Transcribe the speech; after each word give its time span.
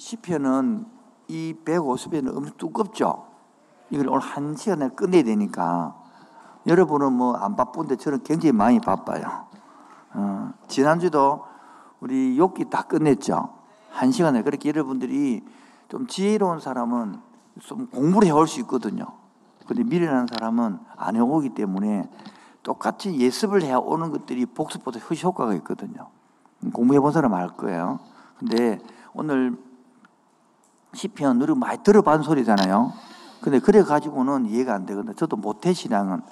시편은 0.00 0.86
이 1.28 1.54
150편은 1.62 2.34
엄청 2.34 2.56
두껍죠. 2.56 3.26
이걸 3.90 4.08
오늘 4.08 4.20
한 4.20 4.56
시간에 4.56 4.88
끝내야 4.88 5.22
되니까 5.24 5.94
여러분은 6.66 7.12
뭐 7.12 7.36
안 7.36 7.54
바쁜데 7.54 7.96
저는 7.96 8.22
굉장히 8.22 8.52
많이 8.52 8.80
바빠요. 8.80 9.46
어, 10.14 10.52
지난주도 10.68 11.44
우리 12.00 12.38
욕기 12.38 12.70
다 12.70 12.82
끝냈죠. 12.82 13.50
한 13.90 14.10
시간에 14.10 14.42
그렇게 14.42 14.70
여러분들이 14.70 15.44
좀 15.88 16.06
지혜로운 16.06 16.60
사람은 16.60 17.20
좀 17.60 17.86
공부를 17.88 18.26
해올 18.28 18.48
수 18.48 18.58
있거든요. 18.60 19.04
근데 19.66 19.84
미련한 19.84 20.26
사람은 20.32 20.78
안 20.96 21.16
해오기 21.16 21.50
때문에 21.50 22.08
똑같이 22.62 23.18
예습을 23.18 23.62
해오는 23.62 24.10
것들이 24.12 24.46
복습보다 24.46 24.98
효과가 24.98 25.52
있거든요. 25.56 26.08
공부해 26.72 27.00
본 27.00 27.12
사람 27.12 27.34
알 27.34 27.48
거예요. 27.48 27.98
근데 28.38 28.78
오늘 29.12 29.58
시편 30.92 31.40
우리 31.40 31.54
많이 31.54 31.82
들어본 31.82 32.22
소리잖아요. 32.22 32.92
근데 33.40 33.58
그래 33.58 33.82
가지고는 33.82 34.46
이해가 34.46 34.74
안 34.74 34.86
되거든요. 34.86 35.14
저도 35.14 35.36
모태 35.36 35.72
신앙은 35.72 36.22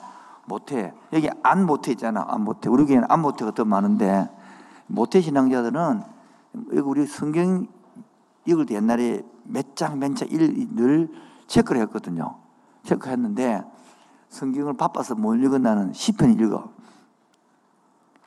모태 0.46 0.92
여기 1.12 1.30
안 1.42 1.64
모태 1.66 1.92
있잖아. 1.92 2.24
안 2.28 2.44
모태 2.44 2.68
우리 2.68 2.86
교회는 2.86 3.06
안 3.10 3.20
모태가 3.20 3.52
더 3.52 3.64
많은데 3.64 4.28
모태 4.86 5.20
신앙자들은 5.20 6.02
우리 6.84 7.06
성경 7.06 7.66
읽을 8.46 8.66
때 8.66 8.74
옛날에 8.74 9.22
몇 9.44 9.76
장, 9.76 9.98
몇 9.98 10.16
장, 10.16 10.28
늘 10.28 11.08
체크를 11.46 11.80
했거든요. 11.82 12.36
체크했는데 12.84 13.62
성경을 14.28 14.74
바빠서 14.74 15.14
못 15.14 15.34
읽었나는 15.34 15.92
시편 15.92 16.40
읽어. 16.40 16.70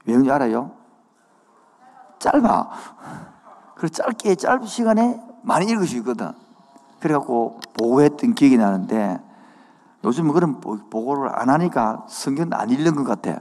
왜인지 0.05 0.31
알아요? 0.31 0.71
짧아. 2.19 2.69
그래서 3.75 3.93
짧게, 3.93 4.35
짧은 4.35 4.65
시간에 4.65 5.30
많이 5.41 5.65
읽을 5.71 5.87
수 5.87 5.97
있거든. 5.97 6.31
그래갖고 6.99 7.59
보고했던 7.73 8.35
기억이 8.35 8.57
나는데 8.57 9.19
요즘은 10.03 10.33
그런 10.33 10.59
보고를 10.61 11.29
안 11.33 11.49
하니까 11.49 12.05
성경 12.07 12.49
안 12.53 12.69
읽는 12.69 12.95
것 12.95 13.03
같아. 13.03 13.39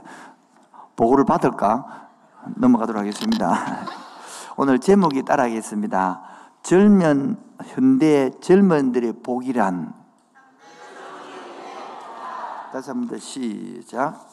보고를 0.95 1.25
받을까? 1.25 2.09
넘어가도록 2.55 2.99
하겠습니다. 2.99 3.55
오늘 4.57 4.79
제목이 4.79 5.23
따라하겠습니다. 5.23 6.21
젊은 6.63 7.37
현대 7.65 8.31
젊은들의 8.39 9.13
복이란 9.23 9.93
다시 12.71 12.89
한 12.89 12.99
번 13.01 13.07
더 13.09 13.17
시작. 13.17 14.27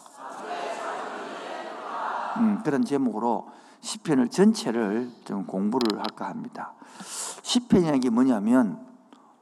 음, 2.37 2.61
그런 2.63 2.85
제목으로 2.85 3.49
시편을 3.81 4.29
전체를 4.29 5.11
좀 5.25 5.45
공부를 5.45 5.99
할까 5.99 6.29
합니다. 6.29 6.73
시편이라는 7.43 8.01
게 8.01 8.11
뭐냐면 8.11 8.85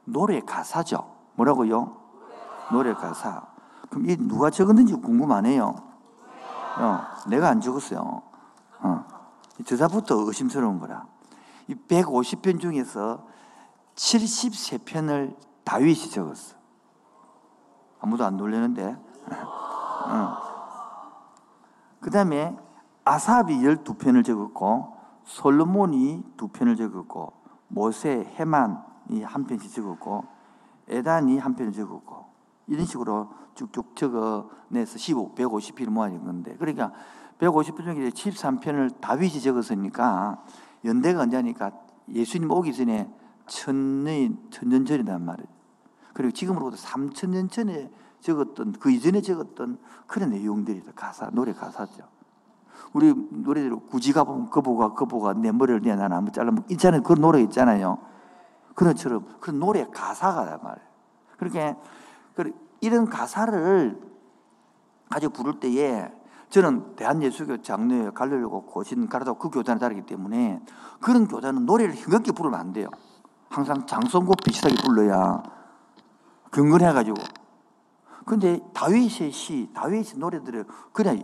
노래 0.05 0.39
가사죠. 0.39 1.15
뭐라고요? 1.35 1.97
노래 2.71 2.93
가사. 2.93 3.45
그럼 3.89 4.09
이 4.09 4.17
누가 4.17 4.49
적었는지 4.49 4.93
궁금하네요. 4.95 5.75
어, 6.77 6.99
내가 7.27 7.49
안 7.49 7.61
적었어요. 7.61 8.21
어, 8.79 9.05
저자부터 9.65 10.15
의심스러운 10.27 10.79
거라. 10.79 11.05
이 11.67 11.75
150편 11.75 12.59
중에서 12.59 13.25
73편을 13.95 15.35
다윗이 15.63 16.09
적었어. 16.09 16.55
아무도 17.99 18.25
안 18.25 18.37
놀래는데. 18.37 18.95
어. 20.07 20.37
그 21.99 22.09
다음에 22.09 22.55
아삽이 23.03 23.57
12편을 23.57 24.23
적었고, 24.23 24.95
솔로몬이 25.25 26.23
2편을 26.37 26.77
적었고, 26.77 27.33
모세, 27.67 28.33
해만이 28.35 29.23
한 29.23 29.45
편씩 29.45 29.73
적었고, 29.73 30.25
에단이 30.87 31.37
한 31.37 31.55
편을 31.55 31.71
적었고, 31.73 32.25
이런 32.67 32.85
식으로 32.85 33.29
쭉쭉 33.55 33.95
적어내서 33.95 34.97
15, 34.97 35.35
150편을 35.35 35.89
모아진 35.89 36.23
건데, 36.23 36.55
그러니까 36.57 36.91
150편 37.39 37.95
중에 37.95 38.09
73편을 38.09 38.99
다윗이 39.01 39.41
적었으니까, 39.41 40.43
연대가 40.85 41.21
언제니까 41.21 41.71
예수님 42.09 42.49
오기 42.51 42.73
전에 42.73 43.11
천년, 43.47 44.37
천년 44.49 44.85
전이란 44.85 45.23
말이에요. 45.25 45.47
그리고 46.13 46.31
지금으로부터 46.31 46.77
3천 46.77 47.29
년 47.29 47.49
전에 47.49 47.91
적었던, 48.21 48.73
그 48.73 48.91
이전에 48.91 49.21
적었던 49.21 49.77
그런 50.07 50.29
내용들이다. 50.31 50.93
가사, 50.95 51.29
노래 51.31 51.53
가사죠. 51.53 52.16
우리 52.93 53.13
노래대로 53.13 53.81
굳이 53.81 54.13
가보면 54.13 54.49
거보가 54.49 54.93
거보가 54.93 55.33
내 55.33 55.51
머리를 55.51 55.81
내나 55.81 56.07
나무 56.07 56.31
잘라면 56.31 56.63
있잖아요. 56.69 57.03
그런 57.03 57.21
노래 57.21 57.41
있잖아요. 57.41 57.97
그런 58.75 58.95
처럼 58.95 59.25
그런 59.39 59.59
노래 59.59 59.85
가사가 59.85 60.43
말이에요. 60.43 60.87
그렇게 61.37 61.75
이런 62.81 63.05
가사를 63.05 63.99
가지고 65.09 65.33
부를 65.33 65.59
때에 65.59 66.11
저는 66.49 66.95
대한예수교 66.95 67.61
장로에 67.61 68.11
가려고 68.11 68.65
고신 68.65 69.09
가르다 69.09 69.33
그 69.33 69.49
교단에 69.49 69.79
다르기 69.79 70.03
때문에 70.05 70.61
그런 71.01 71.27
교단은 71.27 71.65
노래를 71.65 71.93
흥겹게 71.93 72.31
부르면 72.31 72.59
안 72.59 72.73
돼요. 72.73 72.89
항상 73.49 73.85
장성곡 73.85 74.37
비슷하게 74.45 74.75
불러야 74.85 75.43
경건해가지고. 76.51 77.17
근데 78.25 78.59
다윗의 78.73 79.31
시, 79.31 79.69
다윗의 79.73 80.19
노래들을 80.19 80.65
그냥 80.91 81.23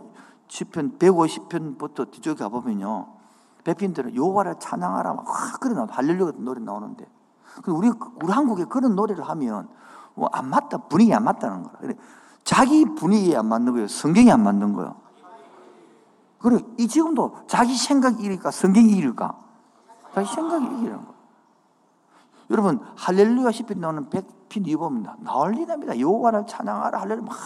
시편 0.54 0.98
150편부터 1.00 2.12
뒤쪽에 2.12 2.44
가보면요. 2.44 3.08
배핀들은 3.64 4.14
여호와를 4.14 4.54
찬양하라 4.60 5.14
막 5.14 5.26
그래 5.60 5.74
나 5.74 5.84
할렐루야 5.90 6.26
같은 6.26 6.44
노래 6.44 6.60
나오는데. 6.60 7.04
우리 7.66 7.90
우리 8.22 8.32
한국에 8.32 8.64
그런 8.66 8.94
노래를 8.94 9.28
하면 9.30 9.68
뭐 10.14 10.28
안 10.32 10.48
맞다 10.48 10.78
분위기 10.78 11.12
안 11.12 11.24
맞다는 11.24 11.64
거야. 11.64 11.92
자기 12.44 12.84
분위기에 12.84 13.36
안 13.36 13.46
맞는 13.46 13.72
거예요. 13.72 13.88
성경이 13.88 14.30
안 14.30 14.44
맞는 14.44 14.74
거예요. 14.74 14.94
그리고 16.38 16.72
이 16.78 16.86
지금도 16.86 17.46
자기 17.48 17.74
생각이 17.74 18.22
이길까 18.22 18.52
성경이 18.52 18.92
이길까? 18.92 19.36
자기 20.14 20.28
생각이 20.28 20.66
이기는 20.66 21.04
거. 21.04 21.14
여러분 22.50 22.78
할렐루야 22.96 23.50
10편 23.50 23.78
나오는 23.78 24.08
백핀 24.08 24.66
이봅니다. 24.66 25.16
난리 25.18 25.66
납니다. 25.66 25.98
여호와를 25.98 26.46
찬양하라 26.46 27.00
할렐루야. 27.00 27.24
막 27.26 27.36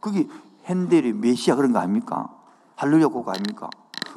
그게 0.00 0.28
핸델이 0.64 1.12
메시아 1.12 1.56
그런 1.56 1.72
거 1.72 1.78
아닙니까? 1.78 2.28
할렐루야 2.76 3.08
곡 3.08 3.28
아닙니까? 3.28 3.68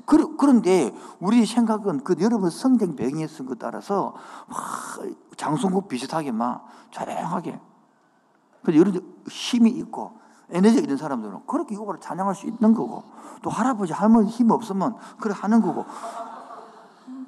그런데 0.06 0.94
우리 1.20 1.46
생각은 1.46 2.04
그 2.04 2.16
여러분 2.20 2.50
성경 2.50 2.96
배경에 2.96 3.28
쓴 3.28 3.46
것 3.46 3.58
따라서 3.58 4.14
막 4.48 4.60
장송곡 5.38 5.88
비슷하게 5.88 6.32
막 6.32 6.68
조용하게. 6.92 7.60
근데 8.64 8.80
여러분 8.80 9.16
힘이 9.28 9.72
있고 9.72 10.20
에너지 10.50 10.78
있는 10.78 10.98
사람들은 10.98 11.42
그렇게 11.48 11.76
여호와를 11.76 12.00
찬양할 12.02 12.36
수 12.36 12.46
있는 12.46 12.74
거고 12.74 13.04
또 13.42 13.50
할아버지 13.50 13.94
할머니 13.94 14.30
힘 14.30 14.52
없으면 14.52 14.96
그래 15.20 15.34
하는 15.36 15.62
거고 15.62 15.86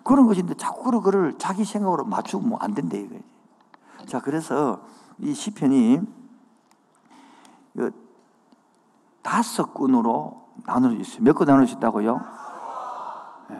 그런 0.03 0.27
것인데 0.27 0.53
자꾸 0.55 0.83
그거를 0.83 1.37
자기 1.37 1.65
생각으로 1.65 2.05
맞추면 2.05 2.57
안 2.59 2.73
된다 2.73 2.95
이거지. 2.97 3.23
자 4.05 4.19
그래서 4.21 4.81
이 5.19 5.33
시편이 5.33 6.01
다섯 9.27 9.73
군으로 9.73 10.47
나눌 10.65 10.91
수 10.91 11.01
있어요. 11.01 11.23
몇군 11.25 11.47
나눌 11.47 11.67
수 11.67 11.75
있다고요? 11.75 12.21
네. 13.49 13.57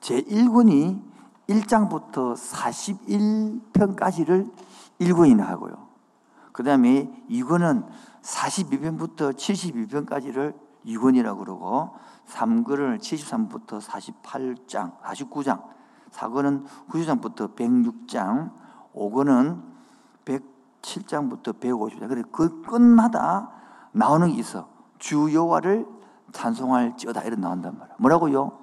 제 0.00 0.22
1군이 0.22 1.02
1장부터 1.48 2.36
41편까지를 3.72 4.48
1군이나 5.00 5.40
하고요. 5.40 5.88
그 6.52 6.62
다음에 6.62 7.10
2권은 7.28 7.88
42편부터 8.22 9.34
72편까지를 9.34 10.54
2권이라고 10.86 11.38
그러고 11.40 11.96
3권을 12.28 13.00
73부터 13.00 13.80
48장, 13.80 15.00
49장, 15.00 15.64
4권은 16.12 16.64
90장부터 16.90 17.56
106장, 17.56 18.52
5권은 18.94 19.62
107장부터 20.24 21.58
150장. 21.58 22.08
그래 22.08 22.22
그 22.30 22.62
끝마다 22.62 23.63
나오는 23.94 24.28
게 24.32 24.34
있어. 24.40 24.68
주 24.98 25.32
여호와를 25.32 25.86
찬송할지어다 26.32 27.22
이런 27.22 27.40
나온단 27.40 27.78
말이야. 27.78 27.96
뭐라고요? 27.98 28.58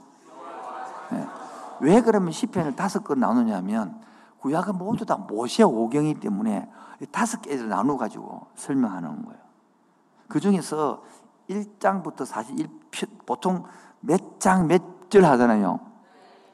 네. 1.11 1.27
왜 1.79 2.01
그러면 2.01 2.31
시편을 2.31 2.75
다섯 2.75 3.03
건 3.03 3.19
나누냐면 3.19 3.99
구약은 4.39 4.77
모두 4.77 5.05
다 5.05 5.17
모세 5.17 5.63
오경이기 5.63 6.19
때문에 6.19 6.69
다섯 7.11 7.41
개를 7.41 7.69
나누어 7.69 7.97
가지고 7.97 8.47
설명하는 8.55 9.25
거예요. 9.25 9.39
그 10.27 10.39
중에서 10.39 11.01
1장부터 11.49 12.25
41편 12.25 13.25
보통 13.25 13.63
몇 14.01 14.39
장 14.39 14.67
몇 14.67 14.81
절 15.09 15.25
하잖아요. 15.25 15.79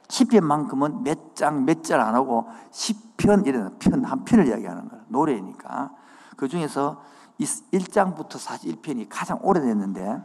10편만큼은 0.07 1.01
몇 1.03 1.35
장 1.35 1.63
몇 1.63 1.83
절 1.83 1.99
안 1.99 2.15
하고 2.15 2.47
10편 2.71 3.45
이런 3.47 3.77
편 3.79 4.03
한 4.05 4.23
편을 4.23 4.47
이야기하는 4.47 4.89
거예요. 4.89 5.03
노래니까. 5.09 5.91
그 6.35 6.47
중에서 6.47 7.01
1장부터 7.39 8.31
41편이 8.31 9.07
가장 9.09 9.39
오래됐는데 9.41 10.21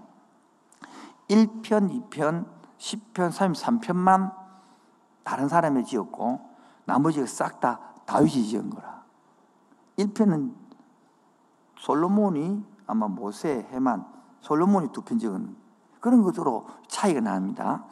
1편, 1.28 2.10
2편, 2.10 2.46
10편, 2.78 3.32
33편만 3.32 4.34
다른 5.24 5.48
사람이 5.48 5.84
지었고 5.84 6.40
나머지가 6.84 7.26
싹 7.26 7.60
다 7.60 7.80
다윗이 8.06 8.44
지은 8.48 8.70
거라. 8.70 9.04
1편은 9.98 10.54
솔로몬이 11.78 12.64
아마 12.86 13.08
모세, 13.08 13.66
해만, 13.70 14.04
솔로몬이 14.40 14.92
두편 14.92 15.18
적은 15.18 15.56
그런 16.00 16.22
것으로 16.22 16.66
차이가 16.88 17.20
납니다. 17.20 17.84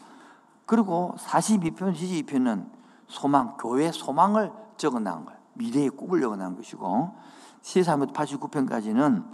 그리고 0.66 1.14
42편, 1.18 1.94
72편은 1.94 2.68
소망, 3.08 3.56
교회 3.58 3.90
소망을 3.92 4.52
적어놓은 4.76 5.24
거예요. 5.24 5.40
미래의 5.54 5.90
꿈을 5.90 6.20
적어놓은 6.20 6.56
것이고 6.56 7.14
73부터 7.62 8.12
89편까지는 8.12 9.24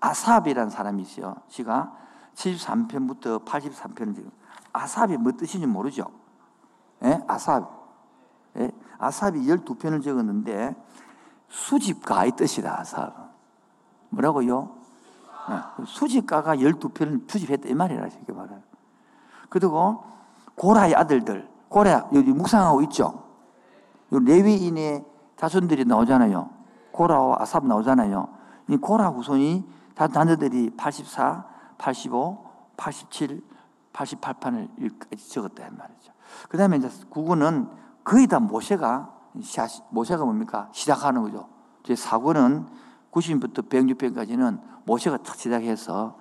아삽이라는 0.00 0.70
사람이 0.70 1.02
있어요. 1.02 1.36
시가 1.48 1.92
73편부터 2.34 3.44
83편은 3.44 4.14
지금 4.14 4.30
아삽이 4.72 5.16
뭐 5.16 5.32
뜻인지 5.32 5.66
모르죠. 5.66 6.06
예? 7.04 7.22
아삽. 7.26 7.84
예? 8.56 8.70
아삽이 8.98 9.46
12편을 9.46 10.02
적었는데 10.02 10.74
수집가의 11.48 12.32
뜻이다, 12.32 12.80
아삽. 12.80 13.32
뭐라고요? 14.10 14.76
예. 15.50 15.84
수집가가 15.84 16.56
12편을 16.56 17.30
수집했다 17.30 17.68
이 17.68 17.74
말이라 17.74 18.06
이게 18.06 18.32
말요 18.32 18.60
그리고 19.48 20.04
고라의 20.56 20.94
아들들, 20.94 21.48
고라 21.68 22.08
여기 22.14 22.32
묵상하고 22.32 22.82
있죠. 22.82 23.24
레위인의 24.10 25.04
자손들이 25.36 25.84
나오잖아요. 25.84 26.50
고라와 26.94 27.38
아삽 27.40 27.66
나오잖아요. 27.66 28.28
이 28.68 28.76
고라 28.76 29.08
후손이 29.08 29.64
다 29.94 30.08
자녀들이 30.08 30.70
84, 30.76 31.44
85, 31.76 32.46
87, 32.76 33.42
88판을 33.92 34.68
적었다 35.30 35.68
말이죠. 35.70 36.12
그 36.48 36.56
다음에 36.56 36.76
이제 36.76 36.88
구구는 37.10 37.68
거의 38.04 38.26
다 38.26 38.38
모세가, 38.38 39.12
모세가 39.90 40.24
뭡니까? 40.24 40.68
시작하는 40.72 41.22
거죠. 41.22 41.48
제 41.82 41.94
사고는 41.94 42.66
90편부터 43.12 43.68
106편까지는 43.68 44.60
모세가 44.84 45.18
탁 45.18 45.36
시작해서 45.36 46.16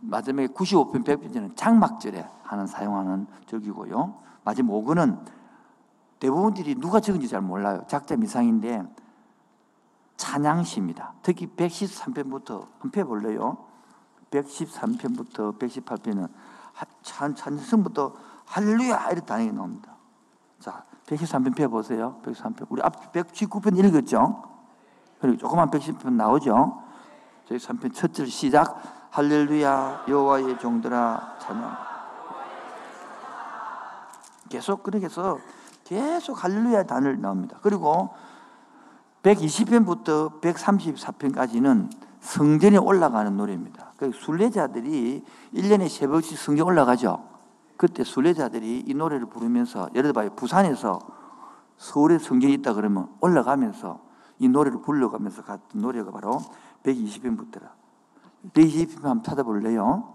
마지막에 0.00 0.48
95편, 0.48 1.04
100편은 1.04 1.56
장막절에 1.56 2.26
하는 2.42 2.66
사용하는 2.66 3.26
적이고요. 3.46 4.14
마지막 4.44 4.72
5권은 4.74 5.18
대부분들이 6.20 6.74
누가 6.76 7.00
적은지 7.00 7.28
잘 7.28 7.40
몰라요. 7.40 7.82
작자 7.86 8.16
미상인데 8.16 8.82
찬양시입니다. 10.16 11.14
특히 11.22 11.46
113편부터 11.46 12.66
한편 12.78 13.06
볼래요? 13.06 13.58
113편부터 14.30 15.58
118편은 15.58 16.28
찬, 17.02 17.34
찬성부터 17.34 18.14
할렐루야 18.46 19.10
이렇게 19.10 19.26
단어가 19.26 19.52
나옵니다. 19.52 19.92
자, 20.60 20.84
113편 21.06 21.56
펴 21.56 21.68
보세요. 21.68 22.20
113편. 22.24 22.66
우리 22.68 22.82
앞 22.82 23.12
119편 23.12 23.78
읽었죠? 23.78 24.42
그리고 25.20 25.38
조그만 25.38 25.70
110편 25.70 26.12
나오죠? 26.12 26.82
저희 27.48 27.58
3편 27.58 27.94
첫절 27.94 28.26
시작. 28.26 29.08
할렐루야 29.10 30.04
여호와의 30.08 30.58
종들아 30.58 31.36
찬양. 31.40 31.76
계속 34.48 34.82
그렇게 34.82 35.06
해서 35.06 35.38
계속 35.84 36.42
할렐루야 36.42 36.84
단을 36.84 37.20
나옵니다. 37.20 37.58
그리고 37.62 38.14
120편부터 39.26 40.40
134편까지는 40.40 41.90
성전에 42.20 42.76
올라가는 42.76 43.36
노래입니다. 43.36 43.92
그 43.96 44.12
순례자들이 44.12 45.24
1년에 45.54 45.88
세 45.88 46.06
번씩 46.06 46.38
성전 46.38 46.66
올라가죠. 46.66 47.24
그때 47.76 48.04
순례자들이 48.04 48.84
이 48.86 48.94
노래를 48.94 49.26
부르면서 49.26 49.90
예를 49.94 50.12
들어 50.12 50.30
부산에서 50.34 51.00
서울에 51.76 52.18
성전이 52.18 52.54
있다 52.54 52.74
그러면 52.74 53.08
올라가면서 53.20 54.00
이 54.38 54.48
노래를 54.48 54.80
불러가면서 54.80 55.42
갔던 55.42 55.82
노래가 55.82 56.12
바로 56.12 56.38
120편부터라. 56.84 57.68
120편 58.52 59.02
한번 59.02 59.22
찾아볼래요? 59.24 60.14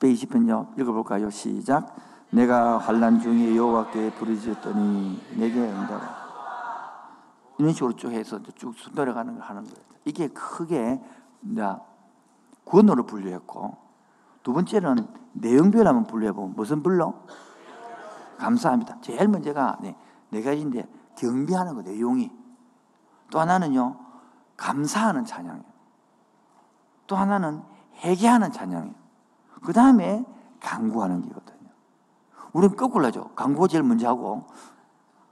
120편요. 0.00 0.78
읽어볼까요? 0.80 1.28
시작. 1.30 1.94
내가 2.30 2.78
환란 2.78 3.20
중에 3.20 3.56
여호와께 3.56 4.12
부르짖었더니 4.14 5.20
내게 5.36 5.60
응답 5.60 6.17
이런 7.58 7.72
식으로 7.72 7.94
쭉 7.94 8.12
해서 8.12 8.40
쭉 8.56 8.74
내려가는 8.94 9.34
걸 9.34 9.42
하는 9.42 9.64
거예요. 9.64 9.76
이게 10.04 10.28
크게 10.28 11.00
구원으로 12.64 13.04
분류했고 13.04 13.76
두 14.42 14.52
번째는 14.52 15.06
내용별 15.32 15.86
한번 15.86 16.06
분류해보면 16.06 16.54
무슨 16.56 16.82
불러? 16.82 17.14
감사합니다. 18.38 19.00
제일 19.00 19.28
문제가 19.28 19.78
네, 19.82 19.96
네 20.30 20.42
가지인데 20.42 20.88
경비하는 21.16 21.74
거 21.74 21.82
내용이 21.82 22.30
또 23.30 23.40
하나는요 23.40 23.98
감사하는 24.56 25.24
찬양이에요. 25.24 25.64
또 27.06 27.16
하나는 27.16 27.62
회개하는 27.96 28.52
찬양이에요. 28.52 28.94
그 29.62 29.72
다음에 29.72 30.24
강구하는 30.60 31.22
거거든요. 31.22 31.70
우리는 32.52 32.76
거꾸로 32.76 33.06
하죠. 33.06 33.30
강구가 33.34 33.66
제일 33.66 33.82
먼저 33.82 34.08
하고 34.08 34.46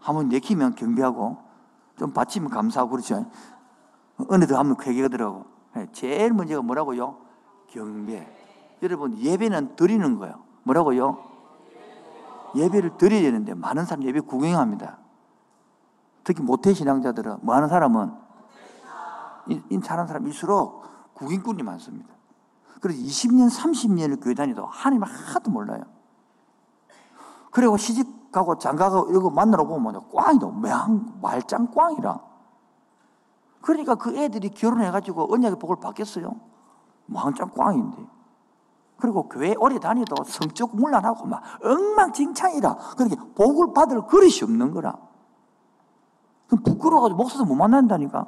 한번 0.01 0.29
내키면 0.29 0.75
경비하고 0.75 1.46
좀 1.97 2.13
받치면 2.13 2.51
감사하고 2.51 2.91
그렇죠. 2.93 3.27
어느 4.29 4.47
더 4.47 4.59
하면 4.59 4.77
회개가더라고. 4.81 5.45
예, 5.77 5.89
제일 5.93 6.33
문제가 6.33 6.63
뭐라고요? 6.63 7.19
경배. 7.69 8.35
여러분 8.83 9.19
예배는 9.19 9.77
드리는 9.77 10.19
거예요. 10.19 10.43
뭐라고요? 10.63 11.19
예배를 12.55 12.97
드려야 12.97 13.23
되는데 13.23 13.55
많은 13.55 13.85
사람 13.85 14.05
예배 14.05 14.21
구경합니다. 14.21 14.99
특히 16.25 16.43
모태 16.43 16.73
신앙자들은 16.75 17.39
많은 17.43 17.69
사람은 17.69 18.13
인 19.71 19.83
잘하는 19.83 20.09
사람일수록 20.09 21.15
구경꾼이 21.15 21.63
많습니다. 21.63 22.15
그래서 22.81 23.01
20년, 23.01 23.49
30년을 23.49 24.23
교회 24.23 24.35
다니도 24.35 24.67
하나님을 24.67 25.09
하나도 25.09 25.51
몰라요. 25.51 25.83
그리고 27.51 27.77
시집 27.77 28.07
가고 28.37 28.59
장가가고 28.59 29.11
이거 29.13 29.31
만나러 29.31 29.65
보면 29.65 30.11
꽝이다. 30.15 30.47
말짱 31.23 31.69
꽝이라. 31.75 32.21
그러니까 33.63 33.95
그 33.95 34.15
애들이 34.15 34.51
결혼해가지고 34.51 35.33
언약의 35.33 35.59
복을 35.59 35.77
받겠어요? 35.81 36.35
왕짱 37.11 37.51
꽝인데. 37.57 37.97
그리고 38.99 39.29
교회 39.29 39.55
오래 39.59 39.79
다니도 39.79 40.25
성적 40.25 40.77
문란하고 40.77 41.27
막 41.27 41.43
엉망진창이라. 41.65 42.77
그렇게 42.99 43.17
복을 43.35 43.73
받을 43.73 44.03
그릇이 44.03 44.41
없는 44.43 44.73
거라. 44.73 44.99
부끄러워가지고 46.49 47.17
목사도 47.17 47.45
못 47.47 47.55
만난다니까. 47.55 48.27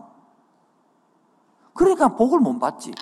그러니까 1.74 2.08
복을 2.08 2.40
못 2.40 2.58
받지. 2.58 2.92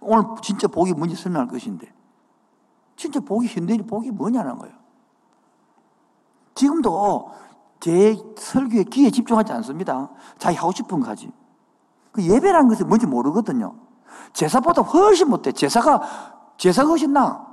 오늘 0.00 0.24
진짜 0.40 0.66
복이 0.66 0.94
뭔지 0.94 1.14
설명할 1.14 1.48
것인데. 1.48 1.92
진짜 2.96 3.20
복이 3.20 3.48
현대인 3.48 3.86
복이 3.86 4.10
뭐냐는 4.12 4.58
거예요. 4.58 4.85
지금도 6.56 7.30
제 7.78 8.16
설교에 8.36 8.84
귀에 8.84 9.10
집중하지 9.10 9.52
않습니다. 9.52 10.10
자기 10.38 10.56
하고 10.56 10.72
싶은 10.72 11.00
가지. 11.00 11.30
그 12.10 12.22
예배라는 12.22 12.68
것이 12.68 12.82
뭔지 12.82 13.06
모르거든요. 13.06 13.74
제사보다 14.32 14.82
훨씬 14.82 15.28
못해. 15.28 15.52
제사가, 15.52 16.02
제사가 16.56 16.88
훨씬 16.88 17.12
나. 17.12 17.46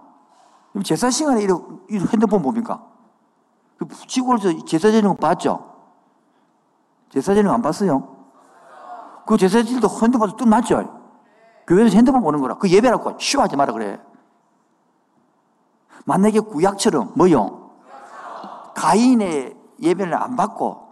제사 0.83 1.11
시간에 1.11 1.43
이 1.43 1.47
핸드폰 1.97 2.41
뭡니까? 2.41 2.81
그 3.77 3.87
지구에서 4.07 4.65
제사 4.65 4.89
지는 4.89 5.09
거 5.09 5.15
봤죠? 5.15 5.71
제사 7.09 7.35
지는 7.35 7.49
거 7.49 7.53
안 7.53 7.61
봤어요? 7.61 8.15
그 9.27 9.37
제사 9.37 9.61
지도 9.61 9.87
핸드폰 10.01 10.35
뚝 10.37 10.47
맞죠? 10.47 11.01
교회에서 11.67 11.95
핸드폰 11.95 12.21
보는 12.21 12.41
거라. 12.41 12.55
그 12.55 12.69
예배라고 12.69 13.17
쉬워하지 13.19 13.55
마라 13.57 13.73
그래. 13.73 13.99
만약에 16.05 16.39
구약처럼 16.39 17.11
뭐요? 17.15 17.62
가인의 18.75 19.55
예배를 19.81 20.13
안 20.15 20.35
받고 20.35 20.87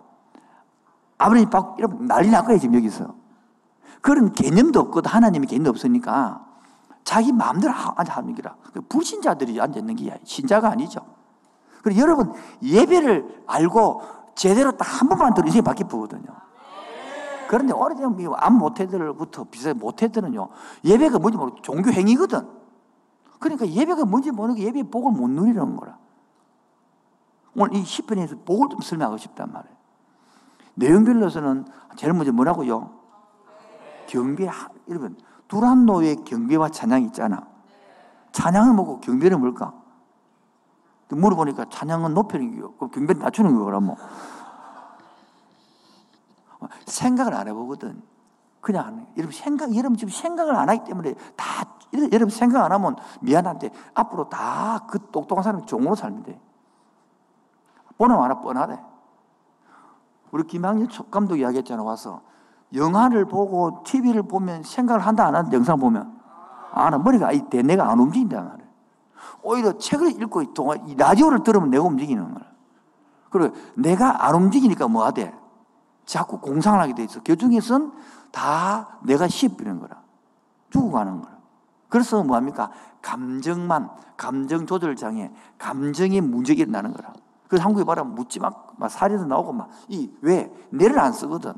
아버님 1.18 1.50
받고 1.50 1.76
이러면 1.78 2.06
난리 2.08 2.30
날 2.30 2.44
거예요, 2.44 2.60
지금 2.60 2.76
여기서. 2.76 3.14
그런 4.02 4.32
개념도 4.34 4.80
없거든. 4.80 5.12
하나님의 5.12 5.48
개념도 5.48 5.70
없으니까 5.70 6.46
자기 7.04 7.32
마음대로 7.32 7.74
하는 7.74 8.36
기라. 8.36 8.56
그 8.74 8.82
불신자들이 8.82 9.60
앉아있는 9.62 9.96
게 9.96 10.20
신자가 10.24 10.70
아니죠. 10.70 11.02
그리고 11.84 12.02
여러분, 12.02 12.34
예배를 12.64 13.44
알고 13.48 14.02
제대로 14.36 14.72
딱 14.72 15.02
한 15.02 15.10
번만 15.10 15.34
들으면 15.34 15.48
인생이 15.48 15.64
바뀌거든요. 15.64 16.26
그런데 17.48 17.74
오래되면 17.74 18.34
안 18.38 18.58
모태들부터 18.58 19.46
비슷하게 19.46 19.80
모태들은요, 19.80 20.50
예배가 20.86 21.20
뭔지 21.20 21.38
모르고 21.38 21.62
종교 21.62 21.92
행위거든. 21.92 22.48
그러니까 23.40 23.68
예배가 23.68 24.06
뭔지 24.06 24.32
모르고 24.32 24.60
예배의 24.60 24.84
복을 24.86 25.12
못 25.12 25.30
누리는 25.30 25.76
거라. 25.76 25.98
오늘 27.56 27.76
이 27.76 27.84
10편에서 27.84 28.46
복을 28.46 28.70
좀 28.70 28.82
설명하고 28.82 29.18
싶단 29.18 29.52
말이에요. 29.52 29.76
내용별로서는 30.76 31.66
제일 31.96 32.14
먼저 32.14 32.32
뭐라고요? 32.32 32.92
경배, 34.08 34.50
여러분, 34.90 35.18
두란노의 35.48 36.24
경배와 36.24 36.70
찬양이 36.70 37.06
있잖아. 37.08 37.48
찬양을 38.32 38.74
먹고 38.74 39.00
경배는 39.02 39.40
뭘까? 39.40 39.74
물어보니까 41.10 41.66
찬양은 41.70 42.14
높이는 42.14 42.56
거요. 42.56 42.74
그 42.76 42.88
경배 42.88 43.16
낮추는 43.16 43.60
거라 43.60 43.82
뭐. 43.82 43.98
생각을 46.86 47.34
안 47.34 47.48
해보거든. 47.50 48.02
그냥 48.62 48.86
하는 48.86 49.08
여러분 49.18 49.36
생각, 49.36 49.76
여러분 49.76 49.98
지금 49.98 50.14
생각을 50.14 50.56
안 50.56 50.70
하기 50.70 50.86
때문에 50.86 51.16
다, 51.36 51.66
여러분 52.12 52.30
생각 52.30 52.64
안 52.64 52.72
하면 52.72 52.96
미안한데 53.20 53.72
앞으로 53.94 54.30
다 54.30 54.86
그 54.88 55.00
똑똑한 55.12 55.44
사람이 55.44 55.66
종으로 55.66 55.96
살면 55.96 56.24
돼. 56.24 56.40
뻔하 58.02 58.24
하나 58.24 58.42
뻔하대. 58.42 58.80
우리 60.32 60.44
김학일 60.48 60.88
감독 61.12 61.38
이야기했잖아, 61.38 61.84
와서. 61.84 62.22
영화를 62.74 63.26
보고 63.26 63.84
TV를 63.84 64.24
보면 64.24 64.64
생각을 64.64 65.06
한다 65.06 65.28
안 65.28 65.36
한다 65.36 65.52
영상 65.54 65.78
보면 65.78 66.20
안 66.72 66.94
하. 66.96 66.98
머리가 66.98 67.30
내 67.52 67.62
내가 67.62 67.92
안 67.92 68.00
움직인다 68.00 68.42
말이야. 68.42 68.68
오히려 69.44 69.78
책을 69.78 70.20
읽고 70.20 70.42
이 70.42 70.96
라디오를 70.98 71.44
들으면 71.44 71.70
내가 71.70 71.84
움직이는 71.84 72.34
거야. 72.34 72.46
그리고 73.30 73.56
내가 73.76 74.26
안 74.26 74.34
움직이니까 74.34 74.88
뭐 74.88 75.06
하대? 75.06 75.32
자꾸 76.06 76.40
공상을 76.40 76.80
하게 76.82 76.96
돼 76.96 77.04
있어. 77.04 77.22
교중에선 77.22 77.94
다 78.32 78.98
내가 79.04 79.28
씹히는 79.28 79.80
거라. 79.80 80.02
죽어가는 80.72 81.22
거라. 81.22 81.38
그래서 81.88 82.24
뭐 82.24 82.36
합니까? 82.36 82.72
감정만, 83.04 83.92
감정 84.18 84.66
조절 84.66 84.96
장애, 84.96 85.32
감정의 85.60 86.22
문제가 86.22 86.64
일어나는 86.64 86.94
거라. 86.94 87.14
그래서 87.52 87.66
한국에 87.66 87.84
봐라, 87.84 88.06
묻지 88.06 88.40
막, 88.40 88.76
막 88.78 88.90
살인도 88.90 89.26
나오고 89.26 89.52
막, 89.52 89.70
이, 89.90 90.10
왜? 90.22 90.50
뇌를 90.70 90.98
안 90.98 91.12
쓰거든. 91.12 91.52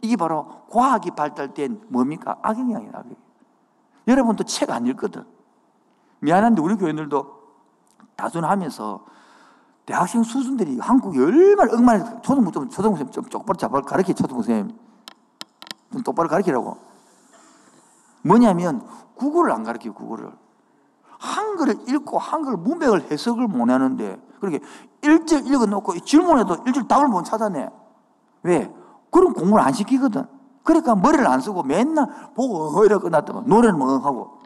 이게 0.00 0.16
바로 0.16 0.64
과학이 0.68 1.12
발달된 1.12 1.82
뭡니까? 1.86 2.40
악영향이에요, 2.42 2.90
악영. 2.92 3.14
여러분도 4.08 4.42
책 4.42 4.72
안 4.72 4.84
읽거든. 4.88 5.24
미안한데 6.18 6.60
우리 6.60 6.74
교인들도 6.74 7.38
다순하면서 8.16 9.04
대학생 9.86 10.24
수준들이 10.24 10.80
한국이 10.80 11.20
얼마나 11.20 11.72
얼마나 11.72 12.20
초등부 12.20 12.50
좀 12.50 12.68
초등부 12.68 13.08
좀 13.12 13.24
똑바로 13.26 13.56
잡아 13.56 13.80
가르쳐 13.80 14.12
초등부 14.12 14.42
선생님 14.42 14.76
좀 15.92 16.02
똑바로 16.02 16.28
가르치라고 16.28 16.78
뭐냐면 18.22 18.84
국어를 19.14 19.52
안 19.52 19.62
가르쳐 19.62 19.92
국어를 19.92 20.32
한글을 21.20 21.88
읽고 21.88 22.18
한글 22.18 22.56
문맥을 22.56 23.12
해석을 23.12 23.46
못 23.46 23.70
하는데 23.70 24.27
그렇게 24.40 24.60
일절 25.02 25.46
읽어놓고 25.46 26.00
질문에도 26.00 26.58
일절 26.66 26.88
답을 26.88 27.08
못 27.08 27.24
찾아내 27.24 27.68
왜 28.42 28.72
그럼 29.10 29.32
공부를 29.32 29.64
안 29.64 29.72
시키거든 29.72 30.24
그러니까 30.62 30.94
머리를 30.94 31.26
안 31.26 31.40
쓰고 31.40 31.62
맨날 31.62 32.06
보고 32.34 32.84
이래 32.84 32.98
끝났더만 32.98 33.44
노래는 33.46 33.78
뭐 33.78 33.98
하고 33.98 34.38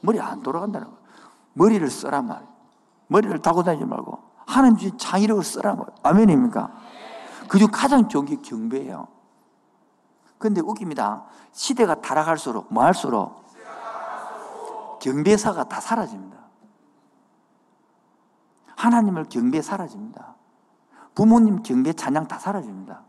머리 0.00 0.20
안 0.20 0.42
돌아간다는 0.42 0.86
거야. 0.88 0.98
머리를 1.52 1.88
쓰란 1.90 2.26
말. 2.26 2.46
머리를 3.08 3.40
타고 3.42 3.62
다니지 3.62 3.84
말고 3.84 4.18
하나님 4.46 4.76
주신 4.76 4.98
창의력을 4.98 5.42
쓰란 5.44 5.76
거예요. 5.76 5.90
아멘입니까? 6.02 6.70
그중 7.48 7.68
가장 7.72 8.08
좋은 8.08 8.24
게 8.24 8.36
경배예요. 8.36 9.08
근데 10.38 10.60
웃깁니다. 10.60 11.24
시대가 11.52 12.00
타락할수록 12.00 12.72
뭐 12.72 12.84
할수록 12.84 13.44
경배사가 15.00 15.64
다 15.64 15.80
사라집니다. 15.80 16.39
하나님을 18.80 19.24
경배 19.24 19.60
사라집니다. 19.60 20.36
부모님 21.14 21.62
경배 21.62 21.92
찬양 21.92 22.28
다 22.28 22.38
사라집니다. 22.38 23.02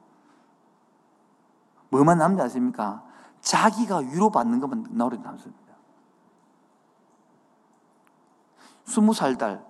뭐만 1.90 2.18
남지 2.18 2.42
않습니까? 2.44 3.04
자기가 3.40 4.00
위로받는 4.00 4.60
것만 4.60 4.88
나오게 4.92 5.18
남습니다. 5.18 5.62
스무 8.84 9.14
살 9.14 9.38
딸. 9.38 9.66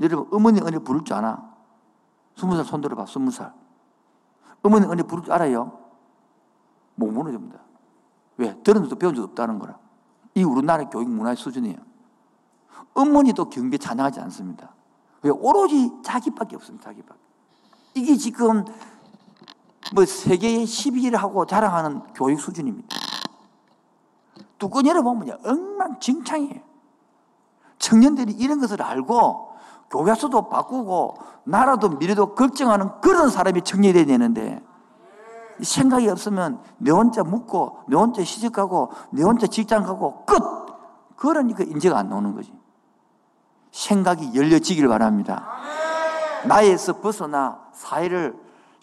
여러분, 0.00 0.28
어머니 0.32 0.60
은혜 0.60 0.78
부를 0.78 1.02
줄 1.04 1.16
아나? 1.16 1.54
스무 2.36 2.54
살 2.54 2.64
손 2.66 2.82
들어봐, 2.82 3.06
스무 3.06 3.30
살. 3.30 3.54
어머니 4.62 4.86
은혜 4.86 5.02
부를 5.02 5.24
줄 5.24 5.32
알아요? 5.32 5.78
못 6.94 7.10
무너집니다. 7.10 7.58
왜? 8.36 8.60
들은 8.62 8.82
적도 8.82 8.96
배운 8.96 9.14
적 9.14 9.24
없다는 9.24 9.58
거라. 9.58 9.78
이 10.34 10.44
우리나라 10.44 10.88
교육 10.90 11.08
문화의 11.08 11.36
수준이에요. 11.36 11.78
어머니도 12.92 13.48
경배 13.48 13.78
찬양하지 13.78 14.20
않습니다. 14.20 14.74
왜? 15.22 15.30
오로지 15.30 15.90
자기밖에 16.02 16.56
없습니다, 16.56 16.90
자기밖에. 16.90 17.20
이게 17.94 18.16
지금 18.16 18.64
뭐 19.94 20.04
세계에 20.04 20.64
12위를 20.64 21.16
하고 21.16 21.46
자랑하는 21.46 22.02
교육 22.14 22.40
수준입니다. 22.40 22.88
뚜껑 24.58 24.86
열어보면 24.86 25.38
엉망진창이에요. 25.44 26.60
청년들이 27.78 28.32
이런 28.32 28.60
것을 28.60 28.82
알고 28.82 29.48
교과서도 29.90 30.48
바꾸고 30.48 31.16
나라도 31.44 31.88
미래도 31.90 32.34
걱정하는 32.34 33.00
그런 33.00 33.30
사람이 33.30 33.62
청년이 33.62 34.04
되는데 34.04 34.62
생각이 35.62 36.08
없으면 36.08 36.60
내 36.78 36.90
혼자 36.90 37.22
묵고 37.22 37.84
내 37.88 37.96
혼자 37.96 38.22
시집가고 38.22 38.90
내 39.10 39.22
혼자 39.22 39.46
직장 39.46 39.82
가고 39.82 40.24
끝! 40.24 40.38
그러니까 41.16 41.64
인재가 41.64 41.98
안 41.98 42.08
나오는 42.08 42.34
거지. 42.34 42.52
생각이 43.72 44.32
열려지기를 44.34 44.88
바랍니다. 44.88 45.46
나에서 46.44 47.00
벗어나 47.00 47.58
사회를 47.72 48.34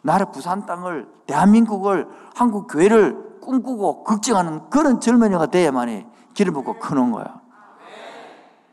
나라 0.02 0.26
부산 0.26 0.66
땅을 0.66 1.08
대한민국을 1.26 2.08
한국 2.36 2.68
교회를 2.68 3.40
꿈꾸고 3.42 4.04
걱정하는 4.04 4.70
그런 4.70 5.00
젊은이가 5.00 5.48
돼야만이 5.48 6.06
길을 6.34 6.52
먹고 6.52 6.80
크는 6.80 7.12
거야. 7.12 7.42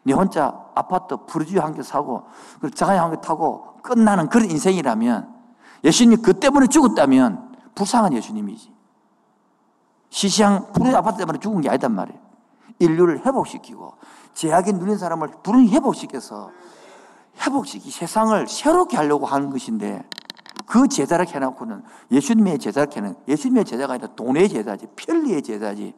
네 0.04 0.12
혼자 0.12 0.58
아파트 0.74 1.16
부르주이 1.26 1.58
한개 1.58 1.82
사고 1.82 2.24
자가용 2.74 3.04
한개 3.04 3.20
타고 3.20 3.76
끝나는 3.82 4.28
그런 4.28 4.50
인생이라면 4.50 5.32
예수님이 5.84 6.22
그 6.22 6.34
때문에 6.34 6.66
죽었다면 6.66 7.56
불쌍한 7.74 8.12
예수님이지. 8.12 8.72
시시한 10.10 10.72
부르주이 10.72 10.94
아파트 10.94 11.18
때문에 11.18 11.38
죽은 11.38 11.60
게 11.62 11.70
아니단 11.70 11.92
말이에요. 11.92 12.20
인류를 12.84 13.24
회복시키고 13.26 13.94
제약에 14.34 14.72
눌린 14.72 14.98
사람을 14.98 15.28
불운히 15.42 15.70
회복시켜서 15.70 16.50
회복시키 17.40 17.90
세상을 17.90 18.46
새롭게 18.48 18.96
하려고 18.96 19.26
하는 19.26 19.50
것인데 19.50 20.04
그 20.66 20.88
제자를 20.88 21.26
해놓고는 21.28 21.82
예수님의 22.10 22.58
제자를 22.58 22.94
해는 22.96 23.16
예수님의 23.28 23.64
제자가 23.64 23.94
아니라 23.94 24.08
돈의 24.14 24.48
제자지 24.48 24.86
편리의 24.96 25.42
제자지 25.42 25.94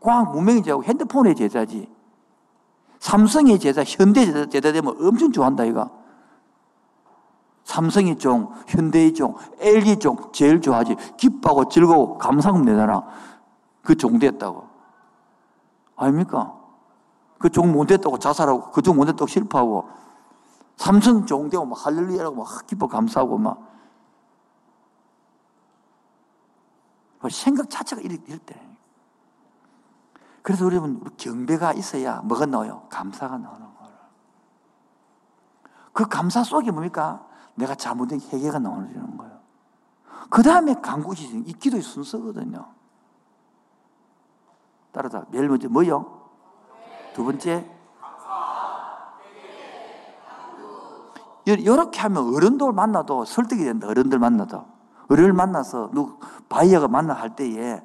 과학 0.00 0.32
문명의 0.32 0.62
제자고 0.62 0.84
핸드폰의 0.84 1.34
제자지 1.34 1.88
삼성의 3.04 3.58
제자, 3.58 3.84
현대 3.84 4.24
제자, 4.24 4.46
제자 4.46 4.72
되면 4.72 4.96
엄청 4.98 5.30
좋아한다, 5.30 5.66
이가. 5.66 5.90
삼성의 7.64 8.16
종, 8.16 8.50
현대의 8.66 9.12
종, 9.12 9.34
LG 9.60 9.98
종, 9.98 10.16
제일 10.32 10.62
좋아하지. 10.62 10.96
기뻐하고 11.18 11.68
즐거워, 11.68 12.16
감상금 12.16 12.62
내잖아. 12.62 13.04
그 13.82 13.94
종 13.94 14.18
됐다고. 14.18 14.73
아닙니까? 15.96 16.54
그 17.38 17.50
종못 17.50 17.88
됐다고 17.88 18.18
자살하고, 18.18 18.70
그 18.70 18.82
종못 18.82 19.06
됐다고 19.06 19.26
실패하고, 19.26 19.88
삼성 20.76 21.24
종 21.26 21.48
되고 21.48 21.64
막 21.64 21.84
할렐루야라고 21.86 22.36
막 22.36 22.66
기뻐 22.66 22.88
감사하고 22.88 23.38
막. 23.38 23.74
생각 27.30 27.70
자체가 27.70 28.02
이럴, 28.02 28.18
때. 28.18 28.60
그래서 30.42 30.66
여러분 30.66 31.02
경배가 31.16 31.72
있어야 31.72 32.20
뭐가 32.20 32.44
나와요? 32.44 32.86
감사가 32.90 33.38
나오는 33.38 33.74
거예요. 33.74 33.96
그 35.94 36.06
감사 36.06 36.44
속에 36.44 36.70
뭡니까? 36.70 37.26
내가 37.54 37.74
잘못된 37.74 38.20
회개가 38.20 38.58
나오는 38.58 39.16
거예요. 39.16 39.40
그 40.28 40.42
다음에 40.42 40.74
간구시 40.74 41.44
이 41.46 41.52
기도의 41.54 41.82
순서거든요. 41.82 42.73
따라서 44.94 45.24
제일 45.32 45.48
먼저 45.48 45.68
뭐요? 45.68 46.22
두 47.14 47.24
번째 47.24 47.68
이렇게 51.44 52.00
하면 52.00 52.34
어른들 52.34 52.72
만나도 52.72 53.26
설득이 53.26 53.64
된다. 53.64 53.88
어른들 53.88 54.18
만나도 54.18 54.64
어른을 55.08 55.34
만나서 55.34 55.90
누 55.92 56.18
바이어가 56.48 56.88
만나 56.88 57.12
할 57.12 57.36
때에 57.36 57.82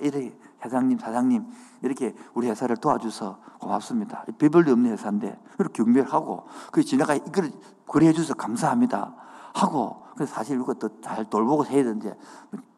이래 0.00 0.32
회장님 0.64 0.98
사장님 0.98 1.46
이렇게 1.82 2.14
우리 2.32 2.48
회사를 2.48 2.76
도와줘서 2.76 3.38
고맙습니다. 3.58 4.24
별볼도 4.38 4.72
없는 4.72 4.92
회사인데 4.92 5.38
그렇게 5.58 5.82
경배를 5.82 6.10
하고 6.10 6.46
그 6.72 6.82
지나가 6.82 7.14
이걸 7.14 7.50
그래 7.86 8.12
주셔서 8.12 8.34
감사합니다. 8.34 9.14
하고 9.52 10.04
사실 10.26 10.58
이것도 10.60 11.00
잘 11.00 11.24
돌보고 11.24 11.66
해야 11.66 11.82
되는데 11.82 12.16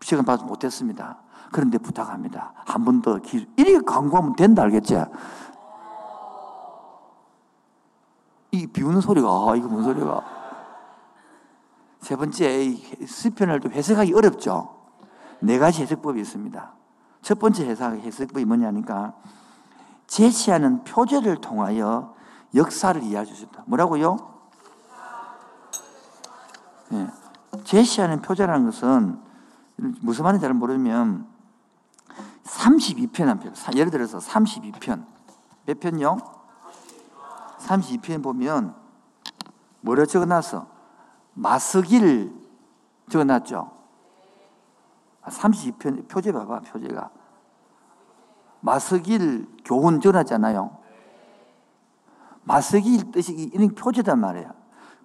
시간 0.01 0.25
받지 0.25 0.45
못했습니다. 0.45 1.19
그런데 1.53 1.79
부탁합니다. 1.79 2.53
한 2.67 2.85
번 2.85 3.03
더 3.03 3.19
기, 3.19 3.47
이렇게 3.57 3.79
광고하면 3.85 4.35
된다 4.37 4.63
알겠지? 4.63 4.97
이 8.53 8.67
비우는 8.67 9.01
소리가 9.01 9.29
아, 9.29 9.55
이거 9.57 9.69
뭔 9.69 9.83
소리가? 9.85 10.23
세 12.01 12.17
번째 12.17 12.75
스편을 13.07 13.61
좀 13.61 13.73
해석하기 13.73 14.13
어렵죠. 14.15 14.75
네 15.41 15.59
가지 15.59 15.83
해석법이 15.83 16.21
있습니다. 16.21 16.73
첫 17.23 17.39
번째 17.39 17.67
해석, 17.69 17.93
해석법이 17.95 18.45
뭐냐니까 18.45 19.15
제시하는 20.07 20.85
표제를 20.85 21.37
통하여 21.41 22.15
역사를 22.55 23.01
이해할 23.03 23.25
수 23.27 23.33
있습니다. 23.33 23.63
뭐라고요? 23.67 24.17
예. 26.93 27.07
제시하는 27.65 28.21
표제라는 28.21 28.67
것은 28.67 29.19
무슨 30.03 30.25
말인지 30.25 30.43
잘 30.43 30.53
모르면 30.53 31.27
32편 32.45 33.25
한 33.25 33.39
편. 33.39 33.55
예를 33.75 33.91
들어서 33.91 34.19
32편. 34.19 35.05
몇 35.67 35.81
편요? 35.81 36.17
32편 37.59 38.23
보면 38.23 38.75
뭐라 39.81 40.07
적어놨어? 40.07 40.67
마스기를 41.35 42.33
적어놨죠? 43.11 43.71
32편 45.25 46.01
아, 46.01 46.03
표제 46.09 46.33
봐봐 46.33 46.61
표제가 46.61 47.11
마스길 48.61 49.47
교훈 49.65 50.01
전하잖아요. 50.01 50.79
마스길 52.45 53.13
뜻이 53.13 53.33
이런 53.53 53.75
표제단 53.75 54.19
말이에요. 54.19 54.53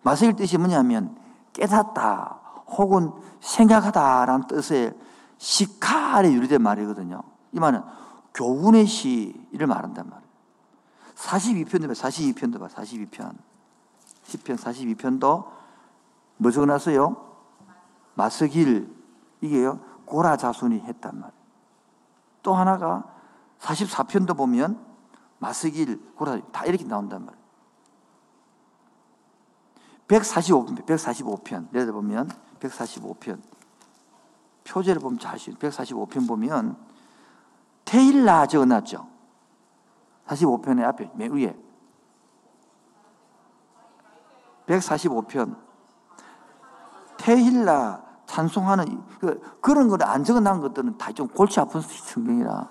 마스길 0.01 0.35
뜻이 0.35 0.57
뭐냐면 0.57 1.15
깨닫다 1.53 2.39
혹은 2.67 3.11
생각하다라는 3.39 4.47
뜻의 4.47 4.93
시카에 5.37 6.31
유리된 6.31 6.61
말이거든요. 6.61 7.21
이 7.51 7.59
말은 7.59 7.81
교훈의 8.33 8.85
시를 8.85 9.67
말한단 9.67 10.09
말이에요. 10.09 10.27
42편도 11.15 11.87
봐, 11.87 11.93
42편도 11.93 12.59
봐, 12.59 12.67
42편. 12.67 13.35
10편, 14.25 14.57
42편도 14.57 15.47
뭐 16.37 16.51
적어놨어요? 16.51 17.25
마스길, 18.15 18.93
이게요, 19.41 19.79
고라 20.05 20.37
자손이 20.37 20.81
했단 20.81 21.19
말이에요. 21.19 21.37
또 22.43 22.53
하나가 22.53 23.03
44편도 23.59 24.37
보면 24.37 24.85
마스길, 25.39 26.13
고라, 26.15 26.39
다 26.51 26.65
이렇게 26.65 26.83
나온단 26.83 27.25
말이에요. 27.25 27.47
145편, 30.07 30.85
145편. 30.85 31.67
예를 31.73 31.87
들어 31.87 31.93
보면 31.93 32.29
145편. 32.59 33.41
표제를 34.67 35.01
보면 35.01 35.19
자신 35.19 35.55
145편 35.55 36.27
보면 36.27 36.77
테일라 37.85 38.45
적어놨죠. 38.47 39.07
45편의 40.27 40.83
앞에 40.83 41.09
맨 41.15 41.31
위에 41.31 41.55
145편 44.67 45.55
테일라 47.17 48.03
찬송하는 48.25 49.01
그, 49.19 49.57
그런 49.61 49.87
걸 49.87 50.01
안 50.03 50.23
적어놓은 50.23 50.59
것들은 50.61 50.97
다 50.97 51.11
좀 51.13 51.27
골치 51.29 51.59
아픈 51.59 51.79
성경이라 51.81 52.69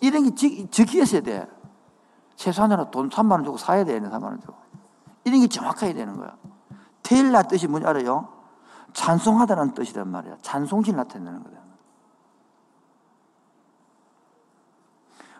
이런 0.00 0.24
게 0.24 0.34
적, 0.34 0.70
적혀 0.70 1.02
있어야 1.02 1.22
돼. 1.22 1.48
최소한으로 2.36 2.90
돈 2.90 3.08
3만 3.08 3.32
원 3.32 3.44
주고 3.44 3.56
사야 3.56 3.82
되는 3.84 4.10
3만 4.10 4.24
원 4.24 4.40
주고. 4.40 4.54
이런 5.24 5.40
게 5.40 5.48
정확해야 5.48 5.94
되는 5.94 6.14
거야. 6.18 6.36
테일라 7.02 7.44
뜻이 7.44 7.66
뭔지 7.66 7.88
알아요? 7.88 8.28
찬송하다는 8.96 9.74
뜻이란 9.74 10.08
말이야. 10.08 10.38
찬송실 10.40 10.96
나타내는 10.96 11.44
거다. 11.44 11.58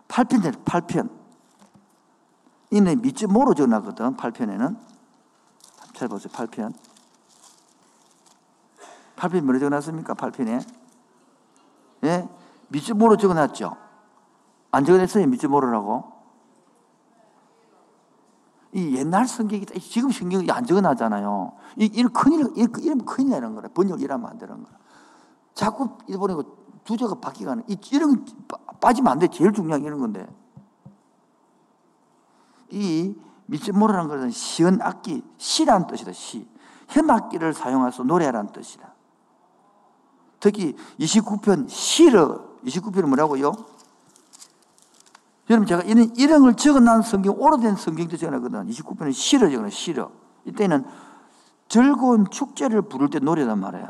8편 0.09 0.43
되 0.43 0.51
8편. 0.51 1.11
이는 2.71 3.01
밑줄 3.01 3.29
모로 3.29 3.55
적어놨거든, 3.55 4.17
8편에는. 4.19 4.79
찾아보세요, 5.95 6.33
8편. 6.35 6.75
8편 9.17 9.41
뭐로 9.41 9.59
적어놨습니까, 9.59 10.15
8편에? 10.15 10.69
예? 12.05 12.29
밑줄 12.69 12.95
모로 12.95 13.17
적어놨죠? 13.17 13.75
안 14.71 14.85
적어냈어요, 14.85 15.27
밑줄 15.29 15.49
모로라고? 15.49 16.13
이 18.77 18.95
옛날 18.95 19.27
성경이 19.27 19.65
지금 19.81 20.11
성경이 20.11 20.51
안 20.51 20.67
적어놨잖아요. 20.67 21.53
이, 21.79 21.91
이런 21.95 22.13
큰일, 22.13 22.47
이러면 22.57 23.07
큰일 23.07 23.31
나는 23.31 23.55
거라. 23.55 23.71
번역 23.73 24.03
이러면 24.03 24.29
안 24.29 24.37
되는 24.37 24.63
거라. 24.63 24.77
자꾸 25.55 25.97
일본에 26.07 26.35
두제가 26.85 27.15
바뀌가는, 27.15 27.65
이, 27.69 27.79
이런 27.93 28.27
빠지면 28.79 29.13
안 29.13 29.19
돼. 29.19 29.29
제일 29.29 29.55
중요한 29.55 29.83
이런 29.83 29.99
건데. 29.99 30.29
이 32.69 33.15
미츠모라는 33.47 34.09
것은 34.09 34.31
시은 34.31 34.83
악기, 34.83 35.25
시란 35.39 35.87
뜻이다, 35.87 36.13
시. 36.13 36.47
현악기를 36.89 37.55
사용해서 37.55 38.03
노래라는 38.03 38.53
뜻이다. 38.53 38.93
특히 40.39 40.77
29편 41.01 41.67
시르, 41.71 42.41
29편은 42.63 43.07
뭐라고요? 43.07 43.53
여러분 45.49 45.67
제가 45.67 45.83
이런 45.83 46.15
이름을 46.17 46.55
적어놓은 46.55 47.03
성경, 47.03 47.35
오래된 47.39 47.77
성경도 47.77 48.17
적어놨거든. 48.17 48.67
29편은 48.69 49.13
시르 49.13 49.51
적어놔, 49.51 49.71
시르. 49.71 50.09
이때는 50.45 50.85
즐거운 51.69 52.29
축제를 52.29 52.83
부를 52.83 53.11
때 53.11 53.19
노래단 53.19 53.59
말이에요. 53.61 53.87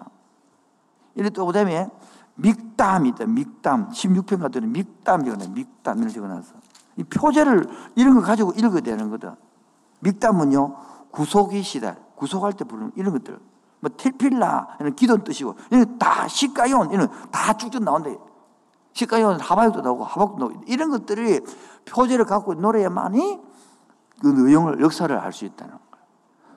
이래 1.14 1.30
또 1.30 1.46
그다음에 1.46 1.88
믹담이 2.34 3.10
있다. 3.10 3.24
믹담. 3.26 3.90
16편 3.90 4.40
같은 4.40 4.70
믹담 4.70 5.24
적어놔. 5.24 5.48
믹담 5.48 5.98
이걸 5.98 6.10
적어놨어. 6.10 6.54
이 6.96 7.04
표제를 7.04 7.68
이런 7.94 8.14
거 8.14 8.20
가지고 8.20 8.52
읽어야 8.52 8.80
되는 8.80 9.10
거다. 9.10 9.36
믹담은요, 10.00 10.76
구속이시다. 11.10 11.96
구속할 12.16 12.52
때 12.52 12.64
부르는 12.64 12.92
이런 12.96 13.12
것들. 13.14 13.38
뭐 13.80 13.90
텔필라, 13.96 14.76
이런 14.80 14.94
기도 14.94 15.22
뜻이고, 15.22 15.54
이런 15.70 15.98
다 15.98 16.28
시가yon, 16.28 16.92
이런 16.92 17.10
다 17.30 17.52
쭉쭉 17.54 17.82
나온대. 17.82 18.16
시가yon 18.96 19.40
하바육도 19.40 19.82
나오고 19.82 20.04
하박도 20.04 20.38
나오고 20.38 20.62
이런 20.66 20.90
것들이 20.90 21.40
표제를 21.84 22.24
갖고 22.24 22.54
노래야만이 22.54 23.38
그 24.22 24.26
내용을 24.26 24.80
역사를 24.80 25.14
알 25.14 25.32
수 25.34 25.44
있다는 25.44 25.74
거예요. 25.74 26.06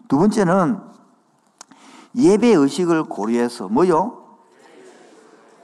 두 0.07 0.17
번째는 0.17 0.79
예배 2.15 2.47
의식을 2.47 3.03
고려해서 3.03 3.67
뭐요? 3.67 4.37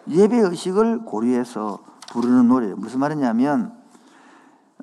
예배 0.09 0.37
의식을 0.37 1.05
고려해서 1.05 1.79
부르는 2.11 2.49
노래 2.49 2.73
무슨 2.73 2.99
말이냐면 2.99 3.73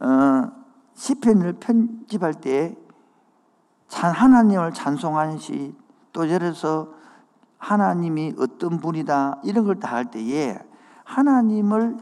어, 0.00 0.50
시편을 0.94 1.54
편집할 1.60 2.34
때 2.40 2.74
하나님을 3.90 4.72
찬송하는 4.72 5.38
시, 5.38 5.74
또 6.14 6.26
예를서 6.26 6.88
하나님이 7.58 8.36
어떤 8.38 8.80
분이다 8.80 9.42
이런 9.44 9.66
걸 9.66 9.78
다 9.78 9.88
할 9.88 10.10
때에 10.10 10.58
하나님을 11.12 11.98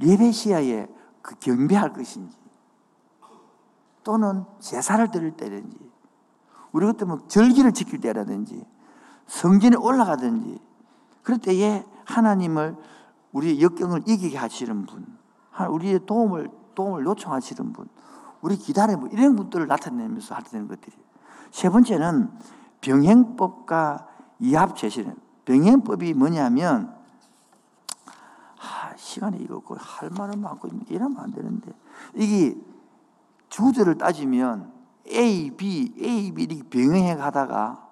예배 0.00 0.30
시야에 0.30 0.86
그 1.22 1.34
경배할 1.36 1.92
것인지 1.92 2.36
또는 4.02 4.44
제사를 4.60 5.10
드릴 5.10 5.32
때든지 5.32 5.76
우리 6.72 6.86
같으면 6.86 7.28
절기를 7.28 7.72
지킬 7.72 8.00
때라든지 8.00 8.64
성전에 9.26 9.76
올라가든지 9.76 10.58
그럴 11.22 11.38
때에 11.38 11.84
하나님을 12.04 12.76
우리의 13.32 13.62
역경을 13.62 14.02
이기게 14.06 14.36
하시는 14.36 14.86
분, 14.86 15.06
우리의 15.70 16.06
도움을 16.06 16.50
도움을 16.74 17.04
요청하시는 17.06 17.72
분, 17.72 17.88
우리 18.42 18.56
분, 19.00 19.10
이런 19.12 19.36
분들을 19.36 19.66
나타내면서 19.66 20.34
하는 20.34 20.68
것들이. 20.68 20.94
세 21.50 21.70
번째는 21.70 22.30
병행법과 22.80 24.06
이합 24.40 24.76
제시는 24.76 25.16
병행법이 25.46 26.14
뭐냐면 26.14 26.90
아, 26.90 26.93
시간이 29.14 29.38
이거 29.42 29.62
할 29.76 30.10
말은 30.10 30.40
많고 30.40 30.68
이러면 30.88 31.18
안 31.18 31.32
되는데 31.32 31.72
이게 32.14 32.56
주제를 33.48 33.96
따지면 33.96 34.72
A, 35.08 35.50
B, 35.50 35.94
A, 36.00 36.32
B 36.32 36.42
이렇게 36.44 36.62
병행해 36.64 37.14
가다가 37.16 37.88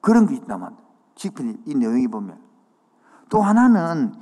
그런 0.00 0.26
게 0.26 0.34
있다만 0.34 0.76
지금 1.14 1.56
이 1.64 1.74
내용이 1.74 2.08
보면 2.08 2.38
또 3.30 3.40
하나는 3.40 4.14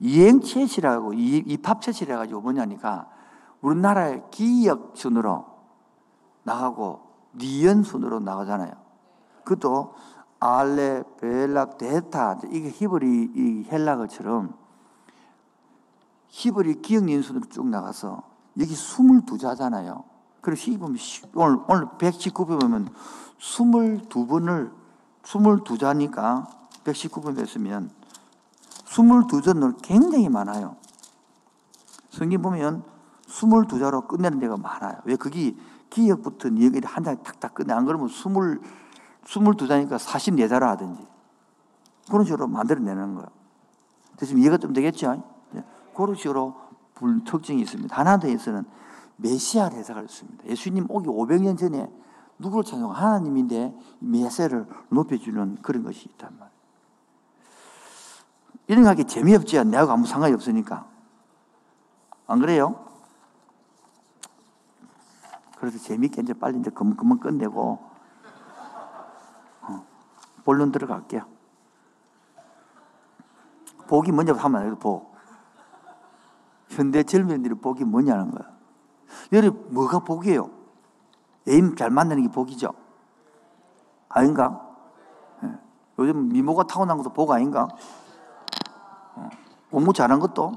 이행체시라고 0.00 1.12
입합체시라 1.14 2.16
가지고 2.16 2.40
뭐냐니까 2.40 3.08
우리나라의 3.60 4.24
기역 4.30 4.92
순으로 4.94 5.46
나가고 6.42 7.02
니연 7.36 7.82
순으로 7.84 8.20
나가잖아요. 8.20 8.72
그것도 9.44 9.94
알레, 10.40 11.04
벨락, 11.20 11.78
데타 11.78 12.38
이게 12.50 12.68
히브리 12.68 13.30
이 13.34 13.68
헬라어처럼 13.70 14.67
히브리 16.28 16.82
니연 16.82 17.22
순으로 17.22 17.46
쭉 17.48 17.66
나가서 17.68 18.22
여기 18.58 18.74
22자잖아요. 18.74 20.04
그래서 20.40 20.70
보면 20.78 20.96
오늘 21.34 21.58
오늘 21.68 21.86
119번 21.98 22.60
보면 22.60 22.88
22번을 23.38 24.70
22자니까 25.22 26.46
119번 26.84 27.38
했으면 27.38 27.90
22전은 28.86 29.76
굉장히 29.82 30.28
많아요. 30.28 30.76
성경 32.10 32.42
보면 32.42 32.82
22자로 33.26 34.08
끝내는 34.08 34.38
데가 34.38 34.56
많아요. 34.56 34.98
왜 35.04 35.16
거기 35.16 35.58
기억부터 35.90 36.48
니역이 36.48 36.80
한 36.84 37.04
장에 37.04 37.16
탁탁 37.22 37.54
끝내. 37.54 37.72
안 37.72 37.84
그러면 37.84 38.08
20, 38.08 38.32
22자니까 39.24 39.98
44자로 39.98 40.62
하든지. 40.62 41.06
그런 42.08 42.24
식으로 42.24 42.46
만들어내는 42.46 43.14
거예요. 43.14 43.28
지금 44.18 44.38
이해가 44.40 44.56
좀 44.58 44.72
되겠죠? 44.72 45.22
네. 45.98 46.04
그런 46.04 46.14
식으로 46.14 46.54
특징이 47.24 47.62
있습니다. 47.62 47.96
하나 47.96 48.18
더 48.18 48.28
있어는 48.28 48.64
메시아를 49.16 49.76
해석할 49.78 50.08
수 50.08 50.24
있습니다. 50.24 50.46
예수님 50.46 50.86
오기 50.88 51.08
500년 51.08 51.58
전에 51.58 51.90
누구를 52.38 52.64
찬송 52.64 52.92
하나님인데 52.92 53.76
메시아를 53.98 54.66
높여주는 54.90 55.58
그런 55.60 55.82
것이 55.82 56.08
있단 56.08 56.30
말이에요. 56.38 56.58
이런 58.68 58.82
거 58.84 58.90
하기 58.90 59.04
재미없지. 59.04 59.62
내하고 59.64 59.92
아무 59.92 60.06
상관이 60.06 60.34
없으니까. 60.34 60.86
안 62.26 62.38
그래요? 62.38 62.84
그래서 65.58 65.78
재미있게 65.78 66.22
이제 66.22 66.34
빨리 66.34 66.60
이제 66.60 66.70
그만, 66.70 66.94
그만 66.94 67.18
끝내고, 67.18 67.78
어, 69.62 69.86
본론 70.44 70.70
들어갈게요. 70.70 71.22
복이 73.88 74.12
뭐냐고 74.12 74.38
하면 74.38 74.60
안 74.60 74.66
해도 74.66 74.78
복. 74.78 75.07
현대 76.68 77.02
젊은이들이 77.02 77.54
복이 77.56 77.84
뭐냐는 77.84 78.30
거야. 78.30 78.48
여러분, 79.32 79.66
뭐가 79.72 80.00
복이에요? 80.00 80.50
애인 81.48 81.76
잘 81.76 81.90
만나는 81.90 82.22
게 82.22 82.28
복이죠? 82.28 82.72
아닌가? 84.08 84.66
예. 85.44 85.52
요즘 85.98 86.28
미모가 86.28 86.64
타고난 86.64 86.96
것도 86.98 87.10
복 87.10 87.30
아닌가? 87.30 87.68
어. 89.14 89.28
공부 89.70 89.92
잘한 89.92 90.18
것도? 90.20 90.52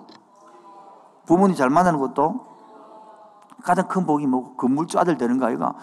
부모님 1.25 1.55
잘 1.55 1.69
만나는 1.69 1.99
것도? 1.99 2.47
가장 3.63 3.87
큰 3.87 4.05
복이 4.05 4.27
뭐고? 4.27 4.55
건물주 4.55 4.99
아들 4.99 5.17
되는 5.17 5.37
거 5.37 5.45
아이가? 5.45 5.75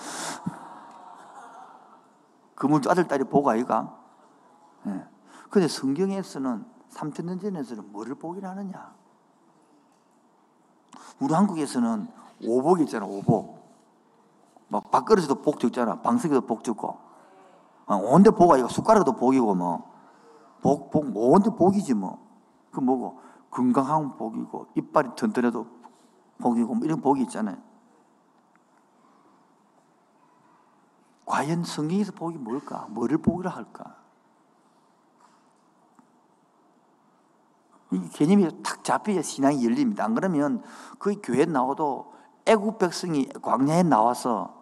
건물주 2.57 2.91
아들, 2.91 3.07
딸이 3.07 3.25
복 3.25 3.49
아이가? 3.49 3.97
예. 4.87 5.07
근데 5.49 5.69
성경에서는, 5.69 6.64
삼천년 6.88 7.38
전에서는 7.38 7.93
뭐를 7.93 8.17
복이라 8.17 8.51
하느냐? 8.51 8.98
우리 11.21 11.35
한국에서는 11.35 12.09
오복 12.47 12.81
있잖아, 12.81 13.07
오복. 13.07 13.59
막 14.69 14.91
밥그릇에도 14.91 15.37
복 15.37 15.61
적잖아. 15.61 16.01
방석에도 16.01 16.43
복 16.43 16.63
적고. 16.63 16.99
어, 17.87 17.97
온데 17.97 18.31
복아 18.31 18.59
이거 18.59 18.69
숟가락도 18.69 19.13
복이고 19.13 19.55
뭐. 19.55 19.91
복, 20.63 20.91
복, 20.91 21.07
뭐 21.11 21.31
온데 21.31 21.51
복이지 21.51 21.95
뭐. 21.95 22.19
그 22.71 22.81
뭐고. 22.81 23.29
건강한 23.51 24.17
복이고, 24.17 24.67
이빨이 24.75 25.15
튼튼해도 25.17 25.67
복이고, 26.39 26.75
뭐 26.75 26.85
이런 26.85 27.01
복이 27.01 27.23
있잖아요. 27.23 27.57
과연 31.25 31.65
성경에서 31.65 32.13
복이 32.13 32.39
뭘까? 32.39 32.87
뭐를 32.91 33.19
복이라 33.19 33.51
할까? 33.51 33.97
이 37.90 38.09
개념이 38.11 38.62
탁 38.62 38.85
잡혀야 38.85 39.22
신앙이 39.22 39.64
열립니다. 39.64 40.05
안 40.05 40.14
그러면 40.14 40.62
그 40.98 41.20
교회 41.22 41.44
나와도 41.44 42.12
애국 42.46 42.79
백성이 42.79 43.29
광야에 43.42 43.83
나와서 43.83 44.55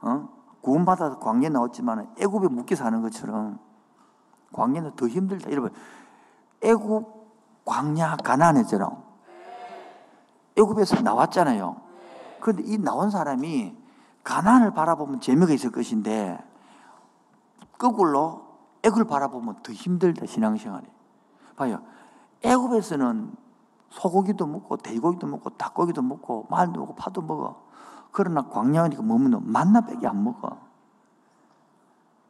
어? 0.00 0.28
구원받아서 0.60 1.18
광야에 1.18 1.48
나왔지만 1.48 2.12
애국에 2.18 2.48
묶여 2.48 2.74
사는 2.74 3.00
것처럼 3.02 3.58
광야는 4.52 4.96
더 4.96 5.06
힘들다. 5.06 5.50
여러분 5.50 5.70
애국 6.62 7.64
광야 7.64 8.16
가난했잖아. 8.16 8.90
애국에서 10.56 11.02
나왔잖아요. 11.02 11.76
그런데 12.40 12.62
이 12.64 12.78
나온 12.78 13.10
사람이 13.10 13.76
가난을 14.24 14.72
바라보면 14.72 15.20
재미가 15.20 15.52
있을 15.52 15.70
것인데 15.70 16.38
거꾸로 17.78 18.46
애국을 18.82 19.04
바라보면 19.04 19.62
더 19.62 19.72
힘들다 19.72 20.26
신앙생활이. 20.26 20.86
봐요. 21.56 21.82
애굽에서는 22.42 23.34
소고기도 23.90 24.46
먹고 24.46 24.76
돼지고기도 24.76 25.26
먹고 25.26 25.50
닭고기도 25.50 26.02
먹고 26.02 26.46
말도 26.50 26.80
먹고 26.80 26.94
파도 26.94 27.22
먹어. 27.22 27.66
그러나 28.12 28.48
광야니까 28.48 29.02
뭐면 29.02 29.50
만나밖에 29.50 30.06
안 30.06 30.22
먹어. 30.22 30.58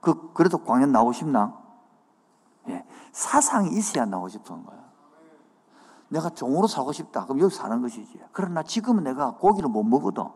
그 0.00 0.32
그래도 0.32 0.58
광야 0.58 0.86
나오고 0.86 1.12
싶나? 1.12 1.56
예. 2.68 2.84
사상이 3.12 3.70
있어야 3.70 4.04
나오고 4.04 4.28
싶은 4.28 4.64
거야. 4.64 4.86
내가 6.08 6.30
종으로 6.30 6.66
살고 6.66 6.92
싶다. 6.92 7.24
그럼 7.24 7.40
여기 7.40 7.54
사는 7.54 7.80
것이지. 7.82 8.20
그러나 8.32 8.62
지금은 8.62 9.04
내가 9.04 9.34
고기를 9.34 9.68
못 9.68 9.82
먹어도 9.82 10.32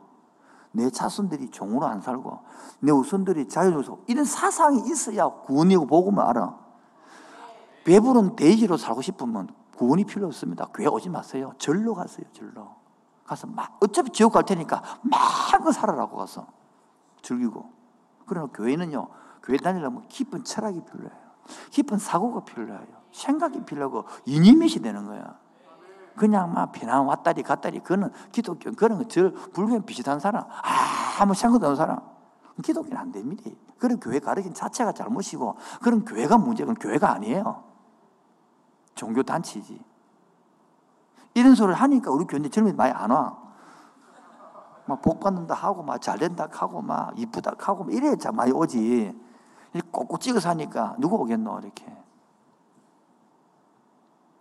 내 0.72 0.90
자손들이 0.90 1.50
종으로 1.50 1.86
안 1.86 2.00
살고 2.00 2.40
내 2.80 2.92
우선들이 2.92 3.48
자유로서 3.48 3.98
이런 4.06 4.24
사상이 4.24 4.80
있어야 4.90 5.28
구원이고 5.28 5.86
복음을 5.86 6.22
알아. 6.22 6.58
배부른 7.84 8.36
돼지로 8.36 8.76
살고 8.76 9.02
싶으면 9.02 9.48
구원이 9.80 10.04
필요 10.04 10.26
없습니다. 10.26 10.66
교회 10.74 10.86
오지 10.86 11.08
마세요. 11.08 11.54
절로 11.56 11.94
가세요. 11.94 12.26
절로. 12.34 12.68
가서 13.24 13.46
막 13.46 13.78
어차피 13.80 14.10
지옥 14.10 14.34
갈 14.34 14.44
테니까 14.44 14.82
마음껏 15.00 15.72
살아라고 15.72 16.18
가서 16.18 16.46
즐기고. 17.22 17.64
그러나 18.26 18.48
교회는요. 18.52 19.08
교회 19.42 19.56
다니려면 19.56 20.06
깊은 20.08 20.44
철학이 20.44 20.82
필요해요. 20.84 21.18
깊은 21.70 21.96
사고가 21.96 22.44
필요해요. 22.44 22.86
생각이 23.10 23.64
필요하고 23.64 24.04
이니밋이 24.26 24.82
되는 24.82 25.06
거야. 25.06 25.38
그냥 26.14 26.52
막 26.52 26.72
비난 26.72 27.06
왔다리 27.06 27.42
갔다리 27.42 27.80
그거는 27.80 28.10
기독교 28.32 28.70
그런 28.72 28.98
거절 28.98 29.32
불교는 29.32 29.86
비슷한 29.86 30.20
사람 30.20 30.44
아무 31.18 31.32
생각도 31.32 31.64
없는 31.64 31.76
사람 31.76 32.00
기독교는 32.62 32.98
안 32.98 33.12
됩니다. 33.12 33.48
그런 33.78 33.98
교회 33.98 34.18
가르친 34.18 34.52
자체가 34.52 34.92
잘못이고 34.92 35.56
그런 35.80 36.04
교회가 36.04 36.36
문제가 36.36 36.74
교회가 36.74 37.12
아니에요. 37.12 37.69
종교단체지. 39.00 39.82
이런 41.34 41.54
소리를 41.54 41.74
하니까 41.74 42.10
우리 42.10 42.26
교회 42.26 42.46
젊은이 42.48 42.76
많이 42.76 42.92
안 42.92 43.10
와. 43.10 43.38
막 44.86 45.02
복 45.02 45.20
받는다 45.20 45.54
하고, 45.54 45.82
막 45.82 46.00
잘 46.00 46.18
된다 46.18 46.48
하고, 46.50 46.82
막 46.82 47.18
이쁘다 47.18 47.52
하고, 47.58 47.88
이래야 47.90 48.14
많이 48.32 48.52
오지. 48.52 49.18
꼭꼭 49.92 50.20
찍어서 50.20 50.48
하니까 50.50 50.96
누구 50.98 51.16
오겠노, 51.16 51.60
이렇게. 51.60 51.96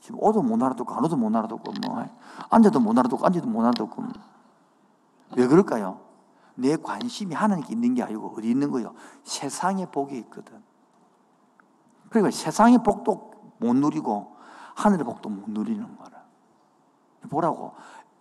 지금 0.01 0.19
오도 0.21 0.41
못 0.41 0.61
알아듣고, 0.61 0.93
안 0.93 1.05
오도 1.05 1.15
못 1.15 1.33
알아듣고, 1.35 1.71
뭐, 1.85 2.05
앉아도 2.49 2.79
못 2.79 2.97
알아듣고, 2.97 3.25
앉아도 3.25 3.47
못 3.47 3.61
알아듣고. 3.61 4.03
왜 5.37 5.47
그럴까요? 5.47 6.01
내 6.55 6.75
관심이 6.75 7.35
하나님께 7.35 7.71
있는 7.71 7.93
게 7.93 8.03
아니고 8.03 8.33
어디 8.37 8.49
있는 8.49 8.71
거요? 8.71 8.93
세상의 9.23 9.91
복이 9.91 10.17
있거든. 10.17 10.61
그러니까 12.09 12.35
세상의 12.35 12.79
복도 12.83 13.31
못 13.59 13.75
누리고 13.75 14.38
하늘의 14.79 15.03
복도 15.03 15.27
못 15.29 15.49
누리는 15.49 15.97
거라. 15.97 16.23
보라고. 17.29 17.73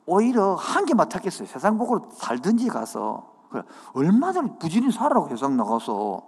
오히려 0.06 0.54
한 0.54 0.84
개만 0.86 1.08
택했어요. 1.08 1.46
세상 1.46 1.78
복으로 1.78 2.08
살든지 2.12 2.68
가서. 2.68 3.32
얼마나 3.94 4.42
부지런히 4.58 4.92
살아라고 4.92 5.28
세상 5.28 5.56
나가서. 5.56 6.22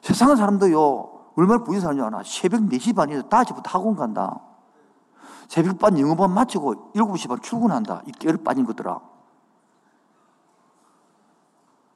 세상 0.00 0.34
사람도요, 0.34 1.32
얼마나 1.36 1.62
부지런히 1.62 1.80
사는지 1.80 2.02
아나? 2.02 2.22
새벽 2.24 2.62
4시 2.62 2.96
반에 2.96 3.20
5시부터 3.22 3.66
학원 3.66 3.94
간다. 3.94 4.40
새벽 5.48 5.78
반 5.78 5.98
영어반 5.98 6.32
마치고 6.32 6.92
7시 6.94 7.28
반 7.28 7.40
출근한다. 7.40 8.02
이 8.06 8.12
깨를 8.12 8.42
빠진 8.42 8.64
것들아. 8.64 9.00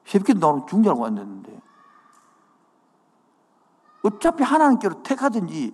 새벽에 0.05 0.35
나오는 0.35 0.66
중자라고 0.66 1.03
왔는데. 1.03 1.61
어차피 4.03 4.42
하나님께로 4.42 5.03
택하든지 5.03 5.73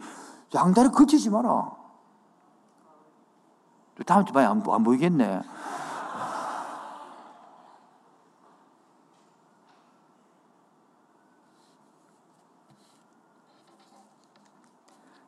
양다리 0.54 0.90
거치지 0.90 1.30
마라. 1.30 1.72
다음 4.06 4.24
주에 4.24 4.44
안, 4.44 4.62
안 4.66 4.84
보이겠네. 4.84 5.42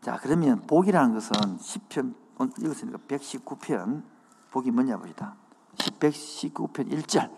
자, 0.03 0.19
그러면 0.23 0.61
복이라는 0.69 1.15
것은 1.15 1.59
10편, 1.59 2.15
읽었으니까 2.61 2.99
119편, 3.09 4.05
복이 4.53 4.71
뭐냐 4.71 4.99
봅시다. 4.99 5.35
119편 5.77 6.93
1절. 6.93 7.31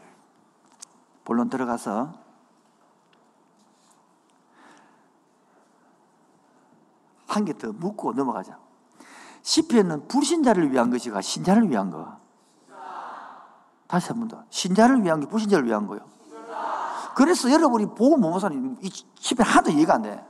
본론 1.24 1.48
들어가서 1.48 2.27
한 7.38 7.44
개 7.44 7.52
더 7.54 7.72
묻고 7.72 8.12
넘어가자. 8.12 8.58
시편은 9.42 10.08
불신자를 10.08 10.72
위한 10.72 10.90
것이가 10.90 11.20
신자를 11.22 11.70
위한 11.70 11.90
거. 11.90 12.18
다시 13.86 14.08
한 14.08 14.18
번 14.18 14.28
더. 14.28 14.44
신자를 14.50 15.02
위한 15.04 15.20
게 15.20 15.26
불신자를 15.26 15.66
위한 15.66 15.86
거요. 15.86 16.00
그래서 17.14 17.50
여러분이 17.50 17.86
보고 17.94 18.16
못 18.16 18.38
사는 18.38 18.76
이 18.82 18.90
시편 19.18 19.46
하나도 19.46 19.70
이해가 19.70 19.94
안 19.94 20.02
돼. 20.02 20.24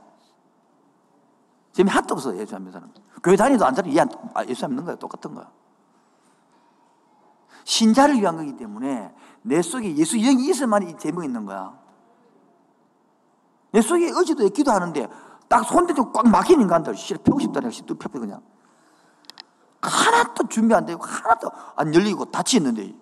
재미 1.71 1.89
하나도 1.89 2.15
없어, 2.15 2.35
예수 2.37 2.55
안 2.55 2.63
믿는 2.63 2.71
사람. 2.73 2.91
교회 3.23 3.35
다니도 3.35 3.65
안 3.65 3.75
사람 3.75 3.91
이해 3.91 4.01
안, 4.01 4.09
아, 4.33 4.43
예수 4.45 4.65
안 4.65 4.71
믿는 4.71 4.85
거야. 4.85 4.95
똑같은 4.95 5.33
거야. 5.35 5.51
신자를 7.63 8.15
위한 8.19 8.37
거기 8.37 8.55
때문에 8.57 9.13
내 9.43 9.61
속에 9.61 9.95
예수 9.97 10.17
영이 10.17 10.49
있어야만 10.49 10.89
이 10.89 10.97
제목이 10.97 11.27
있는 11.27 11.45
거야. 11.45 11.77
내 13.71 13.81
속에 13.81 14.11
어제도 14.11 14.47
기도하는데 14.49 15.07
딱 15.49 15.63
손대고 15.63 16.13
꽉 16.13 16.29
막힌 16.29 16.61
인간들, 16.61 16.95
씨, 16.95 17.15
펴고 17.15 17.39
싶다. 17.39 17.59
내가 17.59 17.73
또 17.85 17.95
펴고 17.95 18.19
그냥. 18.19 18.41
하나도 19.81 20.47
준비 20.47 20.73
안 20.73 20.85
되고, 20.85 21.03
하나도 21.03 21.51
안 21.75 21.93
열리고 21.93 22.25
닫혀있는데, 22.25 22.95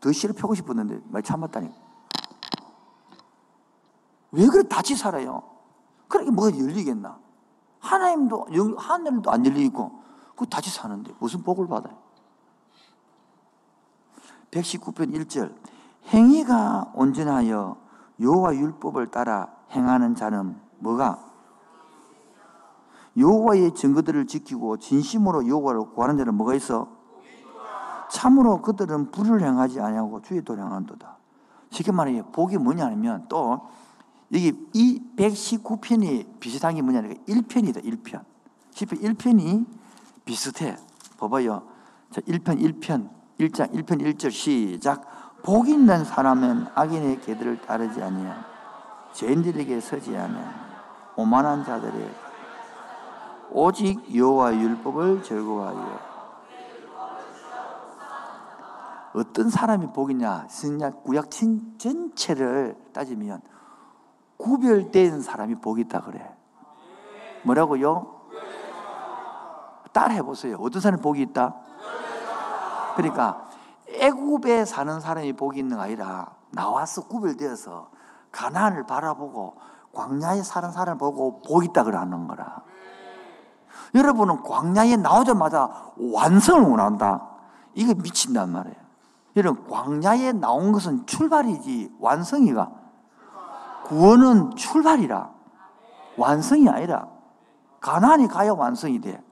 더 0.00 0.12
씨를 0.12 0.34
펴고 0.34 0.54
싶었는데 0.54 1.00
말 1.08 1.22
참았다니. 1.22 1.70
왜 4.32 4.46
그래 4.46 4.62
같이 4.68 4.94
살아요? 4.94 5.42
그렇게 6.08 6.30
뭐가 6.30 6.56
열리겠나? 6.56 7.18
하나님도 7.80 8.46
하늘도 8.78 9.30
안 9.30 9.46
열리고 9.46 10.02
그 10.36 10.46
같이 10.46 10.70
사는데 10.70 11.14
무슨 11.18 11.42
복을 11.42 11.66
받아요? 11.66 11.96
119편 14.50 15.12
1절 15.14 15.54
행위가 16.08 16.92
온전하여 16.94 17.76
여호와 18.20 18.54
율법을 18.54 19.08
따라 19.08 19.48
행하는 19.72 20.14
자는 20.14 20.60
뭐가 20.78 21.25
여호와의 23.18 23.74
증거들을 23.74 24.26
지키고 24.26 24.76
진심으로 24.76 25.48
여호와를 25.48 25.92
구하는 25.94 26.18
자는 26.18 26.34
뭐가 26.34 26.54
있어? 26.54 26.88
참으로 28.10 28.62
그들은 28.62 29.10
불을 29.10 29.42
행하지 29.42 29.80
아니하고 29.80 30.22
주의 30.22 30.42
도를 30.42 30.62
행한도다. 30.62 31.16
쉽게 31.70 31.92
말해 31.92 32.22
복이 32.32 32.58
뭐냐면 32.58 33.26
또 33.28 33.68
여기 34.32 34.52
이 34.72 35.02
119편이 35.16 36.40
비슷한 36.40 36.74
게 36.74 36.82
뭐냐면 36.82 37.16
1편이다 37.26 37.84
1편. 37.84 38.24
10편 38.72 39.02
1편이 39.02 39.66
비슷해. 40.24 40.76
봐봐요. 41.18 41.62
자 42.10 42.20
1편 42.22 42.60
1편 42.60 43.08
1장 43.40 43.72
1편 43.72 44.02
1절 44.02 44.30
시작. 44.30 45.42
복 45.42 45.68
있는 45.68 46.04
사람은 46.04 46.66
악인의 46.74 47.20
계들을 47.20 47.60
따르지 47.62 48.02
아니하 48.02 48.44
죄인들에게 49.12 49.80
서지 49.80 50.16
않아 50.16 51.12
오만한 51.16 51.64
자들의 51.64 52.25
오직 53.50 54.14
여호와 54.14 54.54
율법을 54.54 55.22
즐거워하여 55.22 55.98
어떤 59.14 59.48
사람이 59.48 59.92
복이냐 59.92 60.46
신약 60.48 61.04
구약 61.04 61.30
전체를 61.30 62.76
따지면 62.92 63.40
구별된 64.36 65.22
사람이 65.22 65.56
복이 65.56 65.82
있다 65.82 66.02
그래. 66.02 66.36
뭐라고요? 67.44 68.14
따라해 69.92 70.20
보세요. 70.22 70.58
어떤 70.60 70.82
사람이 70.82 71.02
복이 71.02 71.22
있다? 71.22 71.54
그러니까 72.96 73.48
애굽에 73.88 74.66
사는 74.66 75.00
사람이 75.00 75.32
복이 75.34 75.60
있는 75.60 75.78
게 75.78 75.82
아니라 75.82 76.34
나와서 76.50 77.06
구별되어서 77.06 77.88
가나안을 78.30 78.84
바라보고 78.86 79.56
광야에 79.94 80.42
사는 80.42 80.70
사람을 80.70 80.98
보고 80.98 81.40
복이 81.40 81.68
있다 81.68 81.84
그러는 81.84 82.26
거라. 82.28 82.62
여러분은 83.94 84.42
광야에 84.42 84.96
나오자마자 84.96 85.92
완성을 86.12 86.68
원한다. 86.68 87.28
이거 87.74 87.94
미친단 87.94 88.50
말이에요. 88.50 88.76
여러분 89.36 89.68
광야에 89.68 90.32
나온 90.32 90.72
것은 90.72 91.06
출발이지 91.06 91.96
완성이가 92.00 92.70
구원은 93.84 94.56
출발이라. 94.56 95.30
완성이 96.16 96.68
아니라. 96.68 97.08
가난이 97.80 98.26
가야 98.28 98.52
완성이 98.52 99.00
돼. 99.00 99.22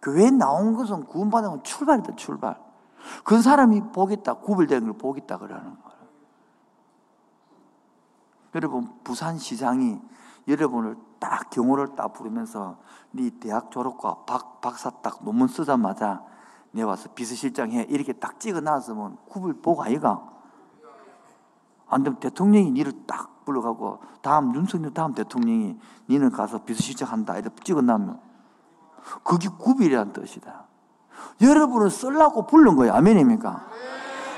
교회에 0.00 0.30
나온 0.30 0.74
것은 0.74 1.04
구원받은 1.04 1.50
건 1.50 1.62
출발이다, 1.64 2.16
출발. 2.16 2.58
그 3.24 3.42
사람이 3.42 3.92
보겠다, 3.92 4.34
구별되는 4.34 4.84
걸 4.86 4.98
보겠다, 4.98 5.36
그러는 5.36 5.64
거예요. 5.64 5.98
여러분, 8.54 8.88
부산시장이 9.04 10.00
여러분을 10.48 10.96
딱 11.18 11.50
경호를 11.50 11.94
딱 11.96 12.12
부르면서 12.12 12.76
네 13.10 13.30
대학 13.40 13.70
졸업과 13.70 14.24
박, 14.26 14.60
박사 14.60 14.90
딱 14.90 15.18
논문 15.22 15.48
쓰자마자 15.48 16.22
내 16.72 16.82
와서 16.82 17.08
비서실장 17.14 17.72
해. 17.72 17.86
이렇게 17.88 18.12
딱 18.12 18.38
찍어 18.38 18.60
놨으면 18.60 19.16
구별 19.28 19.54
보고 19.54 19.82
아이가? 19.82 20.22
안 21.88 22.02
되면 22.02 22.18
대통령이 22.18 22.72
니를 22.72 22.92
딱 23.06 23.44
불러가고 23.44 24.00
다음 24.20 24.54
윤석열 24.54 24.92
다음 24.92 25.14
대통령이 25.14 25.78
니는 26.08 26.30
가서 26.30 26.58
비서실장 26.64 27.10
한다 27.10 27.36
이렇게 27.38 27.54
찍어놔면 27.62 28.20
그게 29.22 29.48
구별이라는 29.48 30.12
뜻이다. 30.12 30.64
여러분은 31.40 31.88
쓰려고 31.88 32.46
부른 32.46 32.76
거예요. 32.76 32.92
아멘입니까? 32.94 33.66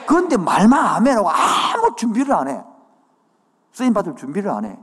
그런데 0.07 0.37
말만 0.37 0.85
아멘하고 0.85 1.29
아무 1.29 1.95
준비를 1.97 2.35
안 2.35 2.49
해. 2.49 2.65
쓰임 3.73 3.93
받을 3.93 4.15
준비를 4.15 4.51
안 4.51 4.65
해. 4.65 4.79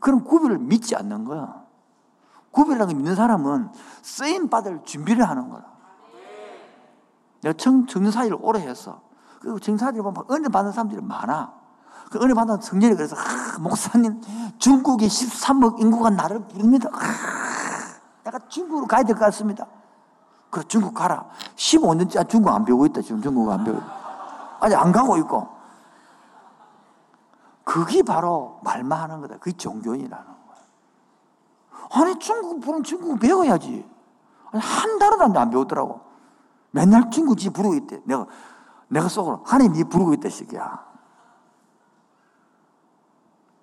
그럼 0.00 0.24
구별을 0.24 0.58
믿지 0.58 0.96
않는 0.96 1.24
거야. 1.24 1.60
걸 2.52 2.66
믿는 2.86 3.14
사람은 3.14 3.70
쓰임 4.02 4.48
받을 4.48 4.80
준비를 4.84 5.28
하는 5.28 5.50
거야. 5.50 5.62
내가 7.42 7.56
청, 7.56 7.86
청사일을 7.86 8.38
오래 8.40 8.60
했어. 8.60 9.00
그리고 9.40 9.58
청사일 9.58 10.02
보면 10.02 10.24
은혜 10.30 10.48
받는 10.48 10.72
사람들이 10.72 11.00
많아. 11.00 11.52
그 12.10 12.18
은혜 12.22 12.34
받은 12.34 12.60
성전이 12.60 12.94
그래서 12.96 13.14
아, 13.16 13.58
목사님 13.60 14.20
중국의 14.58 15.08
13억 15.08 15.80
인구가 15.80 16.10
나를 16.10 16.40
부릅니다. 16.48 16.88
아, 16.92 16.98
내가 18.24 18.38
중국으로 18.48 18.86
가야 18.86 19.04
될 19.04 19.14
것 19.14 19.24
같습니다. 19.26 19.66
그래 20.50 20.64
중국 20.66 20.92
가라. 20.92 21.26
15년째 21.54 22.28
중국 22.28 22.50
안 22.50 22.64
배우고 22.64 22.86
있다. 22.86 23.00
지금 23.02 23.22
중국 23.22 23.48
안 23.50 23.62
배우고 23.62 23.80
아직 24.60 24.74
안 24.76 24.90
가고 24.90 25.16
있고. 25.18 25.59
그게 27.70 28.02
바로 28.02 28.58
말만 28.64 29.00
하는 29.00 29.20
거다. 29.20 29.36
그게 29.36 29.56
종교인이라는 29.56 30.26
거야. 30.26 30.56
아니 31.92 32.18
중국 32.18 32.58
부르면 32.58 32.82
중국 32.82 33.20
배워야지. 33.20 33.88
아니, 34.50 34.60
한 34.60 34.98
달은 34.98 35.36
안 35.36 35.50
배우더라고. 35.50 36.00
맨날 36.72 37.08
중국 37.10 37.38
지 37.38 37.50
부르고 37.50 37.76
있대. 37.76 38.02
내가 38.06 38.26
내가 38.88 39.06
속으로 39.06 39.44
하나님 39.46 39.74
니 39.74 39.84
부르고 39.84 40.14
있다 40.14 40.28
시기야. 40.28 40.84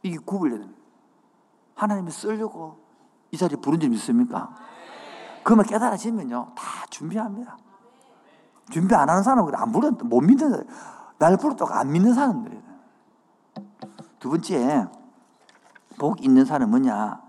이게 0.04 0.18
구분해야 0.20 0.60
됩니다. 0.60 0.82
하나님이 1.76 2.10
쓰려고 2.10 2.80
이 3.32 3.38
자리에 3.38 3.58
부른 3.58 3.82
줄 3.82 3.90
믿습니까? 3.90 4.56
그러면 5.44 5.66
깨달아지면요, 5.66 6.54
다 6.56 6.86
준비합니다. 6.90 7.58
준비 8.70 8.96
안 8.96 9.10
하는 9.10 9.22
사람은 9.22 9.54
안 9.54 9.70
부르, 9.74 9.90
못 9.90 10.22
믿는, 10.22 10.66
날 11.18 11.36
부르다고 11.36 11.74
안 11.74 11.92
믿는 11.92 12.14
사람들이에요. 12.14 12.67
두 14.20 14.30
번째, 14.30 14.88
복 15.98 16.24
있는 16.24 16.46
사람은 16.46 16.70
뭐냐? 16.70 17.22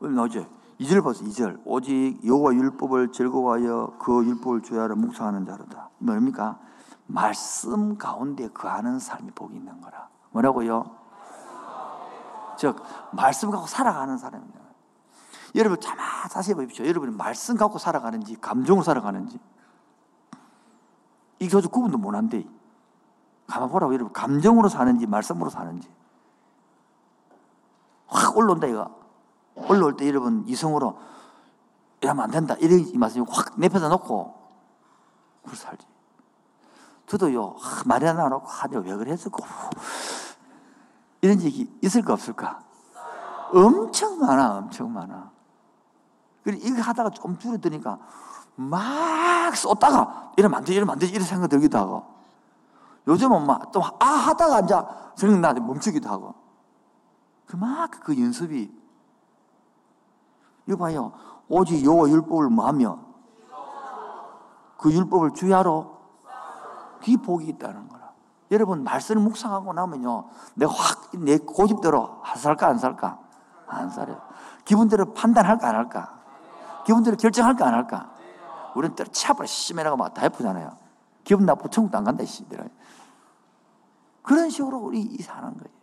나오죠. 0.00 0.46
2절 0.80 1.02
보세요, 1.02 1.28
2절. 1.28 1.62
오직 1.64 2.20
여호와 2.24 2.52
율법을 2.54 3.12
즐거워하여 3.12 3.96
그 3.98 4.24
율법을 4.24 4.62
주야로 4.62 4.96
묵상하는 4.96 5.46
자로다. 5.46 5.90
뭡니까? 5.98 6.58
말씀 7.06 7.96
가운데 7.96 8.48
거하는 8.48 8.98
삶이 8.98 9.30
복이 9.30 9.56
있는 9.56 9.80
거라. 9.80 10.08
뭐라고요? 10.32 10.84
즉 12.58 12.82
말씀 13.12 13.50
갖고 13.50 13.66
살아가는 13.66 14.16
사람입니다. 14.18 14.60
여러분 15.54 15.80
참 15.80 15.96
자세히 16.30 16.54
보십시오. 16.54 16.86
여러분이 16.86 17.14
말씀 17.14 17.56
갖고 17.56 17.78
살아가는지 17.78 18.36
감정으로 18.40 18.82
살아가는지 18.82 19.38
이 21.38 21.48
교주 21.48 21.68
구분도 21.68 21.98
못한대. 21.98 22.46
가만 23.46 23.68
보라고 23.70 23.94
여러분 23.94 24.12
감정으로 24.12 24.68
사는지 24.68 25.06
말씀으로 25.06 25.50
사는지 25.50 25.88
확 28.06 28.36
올라온다 28.36 28.66
이거. 28.66 28.90
올라올 29.54 29.96
때 29.96 30.06
여러분 30.08 30.44
이성으로 30.46 30.98
이러면 32.00 32.24
안 32.24 32.30
된다 32.30 32.54
이런 32.60 32.84
말씀이 32.94 33.24
확 33.28 33.58
내펴다 33.58 33.88
놓고 33.88 34.34
그걸 35.42 35.56
살지. 35.56 35.86
저도요 37.06 37.56
말이 37.86 38.06
안 38.06 38.16
나오고 38.16 38.46
하죠 38.46 38.78
왜 38.80 38.94
그랬을까 38.96 39.38
이런 41.22 41.40
얘기 41.42 41.72
있을까 41.82 42.12
없을까? 42.12 42.60
엄청 43.52 44.18
많아, 44.18 44.58
엄청 44.58 44.92
많아. 44.92 45.30
그리고 46.42 46.66
이거 46.66 46.82
하다가 46.82 47.10
좀 47.10 47.38
줄어드니까 47.38 47.98
막 48.56 49.56
쏟다가 49.56 50.32
이러면 50.36 50.58
안 50.58 50.64
돼, 50.64 50.74
이러면 50.74 50.92
안 50.94 50.98
돼, 50.98 51.06
이런 51.06 51.24
생각 51.24 51.48
들기도 51.48 51.78
하고. 51.78 52.04
요즘은 53.06 53.46
막 53.46 53.70
또 53.72 53.82
아 54.00 54.04
하다가 54.04 54.60
이제 54.60 54.74
생각나는데 55.16 55.66
멈추기도 55.66 56.08
하고. 56.08 56.34
그만큼 57.46 58.00
그 58.02 58.20
연습이. 58.20 58.72
이거 60.66 60.76
봐요. 60.76 61.12
오직 61.48 61.84
여호와 61.84 62.08
율법을 62.08 62.48
뭐하며? 62.48 62.98
그 64.78 64.92
율법을 64.92 65.32
주야로 65.34 65.96
그게 67.00 67.16
복이 67.16 67.46
있다는 67.46 67.88
거라. 67.88 68.12
여러분 68.50 68.84
말씀을 68.84 69.22
묵상하고 69.22 69.72
나면요. 69.72 70.28
내가 70.54 70.72
확내 70.72 71.38
고집대로 71.38 72.22
살까 72.36 72.68
안 72.68 72.78
살까? 72.78 73.18
안 73.66 73.90
살아요. 73.90 74.20
기분대로 74.64 75.12
판단할까 75.14 75.68
안 75.68 75.74
할까? 75.76 76.20
기분대로 76.84 77.16
결정할까 77.16 77.66
안 77.66 77.74
할까? 77.74 78.12
우리는 78.74 78.94
때로 78.94 79.10
차버려 79.10 79.46
심해라고 79.46 79.96
막다 79.96 80.22
해프잖아요. 80.22 80.86
기분 81.24 81.44
나쁘고 81.44 81.68
천국도 81.70 81.98
안 81.98 82.04
간다 82.04 82.24
씨들 82.24 82.70
그런 84.22 84.48
식으로 84.48 84.78
우리 84.78 85.16
사는 85.18 85.42
거예요 85.56 85.76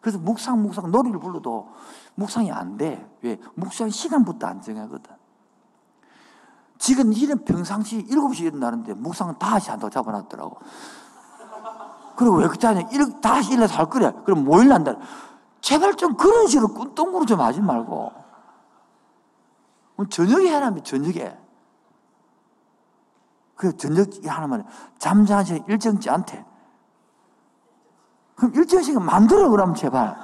그래서 0.00 0.18
묵상 0.18 0.62
묵상 0.62 0.90
노래를 0.90 1.18
불러도 1.18 1.68
묵상이 2.14 2.50
안 2.52 2.76
돼 2.76 3.04
왜 3.22 3.38
묵상 3.54 3.90
시간부터 3.90 4.46
안 4.46 4.60
정하거든 4.60 5.14
지금 6.78 7.12
일은 7.12 7.44
평상시 7.44 8.04
7시 8.06 8.40
일어나는데 8.42 8.94
묵상은 8.94 9.34
5시 9.34 9.70
한다고 9.70 9.90
잡아놨더라고 9.90 10.58
그리고 12.16 12.36
왜 12.36 12.48
그때 12.48 12.66
하냐? 12.68 12.80
다시 13.20 13.52
일어나서 13.52 13.74
할 13.74 13.90
거래. 13.90 14.10
그럼 14.24 14.44
뭐 14.44 14.62
일난다? 14.62 14.94
제발 15.60 15.94
좀 15.96 16.16
그런 16.16 16.46
식으로 16.46 16.68
꾼똥으로 16.68 17.26
좀 17.26 17.40
하지 17.40 17.60
말고. 17.60 18.10
저녁에 20.08 20.50
하라면 20.54 20.82
저녁에. 20.82 21.36
그 23.54 23.76
저녁에 23.76 24.26
하나만 24.26 24.64
잠자는 24.98 25.64
일정치 25.68 26.08
않대. 26.08 26.42
그럼 28.36 28.54
일정 28.54 28.82
시간 28.82 29.04
만들어 29.04 29.48
그러면 29.48 29.74
제발. 29.74 30.16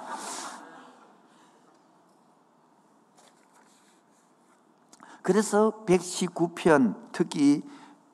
그래서 5.23 5.85
119편 5.87 6.97
특히 7.13 7.63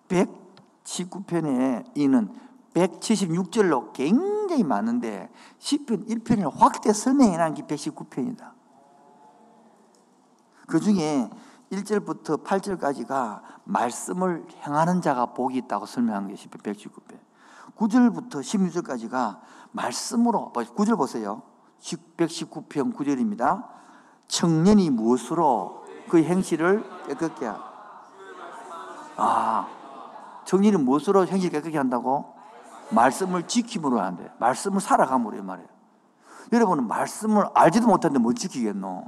119편에 0.09 1.85
이는 1.95 2.29
176절로 2.75 3.93
굉장히 3.93 4.63
많은데 4.63 5.31
10편 5.59 6.07
1편을 6.09 6.53
확대 6.55 6.93
설명해 6.93 7.37
놓은 7.37 7.55
게 7.55 7.63
119편이다. 7.63 8.53
그 10.67 10.81
중에 10.81 11.29
1절부터 11.73 12.45
8절까지가 12.45 13.43
말씀을 13.65 14.47
행하는 14.65 15.01
자가 15.01 15.27
복이 15.27 15.57
있다고 15.57 15.87
설명한 15.87 16.29
게 16.29 16.35
10편 16.35 16.63
119편. 16.63 17.19
9절부터 17.77 18.41
16절까지가 18.41 19.41
말씀으로 19.72 20.52
9절 20.54 20.96
보세요. 20.96 21.42
119편 22.16 22.94
9절입니다. 22.94 23.66
청년이 24.26 24.90
무엇으로 24.90 25.85
그 26.09 26.22
행실을 26.22 26.85
깨끗게 27.07 27.46
하. 27.46 27.68
아, 29.16 29.68
청년이 30.44 30.76
무엇으로 30.76 31.26
행실 31.26 31.50
깨끗게 31.50 31.76
한다고? 31.76 32.35
말씀을 32.90 33.46
지킴으로 33.46 34.00
하는데, 34.00 34.31
말씀을 34.38 34.81
살아감으로 34.81 35.42
말이에요. 35.42 35.68
여러분은 36.52 36.87
말씀을 36.87 37.48
알지도 37.54 37.87
못하는데 37.87 38.18
뭘 38.18 38.35
지키겠노? 38.35 39.04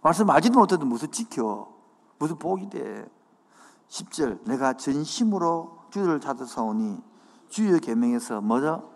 말씀 0.00 0.30
알지도 0.30 0.58
못하는데 0.58 0.88
무슨 0.88 1.10
지켜? 1.10 1.68
무슨 2.18 2.38
복이 2.38 2.70
돼? 2.70 3.06
10절 3.88 4.44
내가 4.44 4.74
전심으로 4.74 5.77
주를 5.90 6.20
찾아서 6.20 6.64
오니 6.64 7.02
주의 7.48 7.80
계명에서 7.80 8.40
뭐죠? 8.40 8.90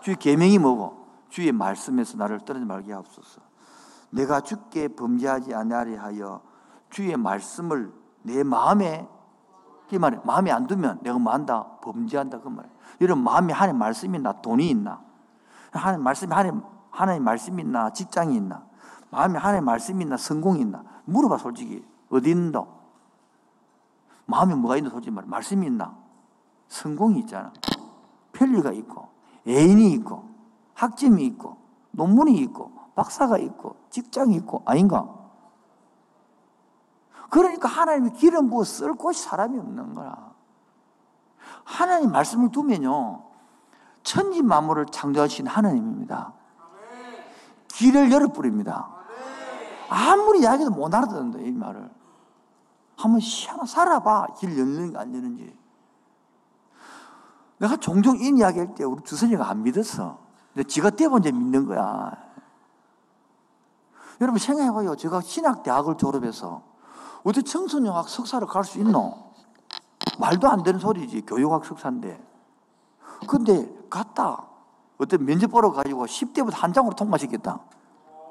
주의 0.00 0.16
계명이 0.16 0.58
뭐고? 0.58 1.00
주의 1.28 1.52
말씀에서 1.52 2.16
나를 2.16 2.40
떨어지 2.40 2.64
말게 2.64 2.92
하옵소서. 2.92 3.40
내가 4.10 4.40
주께 4.40 4.88
범죄하지 4.88 5.54
아니하려 5.54 6.00
하여 6.00 6.42
주의 6.90 7.16
말씀을 7.16 7.92
내 8.22 8.42
마음에 8.42 9.08
그 9.88 9.96
말에 9.96 10.20
마음에 10.24 10.50
안 10.50 10.66
두면 10.66 11.00
내가 11.02 11.18
뭐 11.18 11.32
한다? 11.32 11.66
범죄한다 11.82 12.40
그 12.40 12.48
말이에요. 12.48 12.74
여러분 13.00 13.24
마음에 13.24 13.52
하나님 13.52 13.78
말씀이 13.78 14.16
있나? 14.18 14.40
돈이 14.40 14.68
있나? 14.68 15.00
하나님 15.72 16.02
말씀이 16.02 16.32
하나님, 16.32 16.62
하나님 16.90 17.24
말씀이 17.24 17.62
있나? 17.62 17.90
직장이 17.90 18.36
있나? 18.36 18.64
마음에 19.10 19.38
하나님 19.38 19.64
말씀이 19.64 20.02
있나? 20.04 20.16
성공이 20.16 20.60
있나? 20.60 20.84
물어봐 21.04 21.38
솔직히 21.38 21.84
어디 22.08 22.30
있는다? 22.30 22.64
마음에 24.26 24.54
뭐가 24.54 24.76
있나 24.76 24.90
솔직히 24.90 25.14
말해 25.14 25.28
말씀이 25.28 25.66
있나? 25.66 25.96
성공이 26.70 27.20
있잖아. 27.20 27.52
편리가 28.32 28.72
있고 28.72 29.08
애인이 29.46 29.92
있고 29.92 30.30
학점이 30.74 31.26
있고 31.26 31.58
논문이 31.90 32.38
있고 32.38 32.72
박사가 32.94 33.36
있고 33.38 33.76
직장이 33.90 34.36
있고 34.36 34.62
아닌가? 34.64 35.06
그러니까 37.28 37.68
하나님이 37.68 38.12
기름 38.12 38.48
부어 38.48 38.64
쓸 38.64 38.94
곳이 38.94 39.22
사람이 39.22 39.58
없는 39.58 39.94
거야. 39.94 40.32
하나님 41.64 42.12
말씀을 42.12 42.50
두면요. 42.50 43.24
천지 44.02 44.42
만물을 44.42 44.86
창조하신 44.86 45.46
하나님입니다. 45.46 46.32
길을 47.68 48.10
열어버립니다. 48.10 48.88
아무리 49.88 50.40
이야기도 50.40 50.70
못 50.70 50.92
알아듣는다, 50.94 51.40
이 51.40 51.50
말을. 51.50 51.90
한번 52.96 53.20
살아봐. 53.66 54.28
길 54.38 54.58
열리는지 54.58 54.96
안 54.96 55.14
열리는지. 55.14 55.59
내가 57.60 57.76
종종 57.76 58.16
이 58.16 58.28
이야기 58.36 58.58
할 58.58 58.74
때 58.74 58.84
우리 58.84 59.02
주선이가 59.04 59.48
안 59.48 59.62
믿었어. 59.62 60.18
근데 60.54 60.66
지가 60.66 60.90
때본제 60.90 61.30
믿는 61.32 61.66
거야. 61.66 62.10
여러분 64.20 64.38
생각해봐요. 64.38 64.96
제가 64.96 65.20
신학대학을 65.20 65.96
졸업해서 65.96 66.62
어디 67.24 67.42
청소년학 67.42 68.08
석사를 68.08 68.46
갈 68.46 68.64
수 68.64 68.78
있노? 68.80 69.14
말도 70.18 70.48
안 70.48 70.62
되는 70.62 70.80
소리지. 70.80 71.22
교육학 71.26 71.64
석사인데. 71.64 72.20
근데 73.28 73.70
갔다. 73.90 74.46
어떤 74.98 75.24
면접 75.24 75.48
보러 75.48 75.70
가지고 75.72 76.06
10대부터 76.06 76.52
한 76.54 76.72
장으로 76.72 76.94
통과시켰다. 76.94 77.60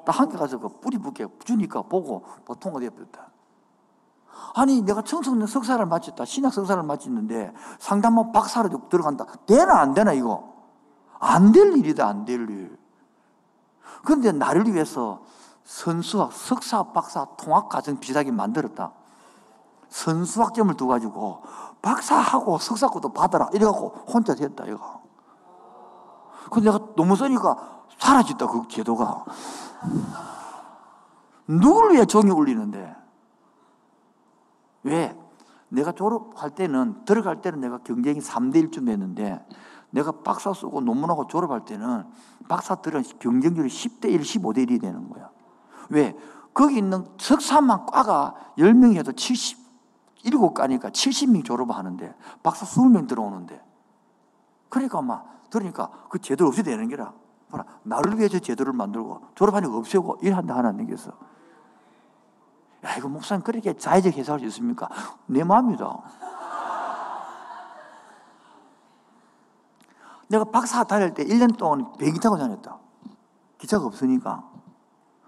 딱 0.04 0.12
한 0.20 0.28
개 0.28 0.36
가서 0.36 0.58
그 0.58 0.68
뿌리 0.80 0.98
붙게 0.98 1.26
주니까 1.44 1.82
보고 1.82 2.24
뭐 2.46 2.56
통과되었다. 2.56 3.28
아니 4.54 4.82
내가 4.82 5.02
청소년 5.02 5.46
석사를 5.46 5.84
마쳤다. 5.86 6.24
신학 6.24 6.52
석사를 6.52 6.82
마쳤는데 6.82 7.52
상담원 7.78 8.32
박사로 8.32 8.88
들어간다. 8.88 9.24
되나 9.46 9.80
안 9.80 9.94
되나 9.94 10.12
이거? 10.12 10.54
안 11.18 11.52
될 11.52 11.76
일이다 11.76 12.06
안 12.06 12.24
될 12.24 12.48
일. 12.50 12.78
그런데 14.04 14.32
나를 14.32 14.66
위해서 14.72 15.20
선수학, 15.64 16.32
석사, 16.32 16.82
박사, 16.84 17.26
통합 17.36 17.68
과정 17.68 17.98
비슷하게 18.00 18.32
만들었다. 18.32 18.92
선수학점을 19.88 20.74
두 20.76 20.86
가지고 20.86 21.42
박사하고 21.82 22.58
석사고도 22.58 23.10
받아라. 23.12 23.48
이래갖고 23.52 23.88
혼자 24.12 24.34
됐다, 24.34 24.64
이거. 24.66 25.00
근데 26.50 26.70
내가 26.70 26.84
너무 26.96 27.14
쓰니까 27.16 27.56
사라졌다, 27.98 28.46
그 28.46 28.66
제도가. 28.68 29.24
누굴 31.46 31.92
위해 31.92 32.04
종이 32.04 32.30
울리는데? 32.30 32.96
왜? 34.82 35.16
내가 35.68 35.92
졸업할 35.92 36.50
때는, 36.50 37.04
들어갈 37.04 37.40
때는 37.40 37.60
내가 37.60 37.78
경쟁이 37.78 38.20
3대 38.20 38.56
1쯤 38.70 38.86
됐는데, 38.86 39.44
내가 39.90 40.12
박사 40.12 40.52
쓰고 40.52 40.80
논문하고 40.80 41.26
졸업할 41.26 41.64
때는 41.64 42.04
박사들은 42.48 43.02
경쟁률이 43.18 43.68
10대 43.68 44.10
1, 44.10 44.20
15대 44.20 44.66
1이 44.66 44.80
되는 44.80 45.08
거야. 45.08 45.30
왜? 45.90 46.16
거기 46.54 46.78
있는 46.78 47.06
석사만 47.18 47.86
과가 47.86 48.34
10명 48.58 48.96
해도 48.96 49.12
77과니까 49.12 50.90
70명 50.92 51.44
졸업하는데 51.44 52.14
박사 52.42 52.66
20명 52.66 53.08
들어오는데 53.08 53.62
그러니까 54.68 55.02
막 55.02 55.50
들으니까 55.50 55.90
그 56.08 56.18
제도를 56.18 56.48
없이 56.48 56.62
되는 56.62 56.88
게라. 56.88 57.12
나를 57.82 58.16
위해 58.16 58.28
서 58.28 58.38
제도를 58.38 58.72
만들고 58.72 59.22
졸업하니까 59.34 59.76
없애고 59.76 60.18
일한다 60.22 60.56
하나 60.56 60.70
넘겼어. 60.70 61.12
야, 62.84 62.96
이거 62.96 63.08
목사님 63.08 63.42
그렇게 63.42 63.76
자의적 63.76 64.14
해석할 64.14 64.40
수 64.40 64.46
있습니까? 64.46 64.88
내 65.26 65.44
마음이다. 65.44 65.98
내가 70.28 70.44
박사 70.44 70.84
다닐 70.84 71.12
때 71.12 71.24
1년 71.24 71.56
동안 71.56 71.92
비행기 71.98 72.20
타고 72.20 72.38
다녔다. 72.38 72.78
기차가 73.58 73.84
없으니까. 73.84 74.48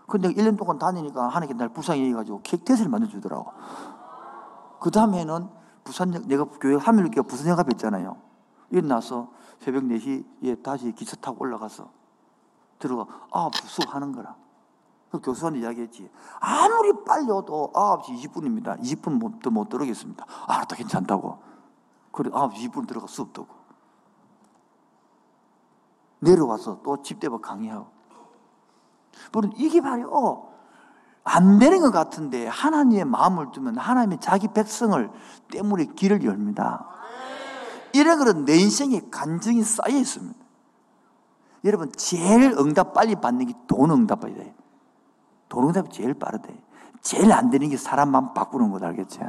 근데 0.06 0.28
1년 0.28 0.56
동안 0.56 0.78
다니니까 0.78 1.28
하나님께 1.28 1.54
날 1.54 1.68
불쌍히 1.70 2.08
해가지고 2.10 2.42
객테스를 2.42 2.90
만들어주더라고. 2.90 3.52
그 4.80 4.90
다음에는 4.90 5.48
부산역, 5.84 6.26
내가 6.26 6.44
교회 6.44 6.76
하늘교회 6.76 7.26
부산역 7.26 7.58
앞에 7.58 7.70
있잖아요. 7.72 8.16
일어나서 8.70 9.30
새벽 9.58 9.84
4시에 9.84 10.62
다시 10.62 10.92
기차 10.92 11.16
타고 11.16 11.42
올라가서 11.42 11.90
들어가 12.78 13.06
9시 13.30 13.88
하는 13.88 14.12
거라. 14.12 14.36
그 15.12 15.20
교수한테 15.20 15.60
이야기했지. 15.60 16.10
아무리 16.40 17.04
빨리 17.04 17.30
오도 17.30 17.70
9시 17.74 18.24
20분입니다. 18.24 18.80
20분 18.80 19.50
못 19.50 19.68
들어오겠습니다. 19.68 20.24
아, 20.46 20.64
다 20.64 20.74
괜찮다고. 20.74 21.38
그래, 22.10 22.30
9시 22.30 22.72
20분 22.72 22.88
들어가 22.88 23.06
수업 23.06 23.34
듣고. 23.34 23.54
내려와서 26.20 26.80
또 26.82 27.02
집대박 27.02 27.42
강의하고. 27.42 27.88
물론 29.32 29.52
이게 29.56 29.82
바로 29.82 30.50
안 31.24 31.58
되는 31.58 31.80
것 31.82 31.90
같은데 31.90 32.46
하나님의 32.46 33.04
마음을 33.04 33.50
두면 33.52 33.76
하나님의 33.76 34.18
자기 34.18 34.48
백성을 34.48 35.10
때문에 35.50 35.86
길을 35.94 36.24
열립니다. 36.24 36.86
이런 37.92 38.18
것은 38.18 38.46
내 38.46 38.56
인생에 38.56 39.02
간증이 39.10 39.62
쌓여 39.62 39.94
있습니다. 39.94 40.40
여러분 41.64 41.92
제일 41.92 42.54
응답 42.58 42.94
빨리 42.94 43.14
받는 43.14 43.46
게 43.46 43.52
돈 43.66 43.90
응답 43.90 44.26
이야 44.26 44.34
돼. 44.34 44.54
돈 45.52 45.68
응답이 45.68 45.90
제일 45.90 46.14
빠르대. 46.14 46.48
제일 47.02 47.30
안 47.30 47.50
되는 47.50 47.68
게 47.68 47.76
사람 47.76 48.08
마음 48.08 48.32
바꾸는 48.32 48.70
것 48.70 48.82
알겠지? 48.82 49.20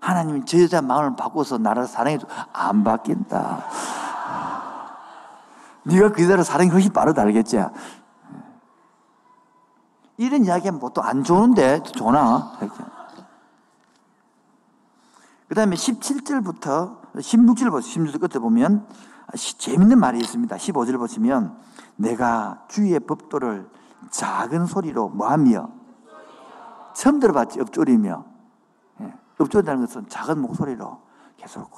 하나님이 0.00 0.44
저 0.44 0.62
여자 0.62 0.80
마음을 0.80 1.16
바꿔서 1.16 1.58
나를 1.58 1.88
사랑해도 1.88 2.28
안 2.52 2.84
바뀐다. 2.84 3.64
네가 5.82 6.12
그대로 6.12 6.44
사랑이 6.44 6.70
훨씬 6.70 6.92
빠르다 6.92 7.22
알겠지? 7.22 7.60
이런 10.16 10.44
이야기하면 10.44 10.78
보통 10.78 11.02
안 11.04 11.24
좋은데 11.24 11.82
좋나? 11.82 12.52
그 15.48 15.54
다음에 15.56 15.74
17절부터 15.74 17.16
16절 17.16 17.72
보세요. 17.72 18.04
16절 18.04 18.20
끝에 18.20 18.40
보면 18.40 18.86
재밌는 19.34 19.98
말이 19.98 20.20
있습니다. 20.20 20.54
15절 20.54 20.98
보시면 20.98 21.58
내가 21.96 22.62
주의 22.68 22.96
법도를 23.00 23.68
작은 24.10 24.66
소리로 24.66 25.08
뭐하며 25.10 25.70
처음 26.94 27.20
들어봤지 27.20 27.60
읊조리며 27.60 28.24
예. 29.00 29.14
읊조린다는 29.40 29.86
것은 29.86 30.08
작은 30.08 30.40
목소리로 30.40 31.02
계속 31.36 31.70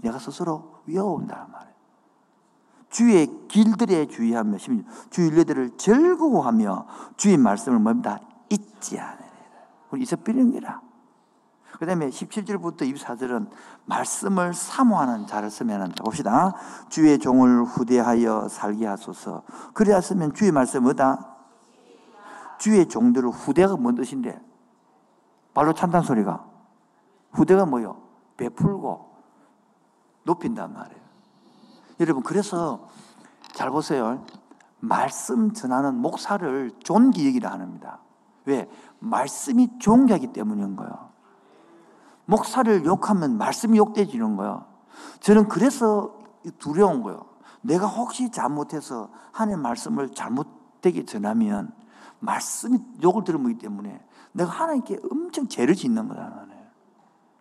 내가 0.00 0.18
스스로 0.18 0.80
외워온다는 0.86 1.50
말이에요. 1.50 1.72
주의 2.90 3.26
길들에 3.48 4.06
주의하며 4.06 4.58
주의 5.10 5.28
일들을 5.28 5.76
즐거워하며 5.76 6.86
주의 7.16 7.36
말씀을 7.36 7.78
뭡니다 7.78 8.18
잊지 8.50 8.98
않으리라. 8.98 9.22
우리 9.90 10.02
이서비는이라. 10.02 10.80
그 11.78 11.86
다음에 11.86 12.10
17절부터 12.10 12.82
24절은 12.82 13.48
말씀을 13.86 14.54
사모하는 14.54 15.26
자를 15.26 15.50
쓰면 15.50 15.94
봅시다. 16.04 16.54
주의 16.88 17.18
종을 17.18 17.64
후대하여 17.64 18.48
살게 18.48 18.86
하소서. 18.86 19.42
그래야으면 19.74 20.34
주의 20.34 20.52
말씀 20.52 20.84
뭐다? 20.84 21.31
주의 22.62 22.86
종들을 22.86 23.28
후대가 23.28 23.76
뭔 23.76 23.96
뜻인데? 23.96 24.40
발로 25.52 25.74
찬단 25.74 26.02
소리가. 26.02 26.44
후대가 27.32 27.66
뭐요? 27.66 28.00
베풀고 28.36 29.16
높인단 30.22 30.72
말이에요. 30.72 31.02
여러분, 31.98 32.22
그래서 32.22 32.86
잘 33.52 33.68
보세요. 33.72 34.24
말씀 34.78 35.52
전하는 35.52 35.96
목사를 35.96 36.70
존귀 36.84 37.26
얘기를 37.26 37.50
합니다. 37.50 37.98
왜? 38.44 38.70
말씀이 39.00 39.80
존귀하기 39.80 40.28
때문인 40.28 40.76
거예요. 40.76 41.10
목사를 42.26 42.84
욕하면 42.84 43.38
말씀이 43.38 43.76
욕되지는 43.76 44.36
거야. 44.36 44.64
저는 45.18 45.48
그래서 45.48 46.16
두려운 46.60 47.02
거예요. 47.02 47.26
내가 47.60 47.88
혹시 47.88 48.30
잘못해서 48.30 49.10
하나님 49.32 49.62
말씀을 49.62 50.10
잘못되게 50.10 51.04
전하면 51.06 51.81
말씀이 52.22 52.78
욕을 53.02 53.24
들어보기 53.24 53.58
때문에 53.58 54.00
내가 54.32 54.50
하나님께 54.50 55.00
엄청 55.10 55.48
죄를 55.48 55.74
짓는 55.74 56.08
거다. 56.08 56.46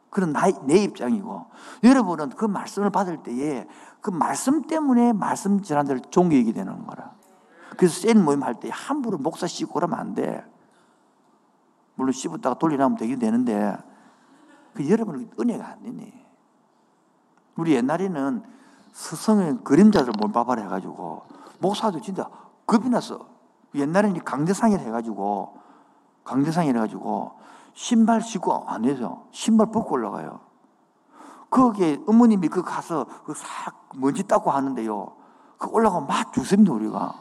그런 0.10 0.34
나의, 0.34 0.54
내 0.64 0.84
입장이고 0.84 1.46
여러분은 1.84 2.32
그 2.32 2.44
말씀을 2.46 2.90
받을 2.90 3.24
때에 3.24 3.66
그 4.02 4.10
말씀 4.10 4.64
때문에 4.64 5.14
말씀 5.14 5.62
전한 5.62 5.86
데를 5.86 6.02
종교이게 6.10 6.52
되는 6.52 6.86
거라. 6.86 7.14
그래서 7.78 8.02
센 8.02 8.22
모임 8.22 8.44
할 8.44 8.56
때 8.56 8.70
함부로 8.72 9.18
목사 9.18 9.48
씻고 9.48 9.74
그러면 9.74 10.00
안 10.00 10.14
돼. 10.14 10.44
물론 11.96 12.12
씹었다가 12.12 12.60
돌려나오면 12.60 12.98
되긴 12.98 13.20
되는데 13.20 13.78
그 14.74 14.90
여러분은 14.90 15.32
은혜가 15.40 15.66
안 15.66 15.82
되네. 15.82 16.26
우리 17.56 17.74
옛날에는 17.76 18.44
스승의 18.92 19.60
그림자를 19.64 20.12
몰바바를 20.20 20.64
해가지고 20.66 21.24
목사도 21.60 22.02
진짜 22.02 22.30
겁이 22.66 22.90
났어. 22.90 23.31
옛날에는 23.76 24.24
강대상을 24.24 24.80
해가지고 24.80 25.58
강대상을 26.24 26.70
해가지고 26.76 27.32
신발 27.74 28.22
신고 28.22 28.66
안 28.68 28.86
해서 28.86 29.26
신발 29.32 29.72
벗고 29.72 29.94
올라가요. 29.94 30.40
거기에 31.50 32.00
어머님이 32.08 32.48
그 32.48 32.64
가서 32.64 33.06
그싹 33.26 33.90
먼지 33.96 34.24
닦고 34.24 34.52
하는데요. 34.52 35.14
그 35.58 35.70
올라가면 35.70 36.08
막 36.08 36.34
주습니다 36.34 36.74
우리가. 36.74 37.14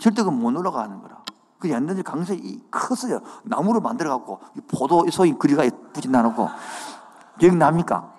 절대 0.00 0.22
그못 0.22 0.56
올라가는 0.56 1.00
거라. 1.02 1.22
그 1.58 1.70
옛날에 1.70 2.02
강석이 2.02 2.68
컸어요. 2.70 3.20
나무로 3.44 3.80
만들어 3.80 4.10
갖고 4.10 4.40
포도 4.68 5.08
소인 5.10 5.38
그리가 5.38 5.62
붙인다놓고 5.92 6.48
기억납니까? 7.38 8.12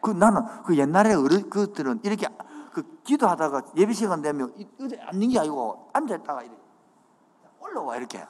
그 0.00 0.10
나는 0.10 0.42
그 0.64 0.76
옛날에 0.76 1.14
어른 1.14 1.48
그들은 1.50 2.00
이렇게 2.04 2.28
그 2.72 3.00
기도하다가 3.04 3.62
예배 3.76 3.92
시간 3.92 4.22
되면 4.22 4.52
의자에 4.78 5.00
앉는 5.08 5.28
게 5.28 5.38
아니고 5.40 5.88
앉아 5.92 6.16
있다가 6.16 6.42
이렇게 6.42 6.65
올라와 7.76 7.96
이렇게 7.96 8.26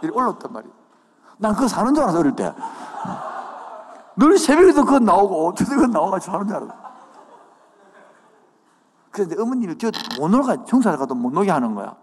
이렇게 0.00 0.16
올라왔단 0.16 0.52
말이야. 0.52 0.72
난 1.38 1.54
그거 1.54 1.68
사는 1.68 1.92
줄 1.94 2.02
알았어 2.04 2.20
어릴 2.20 2.32
때. 2.36 2.54
늘 4.16 4.38
새벽에도 4.38 4.84
그거 4.84 4.98
나오고 4.98 5.54
저녁에 5.54 5.86
나와가지고 5.86 6.32
사는 6.32 6.46
줄 6.46 6.56
알았어. 6.56 6.74
그런데 9.10 9.40
어머님이 9.40 9.76
저못 9.78 10.30
놀가 10.30 10.64
청사를 10.64 10.96
가도 10.98 11.14
못 11.14 11.32
놀게 11.32 11.50
하는 11.50 11.74
거야. 11.74 11.96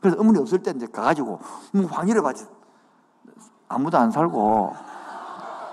그래서 0.00 0.18
어머니 0.20 0.38
없을 0.38 0.62
때 0.62 0.72
이제 0.74 0.86
가가지고 0.86 1.40
뭐 1.72 1.86
황희를 1.90 2.22
봐지 2.22 2.46
아무도 3.68 3.96
안 3.98 4.10
살고 4.10 4.74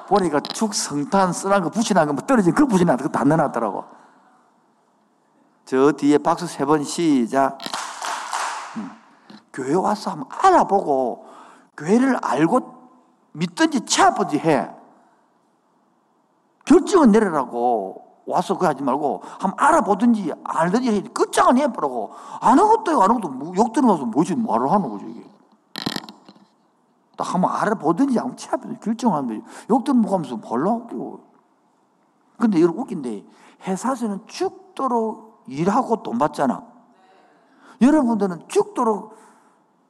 보니까 0.08 0.40
축 0.42 0.74
성탄 0.74 1.32
쓰란 1.34 1.62
거 1.64 1.70
붙이는 1.70 2.06
거 2.06 2.14
뭐 2.14 2.22
떨어진 2.26 2.54
그 2.54 2.66
붙이나 2.66 2.96
그거 2.98 3.10
다 3.10 3.24
넣어놨더라고. 3.24 3.86
저 5.66 5.92
뒤에 5.94 6.18
박수 6.18 6.48
세 6.48 6.66
번 6.66 6.84
시작. 6.84 7.58
음. 9.52 9.54
교회 9.54 9.74
와서 9.74 10.12
한번 10.12 10.28
알아보고 10.32 11.26
교회를 11.78 12.18
알고 12.22 12.82
믿든지 13.34 13.82
치아버지 13.82 14.38
해. 14.40 14.70
결정은 16.66 17.12
내려라고 17.12 18.22
와서 18.26 18.58
그 18.58 18.66
하지 18.66 18.84
말고 18.84 19.22
한번 19.40 19.54
알아보든지 19.58 20.32
알든지 20.44 20.92
해. 20.92 21.02
끝장은 21.02 21.58
해보라고. 21.58 22.14
아는 22.40 22.68
것도 22.68 23.02
아는 23.02 23.20
것도 23.20 23.54
욕 23.56 23.74
들어가서 23.74 24.06
뭐지 24.06 24.36
말을 24.36 24.72
하는 24.72 24.90
거죠 24.90 25.08
이게. 25.08 25.30
딱 27.18 27.34
한번 27.34 27.52
알아보든지 27.52 28.18
한번 28.18 28.38
치아버지 28.38 28.80
결정하면 28.80 29.28
되지. 29.28 29.44
욕 29.70 29.84
들어가면서 29.84 30.38
몰라 30.38 30.72
웃겨. 30.72 31.20
근데 32.38 32.60
여러분 32.62 32.84
웃긴데 32.84 33.26
회사에서는 33.68 34.28
죽도록 34.28 35.44
일하고 35.48 36.04
돈 36.04 36.18
받잖아. 36.18 36.64
여러분들은 37.82 38.48
죽도록 38.48 39.16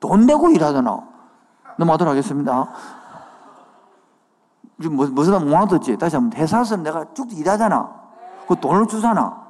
돈 0.02 0.26
내고 0.26 0.50
일하잖아. 0.50 1.00
넘어가도록 1.78 2.12
하겠습니다. 2.12 2.68
지금 4.82 4.98
뭐, 4.98 5.08
무슨 5.08 5.34
말못 5.34 5.54
알아듣지? 5.54 5.98
다시 5.98 6.16
한번 6.18 6.38
회사에서 6.38 6.76
내가 6.76 7.06
쭉 7.14 7.32
일하잖아. 7.32 8.02
그 8.48 8.60
돈을 8.60 8.88
주잖아. 8.88 9.46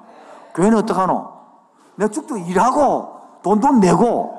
교회는 0.53 0.79
어떡하노? 0.79 1.31
내가 1.95 2.11
쭉쭉 2.11 2.47
일하고 2.49 3.21
돈돈 3.41 3.79
내고 3.79 4.37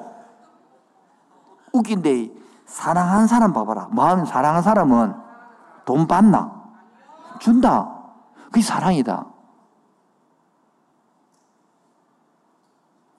웃긴데 1.72 2.30
사랑한 2.66 3.26
사람 3.26 3.54
봐봐라. 3.54 3.88
마음 3.90 4.26
사랑한 4.26 4.62
사람은 4.62 5.16
돈 5.86 6.06
받나? 6.06 6.62
준다. 7.40 7.90
그게 8.44 8.60
사랑이다. 8.60 9.26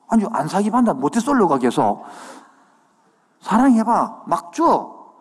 아니, 0.09 0.25
안 0.31 0.47
사기 0.47 0.69
받다 0.69 0.93
못해 0.93 1.19
쏠려가 1.19 1.57
계속. 1.57 2.05
사랑해봐. 3.43 4.23
막 4.25 4.53
줘. 4.53 5.11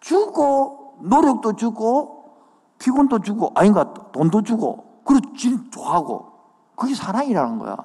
주고, 0.00 0.98
노력도 1.00 1.54
주고, 1.54 2.36
피곤도 2.78 3.20
주고, 3.20 3.50
아닌가, 3.54 3.94
돈도 4.12 4.42
주고, 4.42 5.00
그리고 5.04 5.34
지 5.34 5.70
좋아하고. 5.70 6.32
그게 6.76 6.94
사랑이라는 6.94 7.58
거야. 7.58 7.76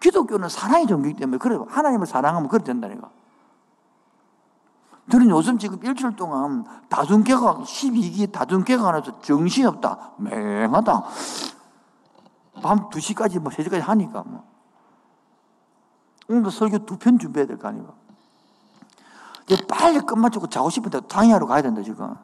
기독교는 0.00 0.48
사랑이 0.48 0.86
종교이기 0.86 1.20
때문에, 1.20 1.38
그래, 1.38 1.56
하나님을 1.68 2.06
사랑하면 2.06 2.48
그래 2.48 2.64
된다니까. 2.64 3.10
저는 5.10 5.28
요즘 5.30 5.58
지금 5.58 5.78
일주일 5.82 6.16
동안 6.16 6.64
다중개가, 6.88 7.58
12기 7.58 8.32
다중개가 8.32 8.88
안에서 8.88 9.20
정신이 9.20 9.66
없다. 9.66 10.12
맹하다. 10.16 11.04
밤 12.62 12.88
2시까지, 12.88 13.38
뭐 13.38 13.52
3시까지 13.52 13.80
하니까 13.80 14.22
뭐. 14.26 14.44
오늘 16.28 16.50
설교 16.50 16.86
두 16.86 16.96
편 16.96 17.18
준비해야 17.18 17.46
될 17.46 17.58
거 17.58 17.68
아니에요. 17.68 18.01
빨리 19.68 20.00
끝마치고 20.00 20.48
자고 20.48 20.70
싶은데 20.70 21.00
당회하러 21.08 21.46
가야 21.46 21.62
된다, 21.62 21.82
지금. 21.82 22.14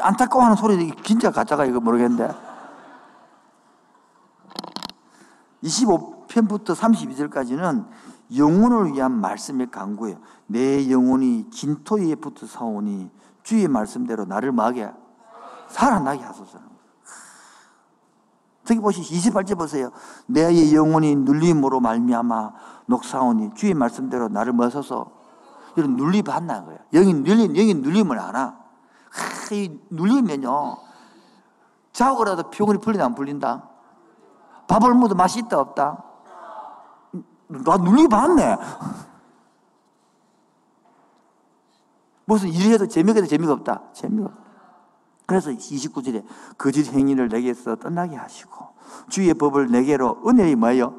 안타까워하는 0.00 0.56
소리, 0.56 0.94
진짜 1.02 1.30
가짜가 1.30 1.64
이거 1.64 1.80
모르겠는데. 1.80 2.34
25편부터 5.62 6.74
32절까지는 6.74 7.86
영혼을 8.36 8.92
위한 8.92 9.12
말씀의 9.12 9.70
강구예요. 9.70 10.18
내 10.46 10.90
영혼이 10.90 11.50
진토 11.50 11.96
위에 11.96 12.14
붙어 12.14 12.46
사오니 12.46 13.10
주의 13.42 13.66
말씀대로 13.66 14.24
나를 14.26 14.52
막게 14.52 14.90
살아나게 15.68 16.22
하소서. 16.22 16.67
저기 18.68 18.80
보시 18.80 19.00
28절 19.00 19.56
보세요. 19.56 19.90
내 20.26 20.74
영혼이 20.74 21.16
눌림으로 21.16 21.80
말미암아 21.80 22.52
녹사오니 22.84 23.54
주의 23.54 23.72
말씀대로 23.72 24.28
나를 24.28 24.52
머서서 24.52 25.10
이런 25.76 25.96
눌림 25.96 26.22
받나 26.22 26.64
거예요. 26.64 26.78
영이 26.92 27.14
눌림 27.14 27.54
영이 27.54 27.72
눌림을 27.72 28.18
안아. 28.18 28.58
이 29.52 29.74
눌리면요 29.88 30.76
자고라도 31.92 32.50
피곤이 32.50 32.80
풀리나 32.80 33.06
안 33.06 33.14
풀린다. 33.14 33.70
밥을 34.66 34.92
먹어도 34.92 35.14
맛이 35.14 35.38
있다 35.38 35.58
없다. 35.58 36.04
나 37.46 37.76
눌림 37.78 38.10
받네. 38.10 38.58
무슨 42.26 42.50
일해도 42.50 42.86
재미가 42.86 43.22
돼 43.22 43.26
재미가 43.26 43.54
없다. 43.54 43.84
재미가 43.94 44.26
없다. 44.26 44.47
그래서 45.28 45.50
29절에 45.50 46.24
거짓 46.56 46.90
행위를 46.90 47.28
내게서 47.28 47.76
떠나게 47.76 48.16
하시고 48.16 48.66
주의 49.10 49.32
법을 49.34 49.70
내게로 49.70 50.22
은혜의 50.26 50.56
뭐예요? 50.56 50.94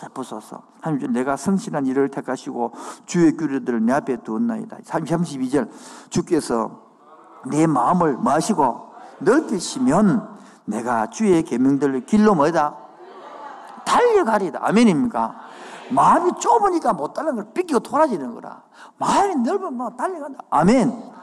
베푸소서. 0.00 0.62
하나님 0.80 1.12
내가 1.12 1.36
성실한 1.36 1.84
일을 1.86 2.08
택하시고 2.08 2.72
주의 3.04 3.36
규례들을 3.36 3.84
내 3.84 3.94
앞에 3.94 4.18
두었나이다. 4.18 4.76
32절 4.84 5.68
주께서 6.08 6.82
내 7.50 7.66
마음을 7.66 8.16
마시고 8.18 8.92
넓히시면 9.18 10.38
내가 10.66 11.10
주의 11.10 11.42
계명들을 11.42 12.06
길로 12.06 12.36
뭐다? 12.36 12.76
달려가리다. 13.84 14.60
아멘입니까? 14.62 15.34
마음이 15.90 16.30
좁으니까 16.38 16.92
못 16.92 17.12
달라는 17.12 17.42
걸 17.42 17.52
삐끼고 17.54 17.80
돌아지는 17.80 18.34
거라. 18.34 18.62
마음이 18.98 19.34
넓으면 19.42 19.74
뭐 19.74 19.90
달려간다. 19.90 20.44
아멘. 20.48 21.18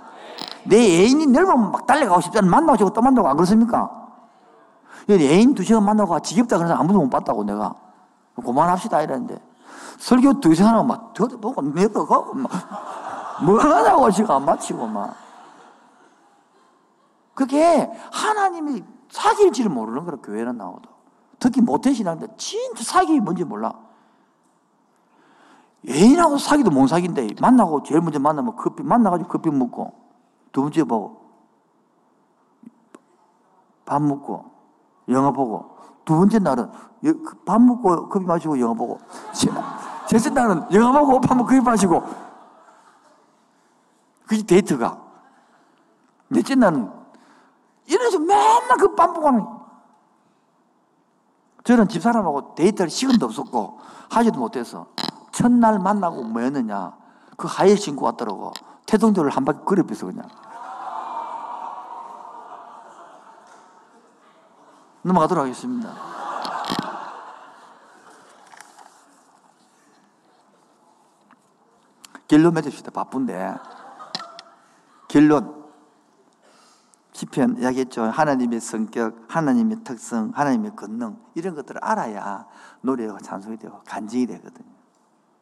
내 0.67 0.77
애인이 0.77 1.27
넓으면 1.27 1.71
막 1.71 1.85
달려가고 1.85 2.21
싶잖아. 2.21 2.49
만나고 2.49 2.77
싶고 2.77 2.91
또 2.91 3.01
만나고 3.01 3.27
안 3.27 3.35
그렇습니까? 3.35 4.05
애인 5.09 5.53
두 5.53 5.63
시간 5.63 5.85
만나고 5.85 6.19
지겹다 6.19 6.57
그래서 6.57 6.73
아무도 6.73 6.99
못 6.99 7.09
봤다고 7.09 7.43
내가. 7.43 7.75
그만합시다 8.43 9.01
이랬는데. 9.01 9.37
설교 9.99 10.39
두 10.39 10.53
시간 10.53 10.73
하고 10.73 10.83
막 10.83 11.13
들어보고 11.13 11.61
내버가고 11.61 12.33
막. 12.33 12.51
뭐 13.43 13.59
하냐고 13.59 14.09
지금 14.11 14.31
안 14.31 14.45
마치고 14.45 14.87
막. 14.87 15.15
그게 17.33 17.91
하나님이 18.11 18.83
사귈지를 19.09 19.69
모르는 19.69 20.05
거라 20.05 20.17
교회는 20.17 20.57
나오도. 20.57 20.89
특히 21.37 21.61
모태신앙인데 21.61 22.35
진짜 22.37 22.83
사귀기 22.83 23.19
뭔지 23.19 23.43
몰라. 23.43 23.73
애인하고 25.87 26.37
사귀도 26.37 26.71
못 26.71 26.87
사귄대. 26.87 27.27
만나고 27.39 27.83
제일 27.83 28.01
먼저 28.01 28.19
만나면 28.19 28.55
커피 28.55 28.81
만나가지고 28.81 29.29
커피 29.29 29.51
먹고 29.51 30.04
두 30.55 30.61
번째 30.61 30.85
보고 30.85 31.19
밥 33.85 34.01
먹고 34.01 34.45
영화 35.09 35.29
보고 35.29 35.75
두 36.05 36.15
번째 36.17 36.39
날은 36.39 36.71
그밥 37.01 37.61
먹고 37.61 38.07
커피 38.07 38.25
마시고 38.25 38.57
영화 38.61 38.73
보고 38.73 38.97
셋째 40.07 40.29
날은 40.29 40.71
영화 40.71 41.01
보고 41.01 41.19
밥 41.19 41.35
먹고 41.35 41.49
커피 41.49 41.59
마시고 41.59 42.01
그게 44.25 44.43
데이트가. 44.43 44.97
넷째 46.29 46.55
날은 46.55 46.89
이래서 47.87 48.17
맨날 48.17 48.77
그밥 48.79 49.11
먹고 49.11 49.27
하는 49.27 49.45
저는 51.65 51.89
집사람하고 51.89 52.55
데이트할 52.55 52.89
시간도 52.89 53.25
없었고 53.25 53.81
하지도 54.09 54.39
못해서 54.39 54.87
첫날 55.33 55.79
만나고 55.79 56.23
뭐였느냐. 56.23 56.95
그 57.35 57.49
하일 57.49 57.77
신고 57.77 58.05
왔더라고 58.05 58.53
태동도를 58.85 59.31
한 59.31 59.45
바퀴 59.45 59.59
그려펴서 59.65 60.05
그냥 60.05 60.27
넘어가도록 65.03 65.43
하겠습니다. 65.43 65.93
결론 72.27 72.53
맺읍시다. 72.55 72.91
바쁜데. 72.91 73.55
결론. 75.07 75.65
시편 77.13 77.61
이야기했죠. 77.61 78.03
하나님의 78.03 78.59
성격, 78.59 79.23
하나님의 79.29 79.83
특성, 79.85 80.31
하나님의 80.33 80.75
권능 80.75 81.17
이런 81.33 81.55
것들을 81.55 81.81
알아야 81.81 82.45
노래가 82.81 83.19
찬송이 83.19 83.57
되고 83.57 83.79
간증이 83.85 84.27
되거든요. 84.27 84.67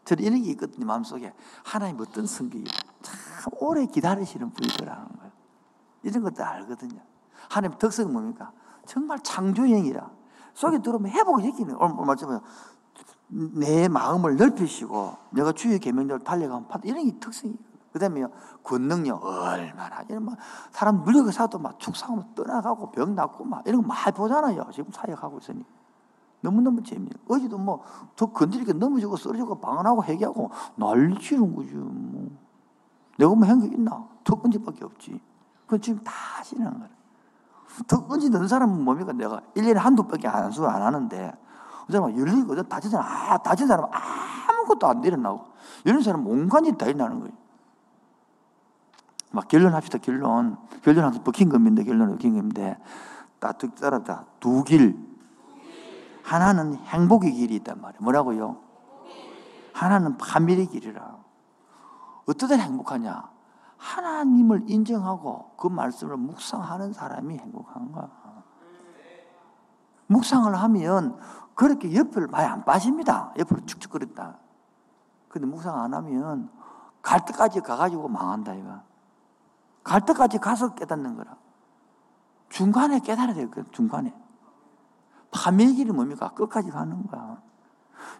저는 0.05 0.23
이런 0.23 0.43
게 0.43 0.51
있거든요. 0.51 0.85
마음속에 0.85 1.33
하나님 1.63 1.99
어떤 1.99 2.27
성격이 2.27 2.65
참 3.03 3.53
오래 3.59 3.85
기다리시는 3.85 4.51
분이더라는 4.51 5.05
거예요. 5.05 5.31
이런 6.03 6.23
것들 6.23 6.43
알거든요. 6.43 6.99
하나님 7.49 7.77
특성은 7.77 8.11
뭡니까? 8.11 8.51
정말 8.85 9.19
창조형이라 9.19 10.09
속에 10.53 10.81
들어오면 10.81 11.11
회복을 11.11 11.43
시키는 11.43 11.75
오늘 11.75 12.05
말씀에 12.05 12.39
내 13.27 13.87
마음을 13.87 14.37
넓히시고 14.37 15.17
내가 15.31 15.51
주의 15.51 15.79
계명대로 15.79 16.19
달려가면 16.19 16.67
이런 16.83 17.05
게 17.05 17.19
특성이에요. 17.19 17.57
그 17.91 17.99
다음에 17.99 18.23
권능력 18.63 19.23
얼마나 19.23 20.03
이런 20.09 20.25
막 20.25 20.37
사람 20.71 21.03
물리고 21.03 21.31
사도 21.31 21.59
막 21.59 21.79
축사하면 21.79 22.33
떠나가고 22.33 22.91
병 22.91 23.13
낫고 23.13 23.43
막 23.45 23.61
이런 23.67 23.81
거 23.81 23.87
많이 23.87 24.11
보잖아요. 24.11 24.67
지금 24.73 24.91
사역하고 24.91 25.37
있으니 25.37 25.63
너무너무 26.41 26.81
재미있어요. 26.83 27.23
어제도 27.29 27.57
뭐저 27.57 28.25
건드리게 28.33 28.73
넘어지고 28.73 29.15
쓰러지고 29.15 29.59
방언하고 29.59 30.03
회개하고 30.03 30.49
난리 30.75 31.17
치는 31.19 31.55
거죠. 31.55 31.75
뭐. 31.77 32.42
내가 33.17 33.33
뭐한게 33.33 33.67
있나? 33.67 34.07
턱 34.23 34.41
건지밖에 34.41 34.85
없지. 34.85 35.19
그건 35.65 35.81
지금 35.81 36.03
다 36.03 36.11
하시는 36.37 36.63
거예요. 36.63 36.89
턱 37.87 38.07
건지 38.07 38.29
넣는 38.29 38.47
사람은 38.47 38.83
뭡니까? 38.83 39.11
내가 39.13 39.41
1년에 39.55 39.75
한두 39.75 40.03
밖에 40.03 40.27
안, 40.27 40.51
수안 40.51 40.81
하는데 40.81 41.33
그 41.87 41.91
사람은 41.91 42.17
열리거든. 42.17 42.67
다친 42.69 42.91
사람, 42.91 43.05
아, 43.07 43.37
다친 43.37 43.67
사람은 43.67 43.89
아무것도 43.91 44.87
안 44.87 45.03
일어나고 45.03 45.45
이런 45.83 46.01
사람은 46.01 46.25
온갖 46.25 46.65
일다 46.65 46.85
일어나는 46.85 47.19
거예요. 47.19 47.33
막 49.31 49.47
결론합시다, 49.47 49.97
결론. 49.97 50.57
결론 50.83 51.05
하면서 51.05 51.23
버킹검인데, 51.23 51.83
결론은 51.85 52.13
버킹검인데, 52.13 52.77
따뜻 53.39 53.75
따라다. 53.75 54.25
두 54.39 54.63
길. 54.63 54.95
하나는 56.21 56.75
행복의 56.75 57.31
길이 57.33 57.55
있단 57.55 57.81
말이에요. 57.81 58.01
뭐라고요? 58.01 58.57
하나는 59.73 60.17
파멸의 60.17 60.67
길이라. 60.67 61.22
어떠다 62.25 62.55
행복하냐? 62.55 63.31
하나님을 63.77 64.63
인정하고 64.67 65.51
그 65.57 65.67
말씀을 65.67 66.17
묵상하는 66.17 66.93
사람이 66.93 67.37
행복한 67.37 67.91
거야. 67.91 68.09
묵상을 70.07 70.53
하면 70.55 71.17
그렇게 71.55 71.93
옆을 71.95 72.27
많이 72.27 72.47
안 72.47 72.63
빠집니다. 72.63 73.33
옆으로 73.37 73.65
축축거린다. 73.65 74.37
근데 75.27 75.47
묵상 75.47 75.79
안 75.79 75.93
하면 75.93 76.49
갈 77.01 77.25
때까지 77.25 77.61
가가지고 77.61 78.07
망한다, 78.07 78.53
이거. 78.53 78.81
갈 79.83 80.01
때까지 80.05 80.37
가서 80.37 80.73
깨닫는 80.75 81.15
거라. 81.15 81.35
중간에 82.49 82.99
깨달아야 82.99 83.35
되거든, 83.35 83.65
중간에. 83.71 84.13
파멸길이 85.31 85.91
뭡니까? 85.91 86.29
끝까지 86.29 86.69
가는 86.71 87.05
거야. 87.07 87.41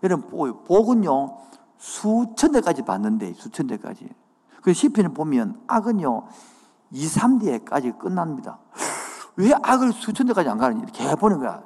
여러분, 0.02 0.64
복은요, 0.66 1.38
수천 1.84 2.54
대까지 2.54 2.84
봤는데, 2.84 3.34
수천 3.34 3.68
대까지. 3.68 4.08
그 4.62 4.72
시편을 4.72 5.14
보면 5.14 5.62
악은요, 5.68 6.28
2, 6.92 7.06
3대까지 7.06 8.00
끝납니다. 8.00 8.58
왜 9.36 9.52
악을 9.62 9.92
수천 9.92 10.28
대까지 10.28 10.48
안 10.48 10.58
가는지 10.58 10.84
이렇게 10.84 11.06
해보는 11.10 11.40
거야. 11.40 11.62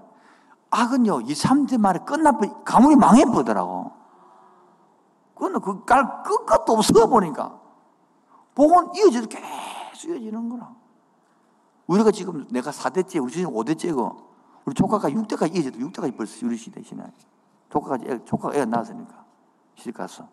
악은요, 0.72 1.22
2, 1.22 1.26
3대 1.26 1.78
만에 1.78 2.00
끝나버, 2.00 2.64
가문이 2.64 2.96
망해버더라고. 2.96 3.92
그거는 5.36 5.62
그, 5.62 5.86
깔 5.86 6.24
끝도 6.24 6.74
없어 6.74 7.08
보니까. 7.08 7.60
복은 8.56 8.96
이어져서 8.96 9.28
계속 9.28 9.46
쓰여지는 9.94 10.50
거라. 10.50 10.74
우리가 11.86 12.10
지금 12.10 12.48
내가 12.50 12.72
4대째, 12.72 13.22
우리 13.22 13.32
지금 13.32 13.54
5대째고, 13.54 14.16
우리 14.66 14.74
조카가 14.74 15.12
6대까지 15.12 15.56
이어져도 15.56 15.78
6대까지 15.78 16.18
벌써 16.18 16.44
우리 16.44 16.58
시대 16.58 16.82
시나 16.82 17.06
조카가, 17.70 18.00
애, 18.08 18.26
조카가 18.26 18.56
애가 18.56 18.66
낳았으니까. 18.66 19.27
시집 19.78 19.96
가서. 19.96 20.28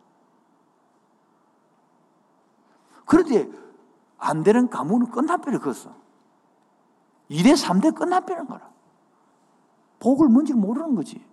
그런데 3.04 3.48
안 4.18 4.42
되는 4.42 4.68
가문은 4.68 5.10
끝나버려, 5.10 5.60
그었어. 5.60 5.94
2대, 7.30 7.52
3대 7.54 7.94
끝나버리는 7.94 8.46
거라. 8.46 8.70
복을 10.00 10.28
뭔지 10.28 10.54
모르는 10.54 10.94
거지. 10.94 11.24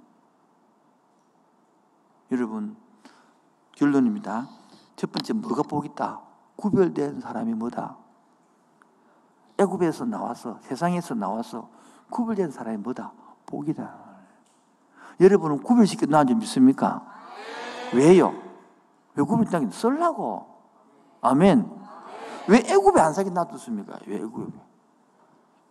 여러분, 2.32 2.76
결론입니다. 3.74 4.48
첫 4.96 5.12
번째, 5.12 5.34
뭐가 5.34 5.64
복 5.64 5.86
있다? 5.86 6.22
구별된 6.58 7.22
사람이 7.22 7.54
뭐다? 7.54 7.98
애굽에서 9.58 10.06
나와서 10.06 10.60
세상에서 10.62 11.16
나와서 11.16 11.70
구별된 12.10 12.52
사람이 12.52 12.78
뭐다? 12.78 13.14
복이다. 13.46 13.96
여러분은 15.20 15.62
구별시켜 15.62 16.06
놔은 16.06 16.28
줄 16.28 16.38
믿습니까? 16.38 17.21
왜요? 17.94 18.34
왜 19.16 19.24
구별된 19.24 19.70
게 19.70 19.76
쓸라고? 19.76 20.48
아멘. 21.22 21.70
왜 22.48 22.58
애굽에 22.58 23.00
안 23.00 23.14
사기 23.14 23.30
놔뒀습니까? 23.30 24.00
왜 24.08 24.18
애굽에? 24.18 24.52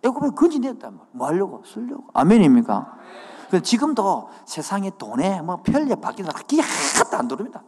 애굽에 0.02 0.30
건진했단 0.30 0.96
말. 0.96 1.06
뭐 1.12 1.26
하려고? 1.26 1.62
쓰려고. 1.64 2.04
아멘입니까? 2.14 2.96
지금도 3.62 4.28
세상의 4.44 4.92
돈에 4.96 5.42
뭐 5.42 5.56
편리에 5.62 5.96
바뀌는 5.96 6.30
사람 6.30 6.46
기 6.46 6.60
하나도 6.60 7.16
안 7.16 7.28
들어옵니다. 7.28 7.62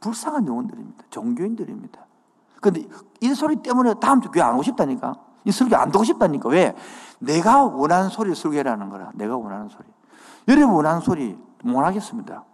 불쌍한 0.00 0.46
영혼들입니다. 0.46 1.04
종교인들입니다. 1.10 2.06
근데 2.60 2.86
이 3.20 3.34
소리 3.34 3.56
때문에 3.56 3.94
다음 3.94 4.20
주 4.20 4.30
교회 4.30 4.42
안 4.42 4.54
오고 4.54 4.62
싶다니까. 4.64 5.14
이 5.44 5.52
설교 5.52 5.76
안 5.76 5.90
듣고 5.90 6.04
싶다니까. 6.04 6.48
왜? 6.48 6.74
내가 7.18 7.64
원하는 7.64 8.08
소리 8.08 8.34
설교라는 8.34 8.90
거라. 8.90 9.10
내가 9.14 9.36
원하는 9.36 9.68
소리. 9.68 9.86
여러분 10.48 10.74
원하는 10.74 11.00
소리 11.00 11.38
못 11.62 11.80
하겠습니다. 11.80 12.44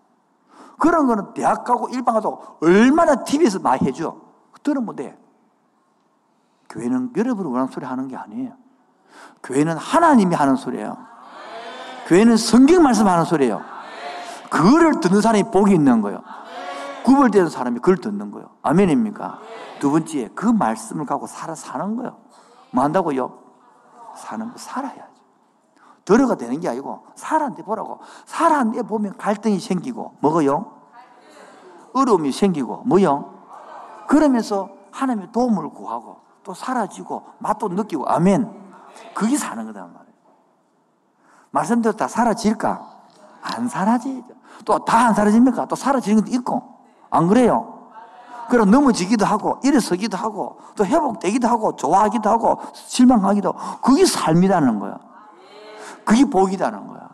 그런 0.79 1.07
거는 1.07 1.35
대학 1.35 1.65
가고 1.65 1.89
일반 1.89 2.15
가도 2.15 2.41
얼마나 2.61 3.25
TV에서 3.25 3.59
많이 3.59 3.87
해줘. 3.87 4.17
들으면 4.63 4.97
돼. 4.97 5.19
교회는 6.69 7.13
여러분이 7.17 7.49
원하는 7.49 7.73
소리 7.73 7.87
하는 7.87 8.09
게 8.09 8.17
아니에요. 8.17 8.53
교회는 9.43 9.77
하나님이 9.77 10.35
하는 10.35 10.57
소리예요. 10.57 10.97
교회는 12.07 12.37
성경 12.37 12.83
말씀하는 12.83 13.25
소리예요. 13.25 13.63
그거를 14.51 15.01
듣는 15.01 15.21
사람이 15.21 15.51
복이 15.51 15.75
있는 15.75 16.01
거예요. 16.01 16.23
구별되는 17.05 17.49
사람이 17.49 17.81
그걸 17.81 17.97
듣는 17.97 18.31
거예요. 18.31 18.51
아멘입니까? 18.63 19.39
두 19.81 19.91
번째, 19.91 20.31
그 20.35 20.47
말씀을 20.47 21.07
갖고 21.07 21.27
살아 21.27 21.55
사는 21.55 21.97
거예요. 21.97 22.17
뭐 22.71 22.85
한다고요? 22.85 23.39
사는 24.17 24.51
거 24.51 24.59
살아야죠. 24.59 25.08
들어가 26.09 26.37
되는 26.37 26.59
게 26.59 26.71
아니고 26.71 27.05
살았는데 27.17 27.65
보라고. 27.65 27.99
살았는데 28.25 28.83
보면 28.85 29.19
갈등이 29.19 29.61
생기고 29.61 30.15
뭐고요? 30.21 30.73
어려움이 31.93 32.33
생기고 32.33 32.85
뭐요? 32.87 33.35
그러면서 34.07 34.71
하나님의 34.91 35.33
도움을 35.33 35.69
구하고 35.69 36.17
또 36.45 36.55
사라지고 36.55 37.25
맛도 37.37 37.69
느끼고 37.69 38.09
아멘. 38.09 38.51
그게 39.13 39.37
사는 39.37 39.67
거다 39.67 39.81
말이에요. 39.81 40.15
말씀대로 41.51 41.95
다 41.95 42.09
사라질까? 42.09 42.87
안 43.43 43.69
사라지죠. 43.69 44.29
또 44.65 44.79
다 44.87 45.09
안 45.09 45.15
사라집니까? 45.15 45.67
또 45.67 45.77
사라지는 45.77 46.25
것도 46.25 46.35
있고. 46.37 46.63
안 47.11 47.29
그래요? 47.29 47.75
그럼 48.49 48.71
넘어지기도 48.71 49.27
하고, 49.27 49.61
일어서기도 49.63 50.17
하고, 50.17 50.59
또 50.75 50.85
회복되기도 50.87 51.47
하고, 51.47 51.77
좋아하기도 51.77 52.31
하고, 52.31 52.59
실망하기도 52.73 53.51
하고, 53.51 53.81
그게 53.83 54.07
삶이라는 54.07 54.81
거야. 54.81 55.08
그게 56.09 56.25
복이라는 56.25 56.87
거야. 56.87 57.11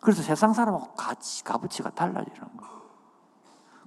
그래서 0.00 0.22
세상 0.22 0.52
사람하고 0.52 0.92
같이 0.92 1.42
값어치가 1.42 1.88
달라지는 1.88 2.38
거야. 2.58 2.68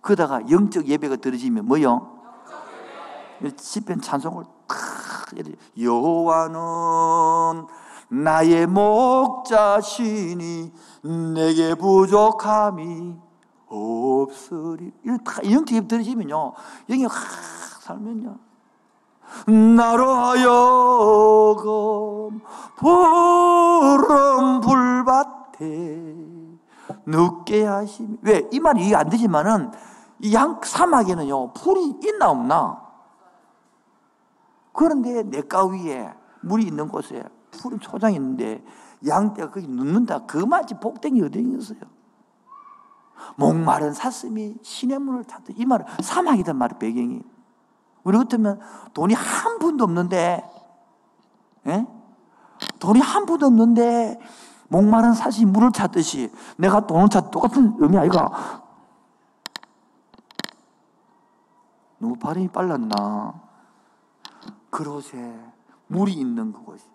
그러다가 0.02 0.42
영적 0.50 0.88
예배가 0.88 1.18
들어지면 1.18 1.68
뭐요? 1.68 2.10
시편 3.56 4.02
찬송을 4.02 4.46
여호와는 5.80 7.68
나의 8.10 8.66
목자시니 8.66 10.74
내게 11.36 11.76
부족함이 11.76 13.16
없으리. 13.68 14.92
영적 15.06 15.72
예배 15.72 15.88
들으시면요. 15.88 16.54
영이 16.90 17.06
확 17.06 17.14
살면요. 17.82 18.40
나로 19.76 20.10
하여금 20.12 21.62
푸른 22.78 24.62
불밭에 24.62 26.16
눕게 27.06 27.66
하시니 27.66 28.18
왜? 28.22 28.48
이 28.52 28.60
말이 28.60 28.86
이해 28.86 28.96
안 28.96 29.10
되지만은 29.10 29.72
이양 30.20 30.60
사막에는요 30.64 31.54
풀이 31.54 31.96
있나 32.04 32.30
없나? 32.30 32.82
그런데 34.72 35.24
내가 35.24 35.66
위에 35.66 36.14
물이 36.42 36.66
있는 36.66 36.88
곳에 36.88 37.24
푸른 37.52 37.80
초장이 37.80 38.16
있는데 38.16 38.64
양떼가 39.06 39.52
거기 39.52 39.68
눕는다. 39.68 40.26
그 40.26 40.38
말이 40.38 40.66
복댕이 40.80 41.22
어디 41.22 41.40
있어요? 41.40 41.80
목마른 43.36 43.94
사슴이 43.94 44.58
시냇물을 44.62 45.24
탔다. 45.26 45.54
이 45.56 45.66
말은 45.66 45.86
사막이란 46.02 46.58
말이 46.58 46.76
배경이. 46.80 47.22
우리 48.04 48.18
같으면 48.18 48.60
돈이 48.94 49.14
한 49.14 49.60
푼도 49.60 49.84
없는데, 49.84 50.44
예? 51.68 51.88
돈이 52.80 53.00
한 53.00 53.26
푼도 53.26 53.46
없는데, 53.46 54.20
목마른 54.68 55.14
사슴이 55.14 55.46
물을 55.52 55.72
찾듯이 55.72 56.32
내가 56.58 56.86
돈을 56.86 57.10
찾 57.10 57.32
똑같은 57.32 57.76
의미 57.80 57.98
아이가? 57.98 58.64
너무 62.00 62.16
발음이 62.16 62.50
빨랐나? 62.50 63.42
그곳에 64.70 65.40
물이 65.88 66.14
있는 66.14 66.52
그곳이. 66.52 66.86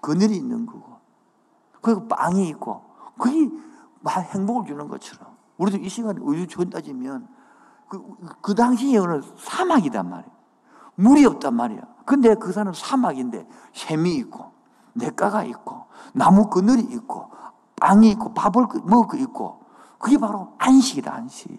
그늘이 0.00 0.36
있는 0.36 0.64
그곳. 0.64 1.00
그리고 1.82 2.06
빵이 2.08 2.48
있고, 2.50 2.82
그게 3.18 3.50
행복을 4.08 4.66
주는 4.66 4.88
것처럼. 4.88 5.34
우리도 5.58 5.78
이 5.78 5.88
시간에 5.88 6.20
우주 6.20 6.46
따지면 6.70 7.28
그, 7.98 8.36
그 8.40 8.54
당시에는 8.54 9.22
사막이단 9.36 10.08
말이에요. 10.08 10.30
물이 10.96 11.24
없단 11.26 11.54
말이야. 11.54 11.80
근데 12.04 12.34
그 12.34 12.52
산은 12.52 12.72
사막인데 12.72 13.46
샘이 13.72 14.14
있고, 14.16 14.52
냇가가 14.94 15.44
있고, 15.44 15.84
나무 16.12 16.48
그늘이 16.50 16.82
있고, 16.82 17.30
빵이 17.80 18.10
있고, 18.12 18.34
밥을 18.34 18.66
먹을 18.84 19.08
거 19.08 19.16
있고, 19.16 19.60
그게 19.98 20.18
바로 20.18 20.52
안식이다, 20.58 21.12
안식. 21.12 21.50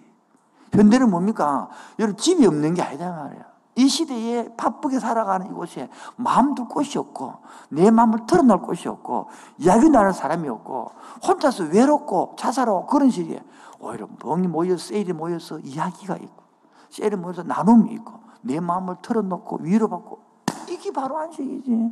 현대는 0.72 1.10
뭡니까? 1.10 1.70
여러분, 2.00 2.18
집이 2.18 2.46
없는 2.46 2.74
게 2.74 2.82
아니다 2.82 3.12
말이야. 3.12 3.55
이 3.76 3.88
시대에 3.88 4.56
바쁘게 4.56 5.00
살아가는 5.00 5.48
이곳에 5.48 5.90
마음도 6.16 6.68
곳이 6.68 6.98
없고, 6.98 7.34
내 7.70 7.92
마음을 7.92 8.26
털어놓을 8.26 8.62
곳이 8.62 8.88
없고, 8.88 9.28
이야기 9.58 9.90
나눌 9.90 10.14
사람이 10.14 10.48
없고, 10.48 10.92
혼자서 11.28 11.66
외롭고 11.66 12.36
자살하고 12.38 12.86
그런 12.86 13.10
시기에 13.10 13.42
오히려 13.80 14.08
멍이 14.24 14.48
모여 14.48 14.78
세일이 14.78 15.14
모여서 15.14 15.60
이야기가 15.60 16.18
있고 16.18 16.44
세일이 16.90 17.16
모여서 17.16 17.44
나눔이 17.44 17.92
있고 17.94 18.20
내 18.42 18.60
마음을 18.60 18.96
털어놓고 19.02 19.60
위로받고 19.62 20.24
이게 20.70 20.92
바로 20.92 21.18
안식이지. 21.20 21.92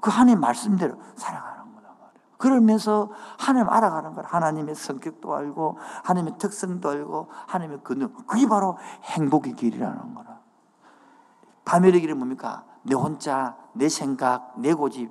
그 0.00 0.10
하나님 0.10 0.40
말씀대로 0.40 0.94
말이에요. 0.96 1.55
그러면서 2.46 3.10
하나님 3.38 3.68
알아가는 3.68 4.14
거야. 4.14 4.24
하나님의 4.28 4.76
성격도 4.76 5.34
알고 5.34 5.78
하나님의 6.04 6.38
특성도 6.38 6.90
알고 6.90 7.28
하나님의 7.46 7.80
근능. 7.82 8.12
그게 8.26 8.46
바로 8.46 8.78
행복의 9.02 9.54
길이라는 9.54 10.14
거라. 10.14 10.38
파멸의 11.64 12.00
길은 12.00 12.16
뭡니까? 12.18 12.64
내 12.84 12.94
혼자, 12.94 13.56
내 13.72 13.88
생각, 13.88 14.54
내 14.60 14.72
고집, 14.72 15.10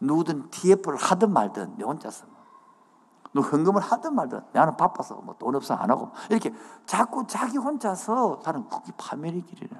누구든 0.00 0.50
TF를 0.50 0.96
하든 0.98 1.32
말든 1.32 1.76
내 1.78 1.84
혼자서 1.84 2.26
너 3.32 3.40
헌금을 3.40 3.80
하든 3.80 4.14
말든 4.14 4.42
나는 4.52 4.76
바빠서 4.76 5.16
뭐 5.16 5.34
돈 5.38 5.54
없어 5.54 5.74
안 5.74 5.90
하고 5.90 6.10
이렇게 6.28 6.52
자꾸 6.84 7.26
자기 7.26 7.56
혼자서 7.56 8.40
사는 8.42 8.68
그게 8.68 8.92
파멸의 8.98 9.42
길이라. 9.42 9.76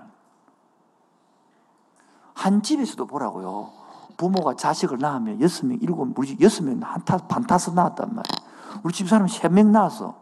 한 2.35 2.63
집에서도 2.63 3.07
보라고요. 3.07 3.88
부모가 4.19 4.55
자식을 4.55 4.99
낳으면 4.99 5.41
여섯 5.41 5.65
명, 5.65 5.79
일곱, 5.81 6.19
우리 6.19 6.27
집 6.27 6.43
여섯 6.43 6.63
명, 6.65 6.79
한 6.83 7.03
타, 7.05 7.17
반 7.17 7.47
타서 7.47 7.71
낳았단 7.73 8.15
말이야. 8.15 8.49
우리 8.83 8.93
집 8.93 9.09
사람 9.09 9.27
세 9.29 9.49
명 9.49 9.73
낳았어. 9.73 10.15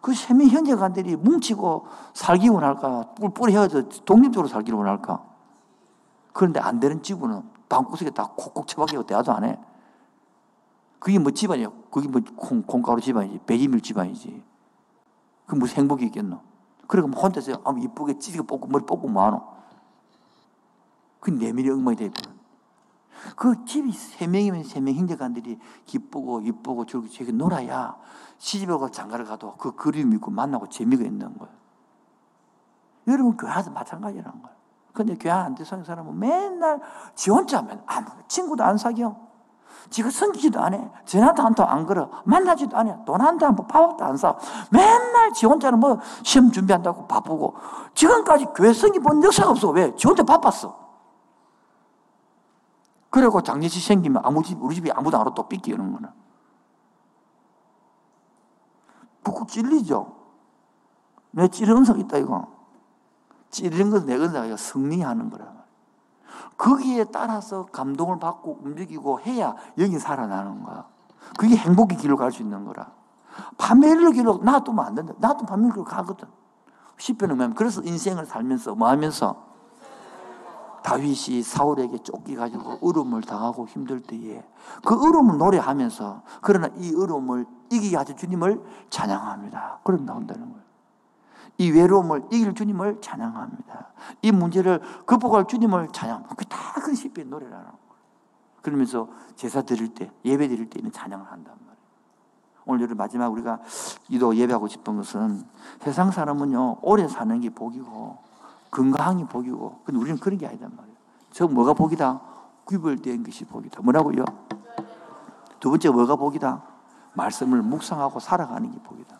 그 0.00 0.12
세 0.12 0.34
명 0.34 0.48
형제간들이 0.48 1.16
뭉치고 1.16 1.86
살기 2.14 2.48
원할까? 2.48 3.14
뿔뿔이 3.14 3.52
헤어져 3.52 3.82
독립적으로 4.04 4.48
살기를 4.48 4.76
원할까? 4.76 5.22
그런데 6.32 6.60
안 6.60 6.80
되는 6.80 7.02
집은 7.02 7.42
방구석에 7.68 8.10
다 8.10 8.30
콕콕 8.34 8.66
처박히고 8.66 9.04
대화도 9.04 9.32
안 9.32 9.44
해. 9.44 9.58
그게 10.98 11.18
뭐 11.18 11.30
집안이야? 11.30 11.68
그게 11.90 12.08
뭐 12.08 12.22
콩, 12.36 12.62
콩가루 12.62 13.00
집안이지. 13.02 13.40
배지밀 13.44 13.82
집안이지. 13.82 14.42
그 15.46 15.54
무슨 15.56 15.78
행복이 15.78 16.06
있겠노? 16.06 16.40
그리고 16.86 17.08
뭐 17.08 17.20
혼자서 17.20 17.52
아, 17.64 17.74
이쁘게 17.78 18.18
찌개 18.18 18.40
뽑고 18.40 18.66
머리 18.68 18.84
뽑고 18.86 19.08
뭐하노? 19.08 19.42
그 21.20 21.30
내밀이 21.30 21.68
엉망이 21.68 21.96
되거든. 21.96 22.31
그 23.36 23.64
집이 23.64 23.92
세 23.92 24.26
명이면 24.26 24.64
세 24.64 24.80
명 24.80 24.94
형제간들이 24.94 25.58
기쁘고 25.86 26.40
이쁘고 26.40 26.86
저렇게 26.86 27.08
저렇게 27.08 27.32
놀아야 27.32 27.96
시집에 28.38 28.76
가 28.76 28.88
장가를 28.88 29.24
가도 29.24 29.54
그 29.56 29.74
그림이 29.74 30.16
있고 30.16 30.30
만나고 30.30 30.68
재미가 30.68 31.04
있는 31.04 31.36
거예요. 31.38 31.54
여러분 33.08 33.36
교회도 33.36 33.70
마찬가지라는 33.70 34.42
거예요. 34.42 34.56
근데 34.92 35.16
교회 35.16 35.32
안 35.32 35.54
되는 35.54 35.84
사람은 35.84 36.18
맨날 36.18 36.80
지 37.14 37.30
혼자 37.30 37.58
하면 37.58 37.82
아무 37.86 38.06
친구도 38.28 38.62
안 38.62 38.76
사겨. 38.76 39.16
지가 39.90 40.10
성기지도 40.10 40.60
안 40.60 40.74
해. 40.74 40.90
전화도 41.06 41.42
한통 41.42 41.66
안 41.68 41.86
걸어. 41.86 42.08
만나지도 42.24 42.76
않아. 42.76 43.04
돈한 43.04 43.38
장, 43.38 43.56
밥도 43.56 44.04
안 44.04 44.16
사. 44.16 44.36
맨날 44.70 45.32
지 45.32 45.46
혼자는 45.46 45.80
뭐 45.80 45.98
시험 46.22 46.50
준비한다고 46.52 47.06
바쁘고. 47.08 47.54
지금까지 47.94 48.46
교회 48.54 48.72
성기 48.72 49.00
본 49.00 49.22
역사가 49.24 49.50
없어. 49.50 49.70
왜? 49.70 49.94
지 49.96 50.06
혼자 50.06 50.22
바빴어. 50.22 50.76
그리고 53.12 53.42
장례식 53.42 53.82
생기면 53.82 54.22
아무 54.24 54.42
집, 54.42 54.60
우리 54.62 54.74
집이 54.74 54.90
아무도 54.90 55.18
안 55.18 55.26
오고 55.26 55.34
또 55.34 55.46
삐끼는 55.46 55.92
거는. 55.92 56.08
푹 59.22 59.46
찔리죠? 59.46 60.16
내 61.32 61.46
찌르는 61.46 61.80
은사가 61.80 61.98
있다, 62.00 62.16
이거. 62.16 62.48
찌르는 63.50 63.90
것은 63.90 64.06
내 64.06 64.16
은사가 64.16 64.56
승리하는 64.56 65.28
거라. 65.28 65.52
거기에 66.56 67.04
따라서 67.04 67.66
감동을 67.66 68.18
받고 68.18 68.60
움직이고 68.62 69.20
해야 69.20 69.56
여기 69.76 69.98
살아나는 69.98 70.62
거야. 70.62 70.86
그게 71.38 71.54
행복의 71.54 71.98
길로 71.98 72.16
갈 72.16 72.32
수 72.32 72.40
있는 72.40 72.64
거라. 72.64 72.92
파멸의 73.58 74.14
길로 74.14 74.38
놔두면 74.38 74.86
안 74.86 74.94
된다. 74.94 75.12
놔두면 75.18 75.46
파멸의 75.46 75.72
길로 75.72 75.84
가거든. 75.84 76.28
시편을 76.96 77.36
보면 77.36 77.54
그래서 77.54 77.82
인생을 77.82 78.24
살면서 78.24 78.74
뭐 78.74 78.88
하면서 78.88 79.51
다윗이 80.82 81.42
사울에게 81.42 81.98
쫓기가지고 81.98 82.78
어려움을 82.82 83.22
당하고 83.22 83.66
힘들 83.66 84.00
때에 84.00 84.44
그 84.84 84.94
어려움을 84.94 85.38
노래하면서 85.38 86.22
그러나 86.40 86.68
이 86.76 86.94
어려움을 86.94 87.46
이기게 87.70 87.96
하신 87.96 88.16
주님을 88.16 88.62
찬양합니다. 88.90 89.80
그런 89.84 90.04
나온다는 90.04 90.50
거예요. 90.50 90.62
이 91.58 91.70
외로움을 91.70 92.24
이길 92.30 92.54
주님을 92.54 93.00
찬양합니다. 93.00 93.92
이 94.22 94.32
문제를 94.32 94.80
극복할 95.06 95.46
주님을 95.46 95.88
찬양합니다. 95.92 96.34
그다큰 96.34 96.94
시편 96.94 97.30
노래라는 97.30 97.64
거예요. 97.64 97.78
그러면서 98.62 99.08
제사 99.36 99.62
드릴 99.62 99.94
때, 99.94 100.10
예배 100.24 100.48
드릴 100.48 100.70
때 100.70 100.78
있는 100.78 100.92
찬양을 100.92 101.24
한단 101.24 101.54
말이에요. 101.54 101.72
오늘 102.64 102.94
마지막 102.94 103.32
우리가 103.32 103.60
이도 104.08 104.34
예배하고 104.36 104.68
싶은 104.68 104.96
것은 104.96 105.44
세상 105.80 106.10
사람은요, 106.10 106.78
오래 106.82 107.08
사는 107.08 107.40
게 107.40 107.50
복이고, 107.50 108.18
건강이 108.72 109.26
복이고, 109.26 109.82
근데 109.84 110.00
우리는 110.00 110.18
그런 110.18 110.38
게 110.38 110.48
아니단 110.48 110.74
말이에요. 110.74 110.96
저 111.30 111.46
뭐가 111.46 111.74
복이다? 111.74 112.20
구별된 112.64 113.22
것이 113.22 113.44
복이다. 113.44 113.82
뭐라고요? 113.82 114.24
두 115.60 115.70
번째 115.70 115.90
뭐가 115.90 116.16
복이다? 116.16 116.62
말씀을 117.12 117.62
묵상하고 117.62 118.18
살아가는 118.18 118.68
게 118.70 118.78
복이다. 118.82 119.16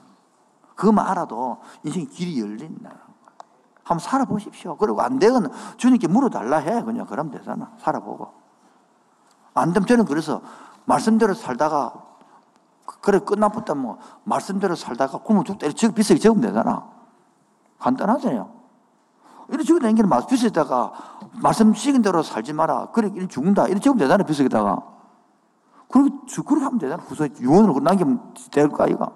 그것만 0.74 1.06
알아도 1.06 1.58
인생의 1.84 2.08
길이 2.08 2.40
열린다. 2.40 2.90
한번 3.84 3.98
살아보십시오. 3.98 4.76
그리고 4.76 5.02
안 5.02 5.18
되면 5.18 5.50
주님께 5.76 6.08
물어달라 6.08 6.58
해. 6.58 6.82
그냥 6.82 7.06
그러면 7.06 7.30
되잖아. 7.32 7.72
살아보고. 7.78 8.32
안 9.54 9.72
되면 9.72 9.86
저는 9.86 10.06
그래서 10.06 10.40
말씀대로 10.86 11.34
살다가 11.34 11.92
그래 13.02 13.18
끝나붙다 13.18 13.74
뭐 13.74 13.98
말씀대로 14.24 14.74
살다가 14.74 15.18
굶어 15.18 15.44
죽다 15.44 15.66
이렇게 15.66 15.92
비싸게 15.92 16.18
적으면 16.18 16.48
되잖아. 16.48 16.88
간단하잖아요. 17.78 18.61
이렇게 19.52 19.64
죽어 19.64 19.78
다니는 19.80 20.08
말 20.08 20.22
비싸다가 20.26 20.92
말씀 21.42 21.74
시킨 21.74 22.00
대로 22.02 22.22
살지 22.22 22.52
마라. 22.54 22.90
그래 22.92 23.08
이렇게 23.14 23.28
죽는다. 23.28 23.66
이렇게 23.66 23.80
적으면 23.80 23.98
되잖아. 23.98 24.24
비싸게다가. 24.24 24.82
그렇게 25.90 26.10
그렇게 26.46 26.64
하면 26.64 26.78
되잖아. 26.78 27.02
후서 27.02 27.28
유언으로 27.38 27.80
남기면 27.80 28.34
될 28.50 28.68
거 28.70 28.84
아이가. 28.84 29.10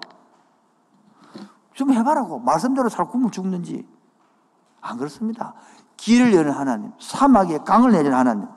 좀 1.73 1.91
해봐라고. 1.91 2.39
말씀대로 2.39 2.87
살 2.89 3.07
굶어 3.07 3.29
죽는지. 3.31 3.87
안 4.81 4.97
그렇습니다. 4.97 5.55
길을 5.97 6.33
여는 6.35 6.51
하나님, 6.51 6.91
사막에 6.99 7.57
강을 7.59 7.91
내리는 7.91 8.15
하나님. 8.15 8.47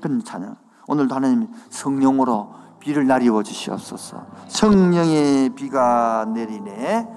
그런 0.00 0.22
찬양. 0.22 0.56
오늘도 0.86 1.14
하나님 1.14 1.48
성령으로 1.68 2.54
비를 2.78 3.06
날리워 3.08 3.42
주시옵소서. 3.42 4.24
성령의 4.46 5.50
비가 5.50 6.24
내리네. 6.32 7.08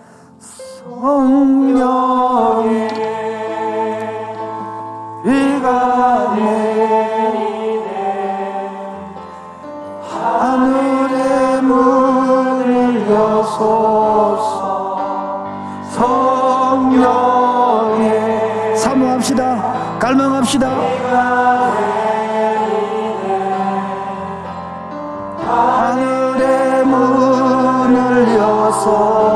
성령의 0.83 2.73
비가 5.23 6.33
내리네. 6.35 7.87
하늘의 10.01 11.61
문을 11.61 13.09
여소서. 13.09 14.59
성령의 15.91 17.15
사모합시다. 18.75 19.97
갈망합시다. 19.99 20.67
하늘의 25.45 26.85
문을 26.85 28.35
여소서 28.35 29.32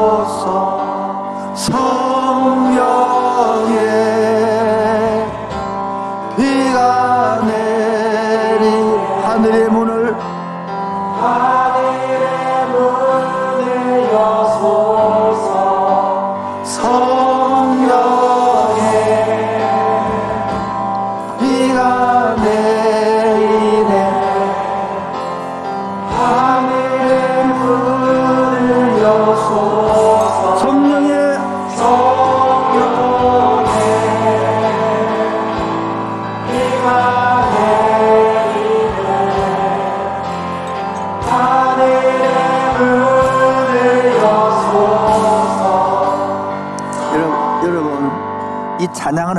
성 1.68 1.97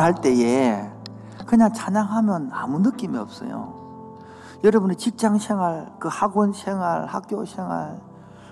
할 0.08 0.14
때에 0.14 0.90
그냥 1.44 1.70
찬양하면 1.70 2.48
아무 2.50 2.78
느낌이 2.78 3.18
없어요. 3.18 4.16
여러분의 4.64 4.96
직장 4.96 5.36
생활, 5.36 5.92
그 5.98 6.08
학원 6.10 6.54
생활, 6.54 7.04
학교 7.04 7.44
생활, 7.44 8.00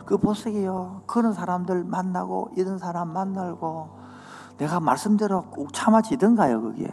그 0.05 0.19
보세요. 0.19 1.01
그런 1.07 1.33
사람들 1.33 1.85
만나고 1.85 2.51
이런 2.57 2.77
사람 2.77 3.11
만나고 3.11 3.89
내가 4.59 4.81
말씀대로 4.81 5.45
꼭 5.45 5.73
참아지던가요, 5.73 6.61
그게. 6.61 6.91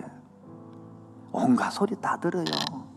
온갖 1.33 1.69
소리 1.71 1.99
다 1.99 2.15
들어요. 2.15 2.45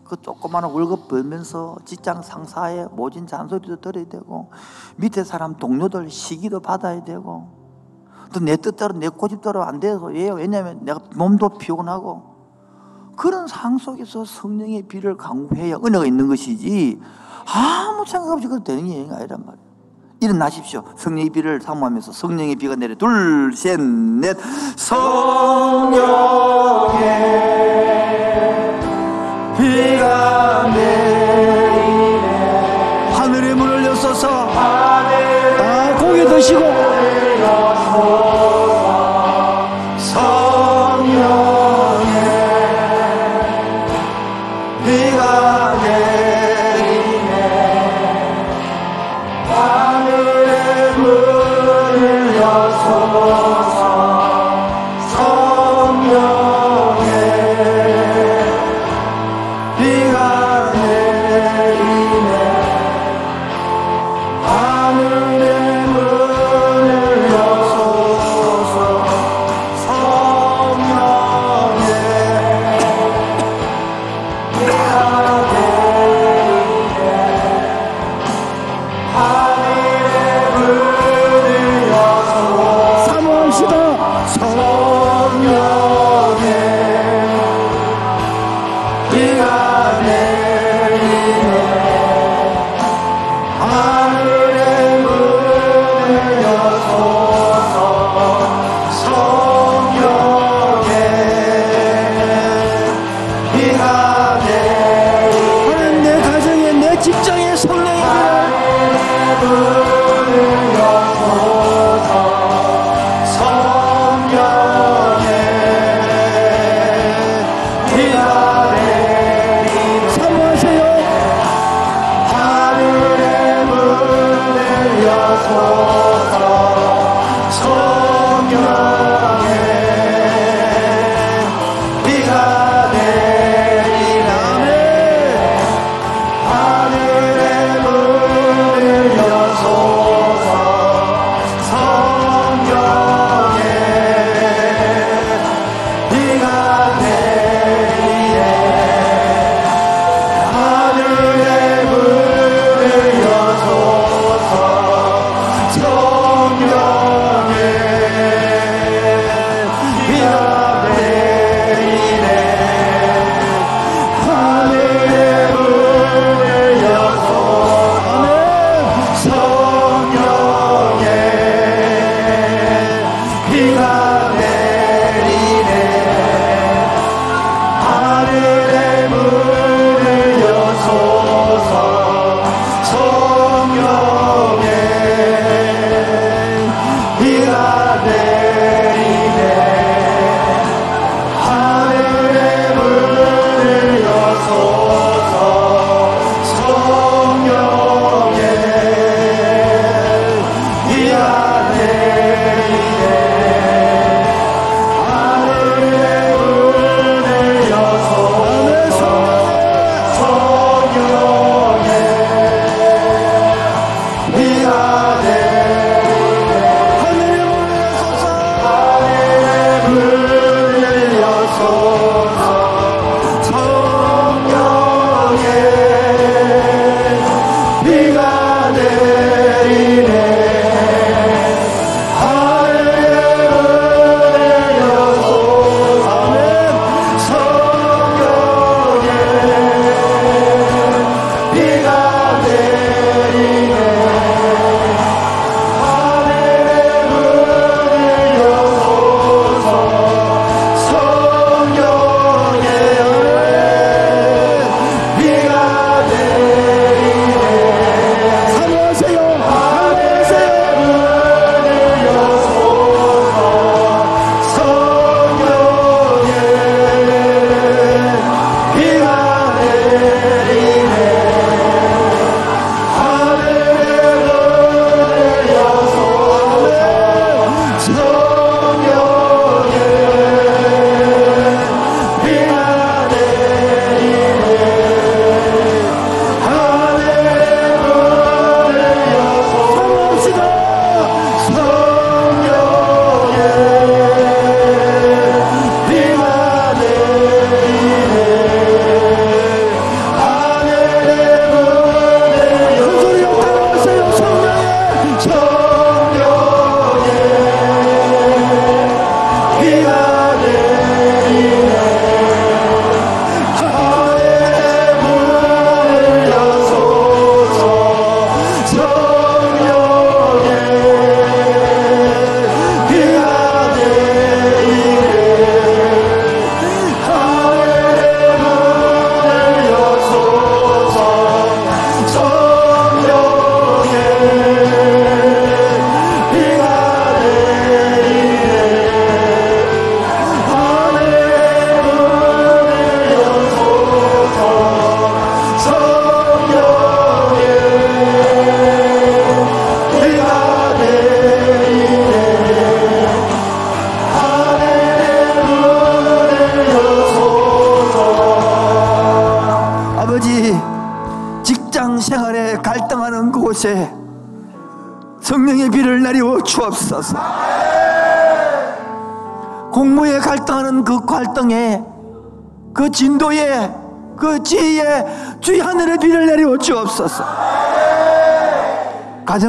그 0.05 0.15
조그마한 0.21 0.71
월급 0.71 1.09
벌면서 1.09 1.75
직장 1.83 2.21
상사의 2.21 2.87
모진 2.93 3.27
잔소리도 3.27 3.81
들어야 3.81 4.05
되고 4.05 4.51
밑에 4.95 5.25
사람 5.25 5.57
동료들 5.57 6.09
시기도 6.09 6.61
받아야 6.61 7.03
되고 7.03 7.66
또 8.33 8.39
내 8.39 8.55
뜻대로 8.57 8.93
내 8.93 9.09
고집대로 9.09 9.63
안 9.63 9.79
돼서 9.79 10.05
왜요? 10.05 10.33
왜냐하면 10.35 10.79
내가 10.83 10.99
몸도 11.15 11.57
피곤하고 11.57 12.35
그런 13.15 13.47
상황 13.47 13.77
속에서 13.77 14.25
성령의 14.25 14.83
비를 14.83 15.17
강구해야 15.17 15.77
은혜가 15.83 16.05
있는 16.05 16.27
것이지 16.27 16.99
아무 17.53 18.05
생각 18.05 18.31
없이 18.33 18.47
그래도 18.47 18.63
되는 18.63 18.85
게 18.87 19.07
아니란 19.11 19.43
말이에요. 19.45 19.67
일어나십시오. 20.19 20.83
성령의 20.97 21.29
비를 21.29 21.61
사모하면서 21.61 22.11
성령의 22.11 22.55
비가 22.55 22.75
내려 22.75 22.95
둘, 22.95 23.53
셋, 23.55 23.79
넷. 23.79 24.35
성령의 24.75 25.97
비가 29.57 30.67
내리네 30.73 32.19
하늘의 33.13 33.55
문을 33.55 33.85
여서서 33.85 34.27
아 34.29 35.95
고개 35.99 36.25
드시고 36.25 36.96
성 37.97 38.26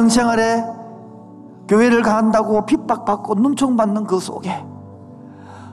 가정생활에 0.09 0.65
교회를 1.67 2.01
간다고 2.01 2.65
핍박받고 2.65 3.35
눈총받는 3.35 4.05
그 4.05 4.19
속에 4.19 4.65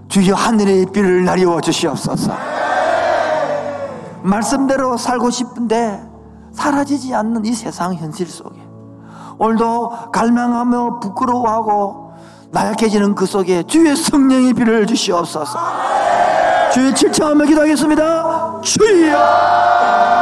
주여 0.09 0.34
하늘의 0.34 0.87
비를 0.93 1.24
내리워 1.24 1.61
주시옵소서. 1.61 2.32
말씀대로 4.22 4.97
살고 4.97 5.30
싶은데 5.30 6.03
사라지지 6.53 7.14
않는 7.14 7.45
이 7.47 7.53
세상 7.55 7.95
현실 7.95 8.28
속에 8.28 8.61
오늘도 9.39 10.11
갈망하며 10.12 11.01
부끄러워하고 11.01 12.12
나약해지는 12.51 13.14
그 13.14 13.26
속에 13.26 13.62
주의 13.64 13.97
성령의 13.97 14.53
비를 14.53 14.87
주시옵소서. 14.87 15.59
주의 16.72 16.95
칠청하며 16.95 17.45
기도하겠습니다. 17.47 18.61
주여 18.61 20.15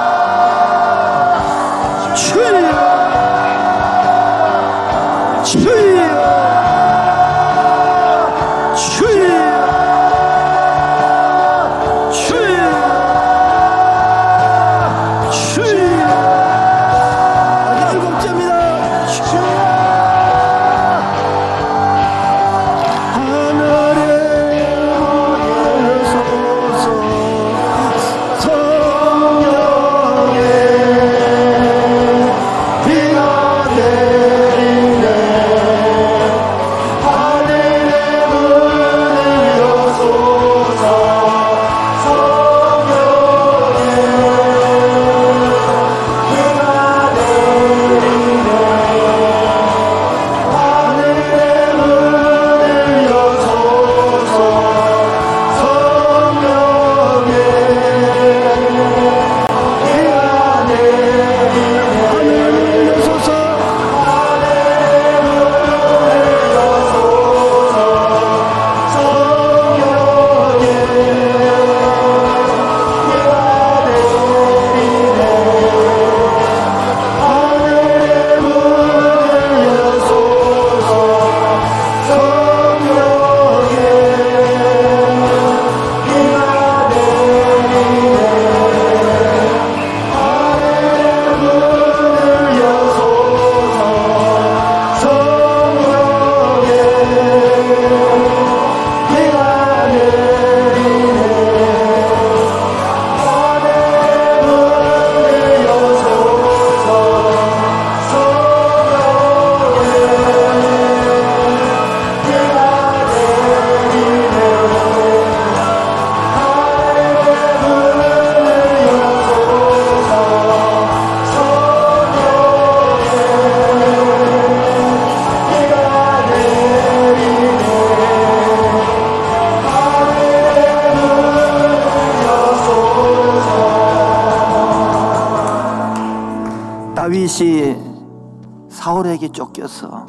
쫓겨서 139.55 140.07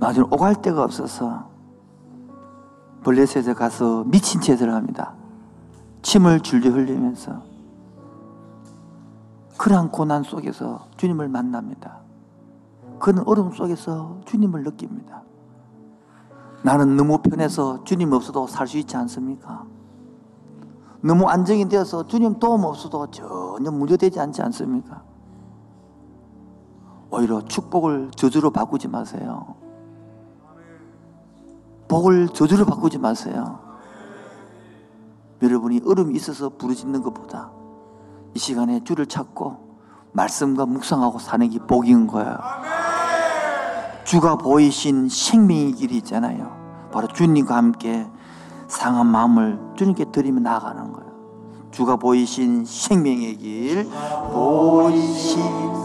나중에 0.00 0.26
오갈 0.30 0.54
데가 0.60 0.82
없어서 0.82 1.48
블레셋에 3.04 3.54
가서 3.54 4.04
미친 4.04 4.40
채를 4.40 4.74
합니다. 4.74 5.14
침을 6.02 6.40
줄줄 6.40 6.72
흘리면서 6.72 7.42
그러한 9.56 9.90
고난 9.90 10.22
속에서 10.22 10.86
주님을 10.96 11.28
만납니다. 11.28 11.98
그는 12.98 13.22
어려움 13.26 13.52
속에서 13.52 14.20
주님을 14.26 14.62
느낍니다. 14.64 15.22
나는 16.62 16.96
너무 16.96 17.18
편해서 17.18 17.82
주님 17.84 18.12
없어도 18.12 18.46
살 18.46 18.66
수 18.66 18.78
있지 18.78 18.96
않습니까? 18.96 19.64
너무 21.00 21.26
안정이 21.28 21.68
되어서 21.68 22.06
주님 22.06 22.38
도움 22.40 22.64
없어도 22.64 23.08
전혀 23.10 23.70
문제되지 23.70 24.18
않지 24.20 24.42
않습니까? 24.42 25.02
오히려 27.10 27.42
축복을 27.42 28.10
저주로 28.14 28.50
바꾸지 28.50 28.88
마세요. 28.88 29.54
복을 31.88 32.28
저주로 32.28 32.66
바꾸지 32.66 32.98
마세요. 32.98 33.60
여러분이 35.40 35.80
얼음이 35.86 36.14
있어서 36.16 36.50
부르짖는 36.50 37.02
것보다 37.02 37.50
이 38.34 38.38
시간에 38.38 38.82
주를 38.84 39.06
찾고 39.06 39.68
말씀과 40.12 40.66
묵상하고 40.66 41.18
사는 41.18 41.48
게 41.48 41.58
복인 41.58 42.06
거예요. 42.06 42.36
주가 44.04 44.36
보이신 44.36 45.08
생명의 45.08 45.72
길이 45.72 45.96
있잖아요. 45.98 46.88
바로 46.92 47.06
주님과 47.08 47.56
함께 47.56 48.06
상한 48.66 49.06
마음을 49.06 49.58
주님께 49.76 50.06
드리며 50.06 50.40
나아가는 50.40 50.92
거예요. 50.92 51.07
주가 51.78 51.94
보이신 51.94 52.64
생명의 52.64 53.36
길, 53.36 53.88
보이신 54.32 55.40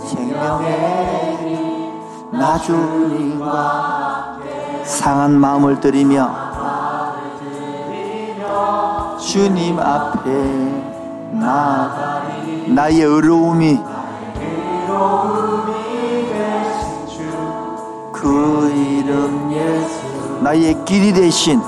생명의 0.07 1.37
길, 1.37 2.39
나 2.39 2.57
주님과 2.57 4.39
상한 4.83 5.39
마음을 5.39 5.79
드리며 5.79 6.35
주님 9.19 9.77
앞에 9.77 10.31
나 11.33 12.23
나의 12.69 13.05
어려움이 13.05 13.79
그 18.11 18.71
이름 18.75 19.51
예수. 19.53 20.39
나의 20.41 20.83
길이 20.85 21.13
되신 21.13 21.61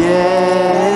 예 0.00 0.87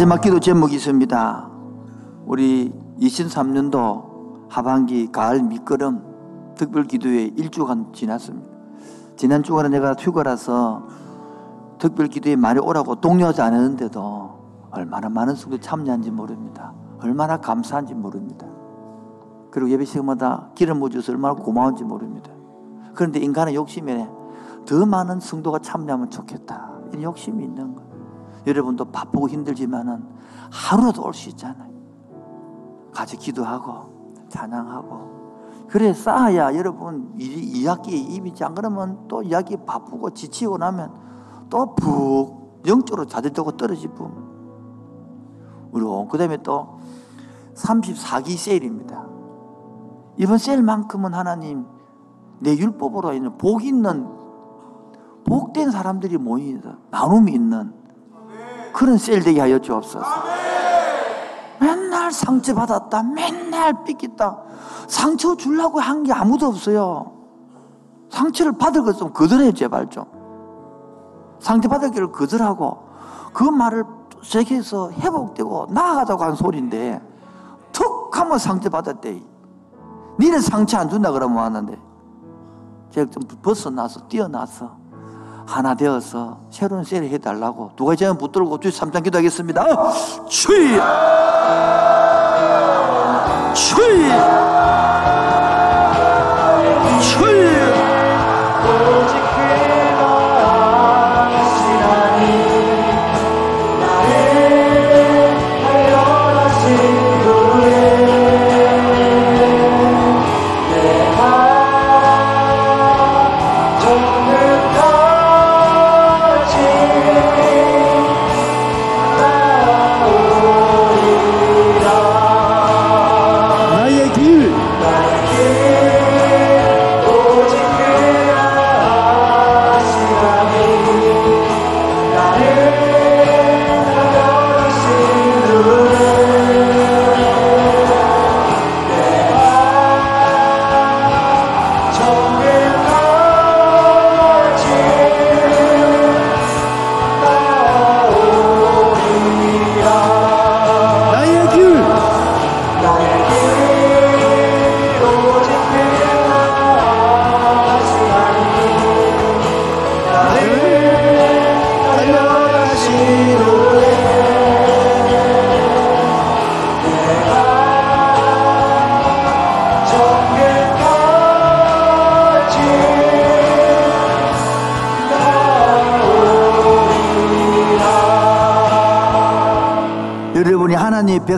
마지막 0.00 0.22
기도 0.22 0.40
제목이 0.40 0.76
있습니다. 0.76 1.50
우리 2.24 2.72
23년도 3.00 4.48
하반기 4.48 5.12
가을 5.12 5.42
밑거름 5.42 6.54
특별 6.56 6.84
기도회 6.84 7.28
1주간 7.32 7.92
지났습니다. 7.92 8.48
지난 9.16 9.42
주간에 9.42 9.68
내가 9.68 9.92
휴가라서 9.92 10.88
특별 11.78 12.06
기도에 12.06 12.34
많이 12.34 12.58
오라고 12.60 12.94
독려하지 13.02 13.42
않았는데도 13.42 14.68
얼마나 14.70 15.10
많은 15.10 15.34
성도 15.34 15.60
참여한지 15.60 16.10
모릅니다. 16.12 16.72
얼마나 17.02 17.36
감사한지 17.36 17.92
모릅니다. 17.92 18.46
그리고 19.50 19.68
예배 19.68 19.84
시간마다 19.84 20.48
기름 20.54 20.78
부어줘서 20.78 21.12
얼마나 21.12 21.34
고마운지 21.34 21.84
모릅니다. 21.84 22.32
그런데 22.94 23.20
인간의 23.20 23.54
욕심에 23.54 24.08
더 24.66 24.86
많은 24.86 25.20
성도가 25.20 25.58
참여하면 25.58 26.08
좋겠다. 26.08 26.70
이런 26.88 27.02
욕심이 27.02 27.44
있는 27.44 27.74
거예요. 27.74 27.89
여러분도 28.46 28.86
바쁘고 28.86 29.28
힘들지만은 29.28 30.04
하루라도 30.50 31.04
올 31.04 31.12
수 31.14 31.28
있잖아요. 31.30 31.70
같이 32.92 33.16
기도하고 33.16 34.24
찬양하고 34.28 35.10
그래 35.68 35.92
쌓아야 35.92 36.54
여러분 36.56 37.12
이, 37.18 37.62
2학기 37.64 37.88
입이지 37.90 38.42
안 38.44 38.54
그러면 38.54 39.06
또 39.08 39.22
2학기 39.22 39.64
바쁘고 39.64 40.10
지치고 40.10 40.58
나면 40.58 40.92
또 41.48 41.74
푹 41.74 42.62
영적으로 42.66 43.06
자들되고 43.06 43.52
떨어지고 43.56 44.10
그리고 45.72 46.08
그 46.08 46.18
다음에 46.18 46.36
또 46.42 46.80
34기 47.54 48.36
세일입니다. 48.36 49.06
이번 50.16 50.38
세일만큼은 50.38 51.14
하나님 51.14 51.64
내 52.40 52.56
율법으로 52.56 53.12
있는 53.12 53.38
복 53.38 53.64
있는 53.64 54.06
복된 55.24 55.70
사람들이 55.70 56.18
모이는 56.18 56.62
나눔이 56.90 57.32
있는 57.32 57.72
그런 58.72 58.98
세일 58.98 59.22
되게 59.22 59.40
하여 59.40 59.58
주옵소서. 59.58 60.04
맨날 61.60 62.10
상처 62.12 62.54
받았다. 62.54 63.02
맨날 63.02 63.84
삐끗다. 63.84 64.38
상처 64.88 65.34
주려고 65.36 65.80
한 65.80 66.02
게 66.02 66.12
아무도 66.12 66.46
없어요. 66.46 67.12
상처를 68.10 68.52
받을 68.52 68.82
것좀 68.82 69.12
거절해 69.12 69.52
제발 69.52 69.88
좀. 69.88 70.04
상처 71.38 71.68
받을 71.68 71.90
길을 71.90 72.10
거절하고 72.12 72.78
그 73.32 73.44
말을 73.44 73.84
세계에서 74.22 74.90
회복되고 74.92 75.68
나아가자고 75.70 76.24
한 76.24 76.34
소리인데 76.34 77.00
툭 77.72 78.16
하면 78.18 78.38
상처 78.38 78.68
받았대. 78.68 79.22
니는 80.18 80.40
상처 80.40 80.78
안 80.78 80.88
준다 80.90 81.10
그러면 81.12 81.38
하는데 81.44 81.78
제가 82.90 83.10
좀 83.10 83.22
벗어나서 83.40 84.08
뛰어나서 84.08 84.76
하나 85.50 85.74
되어서 85.74 86.38
새로운 86.50 86.84
세를 86.84 87.08
해달라고 87.08 87.72
누가 87.74 87.96
제가 87.96 88.12
붙들고 88.12 88.60
주의 88.60 88.70
삼장 88.70 89.02
기도하겠습니다. 89.02 89.66
주의 90.28 90.78
주의 93.52 94.10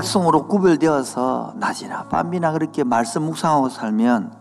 백성으로 0.02 0.48
구별되어서 0.48 1.54
낮이나 1.56 2.08
밤이나 2.08 2.52
그렇게 2.52 2.82
말씀 2.82 3.22
묵상하고 3.22 3.68
살면 3.68 4.34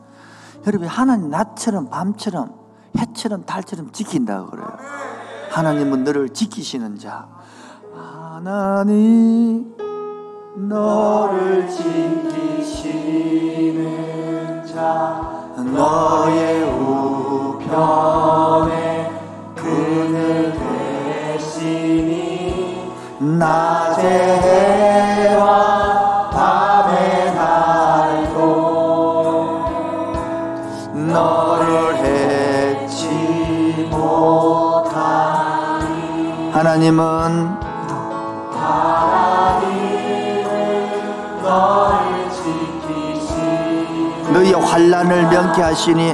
여러분 0.65 0.87
하나님 0.87 1.29
낮처럼 1.29 1.89
밤처럼 1.89 2.55
해처럼 2.97 3.45
달처럼 3.45 3.91
지킨다 3.91 4.45
그래요. 4.45 4.67
하나님은 5.51 6.03
너를 6.03 6.29
지키시는 6.29 6.97
자. 6.97 7.27
하나님 7.95 9.75
너 10.67 11.10
명 45.87 46.10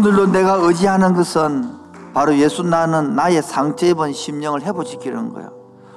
오늘도 0.00 0.28
내가 0.28 0.54
의지하는 0.54 1.12
것은 1.12 1.62
바로 2.14 2.34
예수 2.38 2.62
나는 2.62 3.14
나의 3.14 3.42
상처 3.42 3.84
입은 3.84 4.14
심령을 4.14 4.62
회복시키는 4.62 5.34
거예요. 5.34 5.50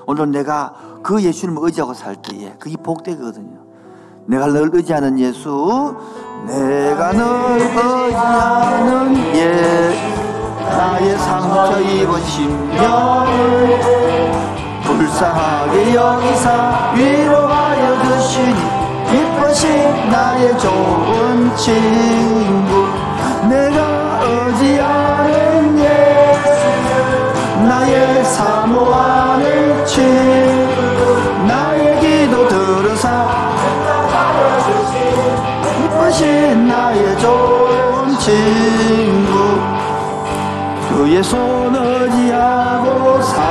오늘 0.05 0.29
내가 0.29 0.73
그 1.01 1.23
예수님을 1.23 1.63
의지하고 1.63 1.93
살 1.93 2.17
때에 2.17 2.53
그게 2.59 2.75
복되거든요. 2.75 3.59
내가 4.25 4.47
늘 4.47 4.69
의지하는 4.73 5.17
예수, 5.19 5.95
내가 6.45 7.13
늘 7.13 7.23
의지하는 7.61 9.15
예, 9.35 9.93
나의 10.59 11.17
상처 11.19 11.79
입은 11.79 12.21
심령을 12.25 13.79
불쌍하게 14.83 15.95
여기사 15.95 16.91
위로하여 16.93 18.03
주시니 18.03 18.53
기쁘신 19.09 20.09
나의 20.09 20.59
좋은 20.59 21.55
친구 21.55 23.03
내가 23.47 23.92
변하지 24.63 24.79
않은 24.79 25.77
예수 25.77 26.49
나의 27.67 28.23
사모하는 28.23 29.85
친구 29.85 31.45
나의 31.45 31.99
기도 31.99 32.47
들으사 32.47 33.27
이쁘신 35.83 36.67
나의 36.67 37.19
좋은 37.19 38.17
친구. 38.19 39.33
그의 40.89 41.21
손을 41.23 42.09
지하고 42.11 43.21
살 43.21 43.43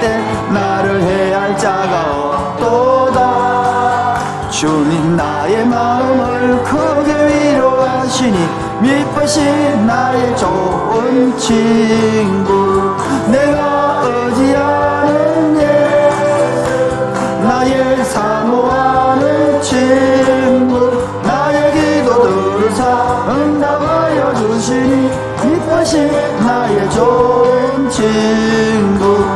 때 0.00 0.18
나를 0.52 1.02
해할 1.02 1.56
자가 1.56 2.16
없도다. 2.56 4.16
주님 4.50 5.16
나의 5.16 5.64
마음을 5.66 6.62
크게 6.64 7.52
위로 7.54 7.75
하시니 8.06 8.38
미쁘신 8.82 9.84
나의 9.84 10.36
좋은 10.36 11.36
친구 11.36 12.94
내가 13.32 14.00
의지하는 14.04 15.56
예수 15.56 17.42
나의 17.42 18.04
사모하는 18.04 19.60
친구 19.60 21.02
나의 21.24 21.72
기도 21.72 22.22
들으사 22.22 23.26
응답하여 23.28 24.34
주시니 24.36 25.10
미쁘신 25.44 26.08
나의 26.46 26.88
좋은 26.90 27.90
친구. 27.90 29.26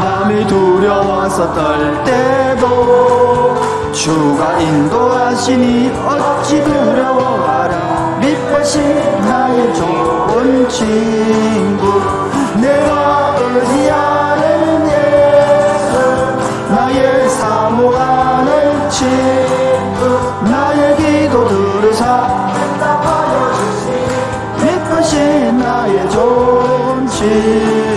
마음이 0.00 0.46
두려워서 0.46 1.52
떨 1.54 2.04
때도 2.04 3.17
주가 3.98 4.56
인도하시니 4.60 5.90
어찌 5.90 6.62
두려워하라. 6.62 8.18
미쁘신 8.20 8.80
나의 9.22 9.74
좋은 9.74 10.68
친구 10.68 12.00
내가 12.60 13.34
의지하는 13.40 14.86
예수 14.86 16.72
나의 16.72 17.28
사모하는 17.28 18.88
친구 18.88 20.48
나의 20.48 20.96
기도 20.96 21.48
들으사 21.48 22.52
응답하여 22.54 23.52
주시니 23.52 24.64
미쁘신 24.64 25.58
나의 25.58 26.08
좋은 26.10 27.06
친구 27.08 27.87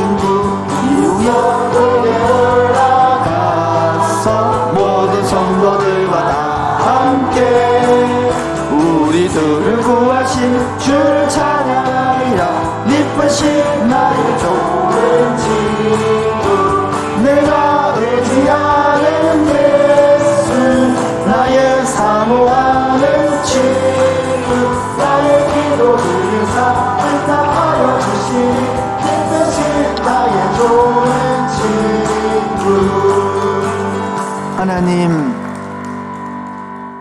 하나님 34.61 35.09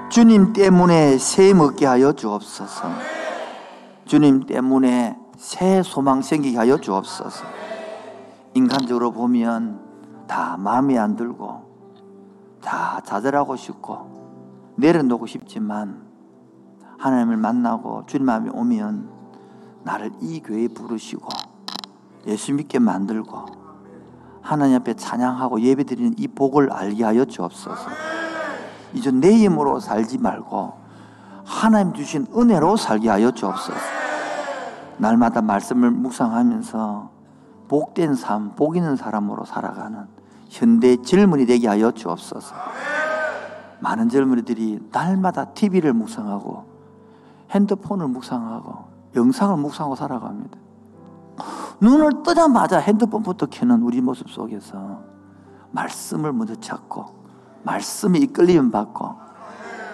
주님 0.08 0.54
때문에 0.54 1.18
새 1.18 1.52
먹게 1.52 1.84
하여 1.84 2.14
주옵소서. 2.14 2.88
주님 4.06 4.46
때문에 4.46 5.18
새 5.36 5.82
소망 5.82 6.22
생기게 6.22 6.56
하여 6.56 6.78
주옵소서. 6.78 7.44
인간적으로 8.54 9.12
보면 9.12 9.78
다 10.26 10.56
마음에 10.56 10.96
안 10.96 11.16
들고 11.16 12.58
다 12.62 13.02
좌절하고 13.04 13.56
싶고 13.56 14.72
내려놓고 14.76 15.26
싶지만 15.26 16.00
하나님을 16.96 17.36
만나고 17.36 18.06
주님 18.06 18.24
마음에 18.24 18.48
오면 18.48 19.10
나를 19.84 20.12
이 20.22 20.40
교회에 20.40 20.68
부르시고 20.68 21.28
예수 22.26 22.54
믿게 22.54 22.78
만들고 22.78 23.59
하나님 24.42 24.76
앞에 24.76 24.94
찬양하고 24.94 25.60
예배드리는 25.60 26.14
이 26.18 26.28
복을 26.28 26.72
알게 26.72 27.04
하여 27.04 27.24
주옵소서. 27.24 27.90
이제 28.92 29.10
내 29.10 29.32
힘으로 29.36 29.80
살지 29.80 30.18
말고 30.18 30.72
하나님 31.44 31.92
주신 31.92 32.26
은혜로 32.36 32.76
살게 32.76 33.08
하여 33.08 33.30
주옵소서. 33.30 33.78
날마다 34.98 35.40
말씀을 35.42 35.90
묵상하면서 35.90 37.10
복된 37.68 38.14
삶, 38.14 38.54
복 38.56 38.76
있는 38.76 38.96
사람으로 38.96 39.44
살아가는 39.44 40.06
현대 40.48 40.96
젊은이 40.96 41.46
되게 41.46 41.68
하여 41.68 41.90
주옵소서. 41.90 42.54
많은 43.78 44.08
젊은이들이 44.08 44.88
날마다 44.92 45.46
TV를 45.46 45.92
묵상하고 45.94 46.64
핸드폰을 47.50 48.08
묵상하고 48.08 48.90
영상을 49.16 49.56
묵상하고 49.56 49.94
살아갑니다. 49.94 50.58
눈을 51.80 52.22
뜨자마자 52.24 52.78
핸드폰부터 52.78 53.46
켜는 53.46 53.82
우리 53.82 54.00
모습 54.00 54.30
속에서 54.30 55.02
말씀을 55.72 56.32
먼저 56.32 56.54
찾고 56.54 57.20
말씀에 57.62 58.18
이끌림 58.18 58.70
받고 58.70 59.14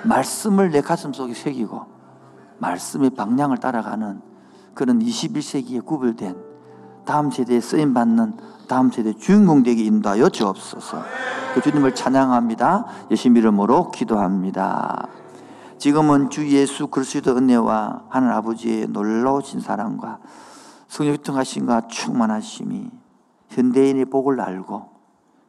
말씀을 0.04 0.70
내 0.70 0.80
가슴 0.80 1.12
속에 1.12 1.34
새기고 1.34 1.84
말씀의 2.58 3.10
방향을 3.10 3.58
따라가는 3.58 4.20
그런 4.74 4.98
21세기에 5.00 5.84
구별된 5.84 6.36
다음 7.04 7.30
세대에 7.30 7.60
쓰임 7.60 7.94
받는 7.94 8.36
다음 8.68 8.90
세대 8.90 9.12
주인공 9.12 9.62
되게 9.62 9.84
인도하여 9.84 10.28
주옵소서. 10.28 11.02
그 11.54 11.60
주님을 11.62 11.94
찬양합니다. 11.94 12.84
예수 13.10 13.28
이름으로 13.28 13.90
기도합니다. 13.90 15.08
지금은 15.78 16.30
주 16.30 16.48
예수 16.48 16.88
그리스도 16.88 17.36
은혜와 17.36 18.04
하늘 18.08 18.32
아버지의 18.32 18.88
놀라우신 18.88 19.60
사랑과 19.60 20.18
성령 20.96 21.18
통하심과 21.18 21.88
충만하심이 21.88 22.90
현대인의 23.50 24.06
복을 24.06 24.40
알고 24.40 24.88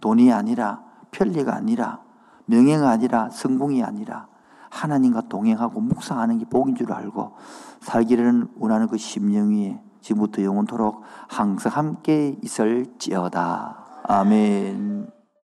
돈이 0.02 0.34
아니라 0.34 0.84
편리가 1.11 1.56
아니라 1.56 2.02
명예가 2.48 2.90
아니라 2.90 3.30
성공이 3.30 3.82
아니라 3.82 4.28
하나님과 4.69 5.30
동행하고 5.30 5.80
묵상하는 5.80 6.40
게 6.40 6.45
복인 6.49 6.76
줄 6.76 6.91
알고 6.91 7.38
살기를 7.80 8.48
원하는 8.60 8.90
그 8.90 8.98
심령 8.98 9.52
위에 9.52 9.80
지금부터 10.02 10.44
영원토록 10.44 11.03
항상 11.30 11.72
함께 11.72 12.38
있을지어다. 12.41 14.03
아멘. 14.03 15.16